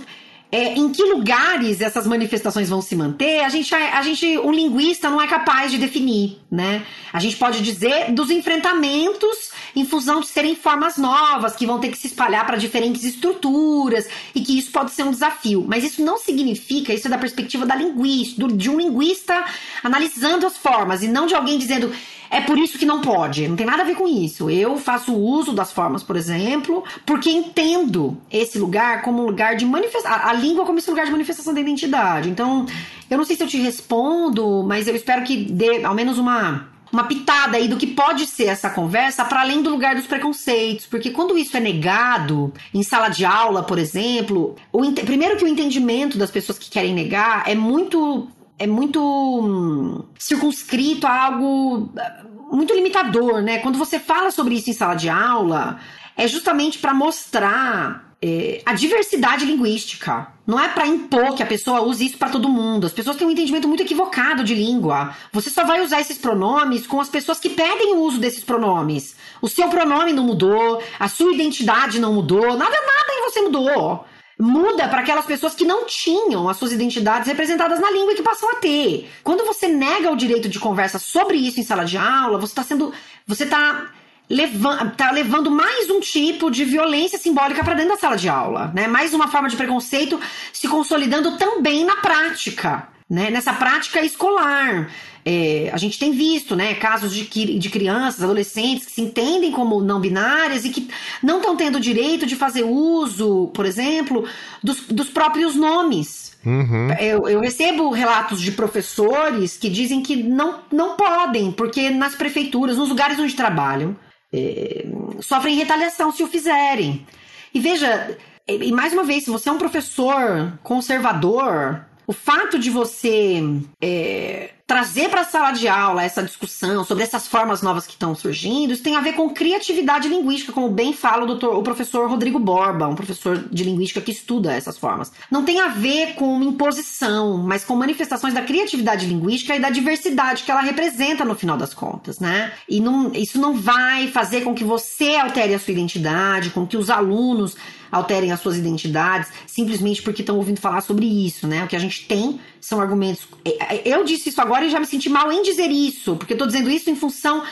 é, 0.56 0.72
em 0.72 0.88
que 0.88 1.02
lugares 1.02 1.82
essas 1.82 2.06
manifestações 2.06 2.70
vão 2.70 2.80
se 2.80 2.96
manter, 2.96 3.40
a 3.40 3.48
gente, 3.50 3.74
a, 3.74 3.98
a 3.98 4.00
gente, 4.00 4.38
um 4.38 4.50
linguista 4.50 5.10
não 5.10 5.20
é 5.20 5.28
capaz 5.28 5.70
de 5.70 5.76
definir, 5.76 6.38
né? 6.50 6.82
A 7.12 7.20
gente 7.20 7.36
pode 7.36 7.60
dizer 7.60 8.10
dos 8.12 8.30
enfrentamentos 8.30 9.50
em 9.74 9.84
função 9.84 10.18
de 10.20 10.28
serem 10.28 10.56
formas 10.56 10.96
novas 10.96 11.54
que 11.54 11.66
vão 11.66 11.78
ter 11.78 11.90
que 11.90 11.98
se 11.98 12.06
espalhar 12.06 12.46
para 12.46 12.56
diferentes 12.56 13.04
estruturas 13.04 14.08
e 14.34 14.40
que 14.40 14.58
isso 14.58 14.70
pode 14.70 14.92
ser 14.92 15.02
um 15.02 15.10
desafio. 15.10 15.62
Mas 15.68 15.84
isso 15.84 16.02
não 16.02 16.16
significa, 16.16 16.94
isso 16.94 17.06
é 17.06 17.10
da 17.10 17.18
perspectiva 17.18 17.66
da 17.66 17.76
linguista, 17.76 18.48
de 18.48 18.70
um 18.70 18.78
linguista 18.78 19.44
analisando 19.84 20.46
as 20.46 20.56
formas 20.56 21.02
e 21.02 21.08
não 21.08 21.26
de 21.26 21.34
alguém 21.34 21.58
dizendo 21.58 21.92
é 22.30 22.40
por 22.40 22.58
isso 22.58 22.78
que 22.78 22.86
não 22.86 23.00
pode. 23.00 23.46
Não 23.46 23.56
tem 23.56 23.66
nada 23.66 23.82
a 23.82 23.86
ver 23.86 23.94
com 23.94 24.06
isso. 24.06 24.50
Eu 24.50 24.76
faço 24.76 25.14
uso 25.14 25.52
das 25.52 25.72
formas, 25.72 26.02
por 26.02 26.16
exemplo, 26.16 26.84
porque 27.04 27.30
entendo 27.30 28.16
esse 28.30 28.58
lugar 28.58 29.02
como 29.02 29.22
um 29.22 29.26
lugar 29.26 29.56
de 29.56 29.64
manifestação. 29.64 30.28
Língua 30.46 30.64
como 30.64 30.78
esse 30.78 30.90
lugar 30.90 31.06
de 31.06 31.12
manifestação 31.12 31.52
da 31.52 31.60
identidade. 31.60 32.28
Então, 32.28 32.66
eu 33.10 33.18
não 33.18 33.24
sei 33.24 33.36
se 33.36 33.42
eu 33.42 33.48
te 33.48 33.58
respondo, 33.58 34.62
mas 34.62 34.86
eu 34.86 34.94
espero 34.94 35.24
que 35.24 35.36
dê 35.36 35.84
ao 35.84 35.94
menos 35.94 36.18
uma 36.18 36.68
uma 36.92 37.04
pitada 37.04 37.56
aí 37.56 37.68
do 37.68 37.76
que 37.76 37.86
pode 37.86 38.26
ser 38.26 38.44
essa 38.44 38.70
conversa 38.70 39.24
para 39.24 39.40
além 39.40 39.62
do 39.62 39.70
lugar 39.70 39.94
dos 39.94 40.06
preconceitos, 40.06 40.86
porque 40.86 41.10
quando 41.10 41.36
isso 41.36 41.56
é 41.56 41.60
negado 41.60 42.52
em 42.72 42.82
sala 42.82 43.08
de 43.08 43.24
aula, 43.24 43.62
por 43.62 43.78
exemplo, 43.78 44.54
o 44.72 44.92
primeiro 44.92 45.36
que 45.36 45.44
o 45.44 45.48
entendimento 45.48 46.16
das 46.16 46.30
pessoas 46.30 46.58
que 46.58 46.70
querem 46.70 46.94
negar 46.94 47.42
é 47.46 47.54
muito 47.54 48.28
é 48.58 48.66
muito 48.66 49.00
hum, 49.02 50.04
circunscrito 50.18 51.06
a 51.06 51.24
algo 51.26 51.76
uh, 51.76 52.56
muito 52.56 52.72
limitador, 52.72 53.42
né? 53.42 53.58
Quando 53.58 53.76
você 53.76 53.98
fala 53.98 54.30
sobre 54.30 54.54
isso 54.54 54.70
em 54.70 54.72
sala 54.72 54.94
de 54.94 55.10
aula, 55.10 55.78
é 56.16 56.26
justamente 56.26 56.78
para 56.78 56.94
mostrar 56.94 58.05
é, 58.22 58.62
a 58.64 58.72
diversidade 58.72 59.44
linguística. 59.44 60.28
Não 60.46 60.58
é 60.58 60.68
para 60.68 60.86
impor 60.86 61.34
que 61.34 61.42
a 61.42 61.46
pessoa 61.46 61.82
use 61.82 62.06
isso 62.06 62.18
para 62.18 62.30
todo 62.30 62.48
mundo. 62.48 62.86
As 62.86 62.92
pessoas 62.92 63.16
têm 63.16 63.26
um 63.26 63.30
entendimento 63.30 63.68
muito 63.68 63.82
equivocado 63.82 64.44
de 64.44 64.54
língua. 64.54 65.14
Você 65.32 65.50
só 65.50 65.64
vai 65.64 65.82
usar 65.82 66.00
esses 66.00 66.18
pronomes 66.18 66.86
com 66.86 67.00
as 67.00 67.08
pessoas 67.08 67.38
que 67.38 67.50
pedem 67.50 67.94
o 67.94 68.00
uso 68.00 68.18
desses 68.18 68.44
pronomes. 68.44 69.16
O 69.42 69.48
seu 69.48 69.68
pronome 69.68 70.12
não 70.12 70.24
mudou, 70.24 70.82
a 70.98 71.08
sua 71.08 71.32
identidade 71.32 71.98
não 71.98 72.14
mudou, 72.14 72.56
nada, 72.56 72.76
nada 72.76 73.12
em 73.12 73.22
você 73.24 73.42
mudou 73.42 74.06
muda 74.38 74.86
para 74.88 75.00
aquelas 75.00 75.24
pessoas 75.24 75.54
que 75.54 75.64
não 75.64 75.86
tinham 75.86 76.48
as 76.48 76.58
suas 76.58 76.72
identidades 76.72 77.26
representadas 77.26 77.80
na 77.80 77.90
língua 77.90 78.12
e 78.12 78.16
que 78.16 78.22
passam 78.22 78.50
a 78.50 78.56
ter. 78.56 79.10
Quando 79.24 79.46
você 79.46 79.66
nega 79.66 80.12
o 80.12 80.16
direito 80.16 80.48
de 80.48 80.58
conversa 80.58 80.98
sobre 80.98 81.38
isso 81.38 81.58
em 81.58 81.62
sala 81.62 81.84
de 81.84 81.96
aula, 81.96 82.38
você 82.38 82.52
está 82.52 82.62
sendo. 82.62 82.92
Você 83.26 83.44
está 83.44 83.90
levando, 84.28 84.90
tá 84.96 85.10
levando 85.10 85.50
mais 85.50 85.88
um 85.88 86.00
tipo 86.00 86.50
de 86.50 86.64
violência 86.64 87.18
simbólica 87.18 87.62
para 87.62 87.74
dentro 87.74 87.92
da 87.92 87.98
sala 87.98 88.16
de 88.16 88.28
aula, 88.28 88.72
né? 88.74 88.86
Mais 88.86 89.14
uma 89.14 89.28
forma 89.28 89.48
de 89.48 89.56
preconceito 89.56 90.20
se 90.52 90.68
consolidando 90.68 91.36
também 91.36 91.84
na 91.84 91.96
prática, 91.96 92.88
né? 93.08 93.30
Nessa 93.30 93.52
prática 93.52 94.00
escolar. 94.00 94.90
É, 95.28 95.70
a 95.72 95.76
gente 95.76 95.98
tem 95.98 96.12
visto 96.12 96.54
né, 96.54 96.74
casos 96.74 97.12
de, 97.12 97.58
de 97.58 97.68
crianças, 97.68 98.22
adolescentes 98.22 98.86
que 98.86 98.92
se 98.92 99.00
entendem 99.00 99.50
como 99.50 99.80
não 99.80 100.00
binárias 100.00 100.64
e 100.64 100.70
que 100.70 100.88
não 101.20 101.38
estão 101.38 101.56
tendo 101.56 101.80
direito 101.80 102.24
de 102.24 102.36
fazer 102.36 102.62
uso, 102.62 103.48
por 103.48 103.66
exemplo, 103.66 104.24
dos, 104.62 104.82
dos 104.82 105.08
próprios 105.08 105.56
nomes. 105.56 106.36
Uhum. 106.46 106.92
Eu, 107.00 107.28
eu, 107.28 107.40
recebo 107.40 107.90
relatos 107.90 108.40
de 108.40 108.52
professores 108.52 109.56
que 109.56 109.68
dizem 109.68 110.00
que 110.00 110.14
não, 110.14 110.60
não 110.70 110.94
podem, 110.94 111.50
porque 111.50 111.90
nas 111.90 112.14
prefeituras, 112.14 112.76
nos 112.76 112.88
lugares 112.88 113.18
onde 113.18 113.34
trabalham, 113.34 113.96
é, 114.32 114.86
sofrem 115.20 115.56
retaliação 115.56 116.12
se 116.12 116.22
o 116.22 116.26
fizerem. 116.28 117.06
E 117.52 117.60
veja, 117.60 118.16
e 118.46 118.70
mais 118.72 118.92
uma 118.92 119.04
vez, 119.04 119.24
se 119.24 119.30
você 119.30 119.48
é 119.48 119.52
um 119.52 119.58
professor 119.58 120.58
conservador, 120.62 121.84
o 122.06 122.12
fato 122.12 122.58
de 122.58 122.70
você 122.70 123.42
é, 123.80 124.50
trazer 124.66 125.08
para 125.08 125.20
a 125.20 125.24
sala 125.24 125.52
de 125.52 125.68
aula 125.68 126.02
essa 126.02 126.22
discussão 126.22 126.84
sobre 126.84 127.04
essas 127.04 127.28
formas 127.28 127.62
novas 127.62 127.86
que 127.86 127.92
estão 127.92 128.14
surgindo, 128.14 128.72
isso 128.72 128.82
tem 128.82 128.96
a 128.96 129.00
ver 129.00 129.12
com 129.12 129.30
criatividade 129.30 130.08
linguística, 130.08 130.52
como 130.52 130.68
bem 130.68 130.92
fala 130.92 131.22
o, 131.22 131.26
doutor, 131.26 131.56
o 131.56 131.62
professor 131.62 132.08
Rodrigo 132.08 132.38
Borba, 132.38 132.88
um 132.88 132.94
professor 132.94 133.38
de 133.50 133.62
linguística 133.62 134.00
que 134.00 134.10
estuda 134.10 134.52
essas 134.52 134.76
formas. 134.76 135.12
Não 135.30 135.44
tem 135.44 135.60
a 135.60 135.68
ver 135.68 136.14
com 136.14 136.42
imposição, 136.42 137.38
mas 137.38 137.64
com 137.64 137.76
manifestações 137.76 138.34
da 138.34 138.42
criatividade 138.42 139.06
linguística 139.06 139.54
e 139.54 139.60
da 139.60 139.70
diversidade 139.70 140.42
que 140.42 140.50
ela 140.50 140.62
representa 140.62 141.24
no 141.24 141.36
final 141.36 141.56
das 141.56 141.72
contas, 141.72 142.18
né? 142.18 142.52
E 142.68 142.80
não, 142.80 143.12
isso 143.12 143.40
não 143.40 143.54
vai 143.54 144.08
fazer 144.08 144.42
com 144.42 144.54
que 144.54 144.64
você 144.64 145.14
altere 145.16 145.54
a 145.54 145.58
sua 145.60 145.72
identidade, 145.72 146.50
com 146.50 146.66
que 146.66 146.76
os 146.76 146.90
alunos 146.90 147.56
alterem 147.90 148.32
as 148.32 148.40
suas 148.40 148.56
identidades, 148.56 149.30
simplesmente 149.46 150.02
porque 150.02 150.22
estão 150.22 150.36
ouvindo 150.36 150.60
falar 150.60 150.80
sobre 150.80 151.06
isso, 151.06 151.46
né? 151.46 151.64
O 151.64 151.68
que 151.68 151.76
a 151.76 151.78
gente 151.78 152.06
tem 152.06 152.40
são 152.60 152.80
argumentos. 152.80 153.26
É, 153.44 153.76
é, 153.76 153.82
eu 153.84 154.04
disse 154.04 154.28
isso 154.28 154.40
agora 154.40 154.64
e 154.64 154.70
já 154.70 154.80
me 154.80 154.86
senti 154.86 155.08
mal 155.08 155.30
em 155.32 155.42
dizer 155.42 155.68
isso, 155.70 156.16
porque 156.16 156.34
eu 156.34 156.38
tô 156.38 156.46
dizendo 156.46 156.70
isso 156.70 156.90
em 156.90 156.96
função 156.96 157.42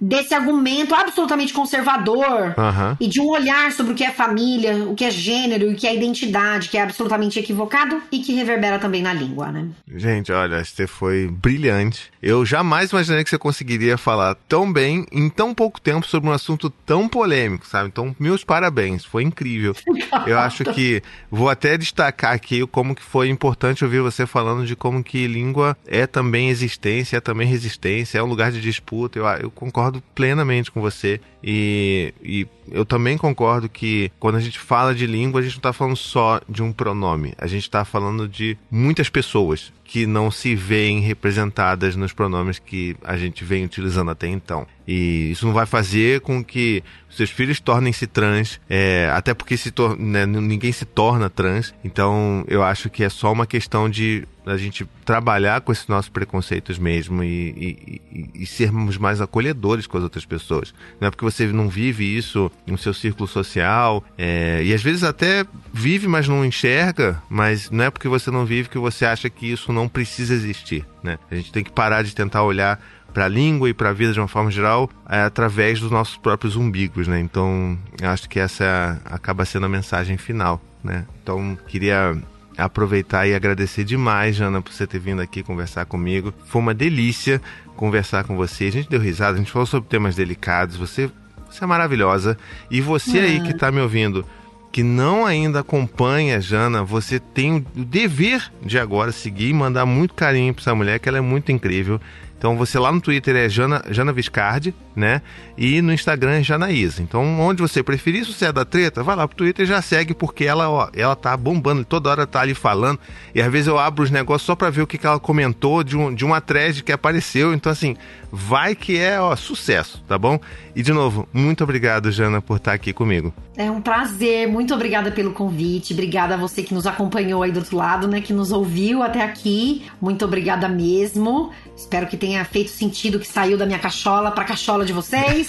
desse 0.00 0.34
argumento 0.34 0.94
absolutamente 0.94 1.52
conservador 1.52 2.54
uhum. 2.56 2.96
e 3.00 3.08
de 3.08 3.20
um 3.20 3.28
olhar 3.28 3.72
sobre 3.72 3.92
o 3.92 3.94
que 3.94 4.04
é 4.04 4.10
família, 4.10 4.76
o 4.84 4.94
que 4.94 5.04
é 5.04 5.10
gênero 5.10 5.70
e 5.70 5.74
o 5.74 5.76
que 5.76 5.86
é 5.86 5.94
identidade, 5.94 6.68
que 6.68 6.78
é 6.78 6.82
absolutamente 6.82 7.38
equivocado 7.38 8.02
e 8.10 8.20
que 8.20 8.34
reverbera 8.34 8.78
também 8.78 9.02
na 9.02 9.12
língua, 9.12 9.50
né? 9.50 9.68
Gente, 9.94 10.32
olha, 10.32 10.64
você 10.64 10.86
foi 10.86 11.28
brilhante. 11.28 12.10
Eu 12.22 12.44
jamais 12.44 12.90
imaginei 12.90 13.22
que 13.24 13.30
você 13.30 13.38
conseguiria 13.38 13.96
falar 13.96 14.34
tão 14.48 14.72
bem 14.72 15.06
em 15.12 15.28
tão 15.28 15.54
pouco 15.54 15.80
tempo 15.80 16.06
sobre 16.06 16.28
um 16.28 16.32
assunto 16.32 16.68
tão 16.68 17.08
polêmico, 17.08 17.66
sabe? 17.66 17.88
Então, 17.88 18.14
meus 18.18 18.44
parabéns, 18.44 19.04
foi 19.04 19.22
incrível. 19.22 19.74
Eu 20.26 20.38
acho 20.38 20.64
que 20.64 21.02
vou 21.30 21.48
até 21.48 21.76
destacar 21.78 22.32
aqui 22.32 22.66
como 22.66 22.94
que 22.94 23.02
foi 23.02 23.28
importante 23.28 23.84
ouvir 23.84 24.00
você 24.00 24.26
falando 24.26 24.66
de 24.66 24.74
como 24.74 25.02
que 25.02 25.26
língua 25.26 25.76
é 25.86 26.06
também 26.06 26.48
existência, 26.48 27.18
é 27.18 27.20
também 27.20 27.46
resistência, 27.46 28.18
é 28.18 28.22
um 28.22 28.26
lugar 28.26 28.50
de 28.50 28.60
disputa. 28.60 29.18
Eu, 29.18 29.26
eu 29.26 29.50
concordo 29.50 29.85
concordo 29.86 30.02
plenamente 30.14 30.70
com 30.70 30.80
você. 30.80 31.20
E, 31.42 32.12
e 32.22 32.46
eu 32.70 32.84
também 32.84 33.16
concordo 33.16 33.68
que 33.68 34.10
quando 34.18 34.36
a 34.36 34.40
gente 34.40 34.58
fala 34.58 34.94
de 34.94 35.06
língua, 35.06 35.40
a 35.40 35.42
gente 35.42 35.54
não 35.54 35.58
está 35.58 35.72
falando 35.72 35.96
só 35.96 36.40
de 36.48 36.62
um 36.62 36.72
pronome. 36.72 37.34
A 37.38 37.46
gente 37.46 37.62
está 37.62 37.84
falando 37.84 38.28
de 38.28 38.56
muitas 38.70 39.08
pessoas 39.08 39.72
que 39.86 40.06
não 40.06 40.30
se 40.30 40.54
veem 40.54 41.00
representadas 41.00 41.94
nos 41.94 42.12
pronomes 42.12 42.58
que 42.58 42.96
a 43.04 43.16
gente 43.16 43.44
vem 43.44 43.64
utilizando 43.64 44.10
até 44.10 44.26
então. 44.26 44.66
E 44.86 45.30
isso 45.30 45.46
não 45.46 45.52
vai 45.52 45.66
fazer 45.66 46.20
com 46.20 46.44
que 46.44 46.82
seus 47.08 47.30
filhos 47.30 47.60
tornem-se 47.60 48.06
trans, 48.06 48.60
é, 48.68 49.10
até 49.12 49.32
porque 49.32 49.56
se 49.56 49.72
né, 49.98 50.26
ninguém 50.26 50.72
se 50.72 50.84
torna 50.84 51.30
trans. 51.30 51.74
Então 51.84 52.44
eu 52.48 52.62
acho 52.62 52.90
que 52.90 53.04
é 53.04 53.08
só 53.08 53.32
uma 53.32 53.46
questão 53.46 53.88
de 53.88 54.26
a 54.44 54.56
gente 54.56 54.86
trabalhar 55.04 55.60
com 55.60 55.72
esses 55.72 55.88
nossos 55.88 56.08
preconceitos 56.08 56.78
mesmo 56.78 57.22
e, 57.24 57.26
e, 57.26 58.02
e, 58.12 58.42
e 58.42 58.46
sermos 58.46 58.96
mais 58.96 59.20
acolhedores 59.20 59.86
com 59.86 59.96
as 59.96 60.04
outras 60.04 60.24
pessoas. 60.24 60.72
Não 61.00 61.08
é 61.08 61.10
porque 61.10 61.24
você 61.24 61.46
não 61.46 61.68
vive 61.68 62.04
isso 62.16 62.50
no 62.66 62.76
seu 62.76 62.92
círculo 62.92 63.28
social 63.28 64.04
é, 64.18 64.60
e 64.62 64.74
às 64.74 64.82
vezes 64.82 65.04
até 65.04 65.44
vive, 65.72 66.08
mas 66.08 66.26
não 66.28 66.44
enxerga, 66.44 67.22
mas 67.28 67.70
não 67.70 67.84
é 67.84 67.90
porque 67.90 68.08
você 68.08 68.30
não 68.30 68.44
vive 68.44 68.68
que 68.68 68.78
você 68.78 69.04
acha 69.04 69.30
que 69.30 69.50
isso 69.50 69.72
não 69.72 69.88
precisa 69.88 70.34
existir. 70.34 70.84
Né? 71.02 71.18
A 71.30 71.34
gente 71.34 71.52
tem 71.52 71.62
que 71.62 71.70
parar 71.70 72.02
de 72.02 72.14
tentar 72.14 72.42
olhar 72.42 72.80
para 73.16 73.24
a 73.24 73.28
língua 73.28 73.70
e 73.70 73.72
para 73.72 73.90
a 73.90 73.92
vida 73.94 74.12
de 74.12 74.20
uma 74.20 74.28
forma 74.28 74.50
geral 74.50 74.90
é, 75.08 75.22
através 75.22 75.80
dos 75.80 75.90
nossos 75.90 76.18
próprios 76.18 76.54
umbigos, 76.54 77.08
né? 77.08 77.18
Então, 77.18 77.78
acho 78.02 78.28
que 78.28 78.38
essa 78.38 79.00
acaba 79.06 79.46
sendo 79.46 79.64
a 79.64 79.70
mensagem 79.70 80.18
final, 80.18 80.60
né? 80.84 81.06
Então, 81.22 81.56
queria 81.66 82.14
aproveitar 82.58 83.26
e 83.26 83.34
agradecer 83.34 83.84
demais, 83.84 84.36
Jana, 84.36 84.60
por 84.60 84.70
você 84.70 84.86
ter 84.86 84.98
vindo 84.98 85.22
aqui 85.22 85.42
conversar 85.42 85.86
comigo. 85.86 86.32
Foi 86.44 86.60
uma 86.60 86.74
delícia 86.74 87.40
conversar 87.76 88.24
com 88.24 88.36
você. 88.36 88.66
A 88.66 88.72
gente 88.72 88.88
deu 88.90 89.00
risada, 89.00 89.36
a 89.36 89.38
gente 89.38 89.50
falou 89.50 89.66
sobre 89.66 89.88
temas 89.88 90.14
delicados. 90.14 90.76
Você, 90.76 91.10
você 91.50 91.64
é 91.64 91.66
maravilhosa. 91.66 92.36
E 92.70 92.80
você 92.80 93.18
aí 93.18 93.40
que 93.40 93.52
está 93.52 93.70
me 93.70 93.80
ouvindo, 93.80 94.24
que 94.72 94.82
não 94.82 95.24
ainda 95.24 95.60
acompanha 95.60 96.36
a 96.36 96.40
Jana, 96.40 96.82
você 96.82 97.18
tem 97.18 97.56
o 97.56 97.84
dever 97.84 98.52
de 98.62 98.78
agora 98.78 99.10
seguir 99.12 99.48
e 99.48 99.54
mandar 99.54 99.86
muito 99.86 100.14
carinho 100.14 100.52
para 100.52 100.62
essa 100.62 100.74
mulher, 100.74 100.98
que 100.98 101.08
ela 101.08 101.18
é 101.18 101.22
muito 101.22 101.50
incrível. 101.50 102.00
Então 102.38 102.56
você 102.56 102.78
lá 102.78 102.92
no 102.92 103.00
Twitter 103.00 103.34
é 103.34 103.48
Jana, 103.48 103.82
Jana 103.90 104.12
Viscardi, 104.12 104.74
né? 104.94 105.22
E 105.56 105.80
no 105.80 105.92
Instagram 105.92 106.32
é 106.32 106.42
Janaísa. 106.42 107.02
Então, 107.02 107.40
onde 107.40 107.62
você 107.62 107.82
preferir, 107.82 108.24
se 108.24 108.32
você 108.32 108.46
é 108.46 108.52
da 108.52 108.64
treta, 108.64 109.02
vai 109.02 109.16
lá 109.16 109.26
pro 109.26 109.36
Twitter 109.36 109.64
e 109.64 109.68
já 109.68 109.80
segue, 109.80 110.14
porque 110.14 110.44
ela, 110.44 110.68
ó, 110.68 110.88
ela 110.94 111.16
tá 111.16 111.36
bombando, 111.36 111.84
toda 111.84 112.10
hora 112.10 112.26
tá 112.26 112.40
ali 112.40 112.54
falando. 112.54 112.98
E 113.34 113.40
às 113.40 113.50
vezes 113.50 113.68
eu 113.68 113.78
abro 113.78 114.04
os 114.04 114.10
negócios 114.10 114.46
só 114.46 114.54
pra 114.54 114.70
ver 114.70 114.82
o 114.82 114.86
que, 114.86 114.98
que 114.98 115.06
ela 115.06 115.18
comentou 115.18 115.82
de, 115.82 115.96
um, 115.96 116.14
de 116.14 116.24
uma 116.24 116.40
thread 116.40 116.82
que 116.82 116.92
apareceu. 116.92 117.54
Então, 117.54 117.72
assim, 117.72 117.96
vai 118.30 118.74
que 118.74 118.98
é, 118.98 119.20
ó, 119.20 119.34
sucesso, 119.34 120.02
tá 120.06 120.18
bom? 120.18 120.38
E 120.74 120.82
de 120.82 120.92
novo, 120.92 121.26
muito 121.32 121.64
obrigado, 121.64 122.10
Jana, 122.10 122.42
por 122.42 122.58
estar 122.58 122.74
aqui 122.74 122.92
comigo. 122.92 123.32
É 123.56 123.70
um 123.70 123.80
prazer, 123.80 124.46
muito 124.46 124.74
obrigada 124.74 125.10
pelo 125.10 125.32
convite. 125.32 125.94
Obrigada 125.94 126.34
a 126.34 126.36
você 126.36 126.62
que 126.62 126.74
nos 126.74 126.86
acompanhou 126.86 127.42
aí 127.42 127.50
do 127.50 127.60
outro 127.60 127.76
lado, 127.78 128.06
né? 128.06 128.20
Que 128.20 128.34
nos 128.34 128.52
ouviu 128.52 129.02
até 129.02 129.22
aqui. 129.22 129.86
Muito 130.00 130.24
obrigada 130.26 130.68
mesmo. 130.68 131.50
Espero 131.74 132.06
que 132.06 132.16
tenha 132.18 132.25
feito 132.44 132.70
sentido 132.70 133.18
que 133.18 133.26
saiu 133.26 133.56
da 133.56 133.66
minha 133.66 133.78
cachola 133.78 134.30
pra 134.30 134.44
cachola 134.44 134.84
de 134.84 134.92
vocês. 134.92 135.46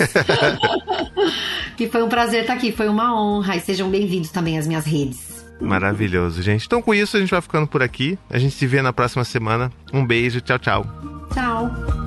que 1.76 1.88
foi 1.88 2.04
um 2.04 2.10
prazer 2.10 2.42
estar 2.42 2.54
aqui, 2.54 2.72
foi 2.72 2.88
uma 2.88 3.20
honra. 3.20 3.56
E 3.56 3.60
sejam 3.60 3.90
bem-vindos 3.90 4.30
também 4.30 4.58
às 4.58 4.68
minhas 4.68 4.86
redes. 4.86 5.46
Maravilhoso, 5.60 6.42
gente. 6.42 6.66
Então 6.66 6.82
com 6.82 6.94
isso 6.94 7.18
a 7.18 7.20
gente 7.20 7.32
vai 7.32 7.42
ficando 7.42 7.68
por 7.68 7.82
aqui. 7.82 8.18
A 8.30 8.38
gente 8.38 8.54
se 8.54 8.68
vê 8.68 8.82
na 8.82 8.94
próxima 8.94 9.24
semana. 9.24 9.72
Um 9.94 10.06
beijo, 10.06 10.42
tchau, 10.42 10.60
tchau. 10.60 10.86
Tchau. 11.34 12.07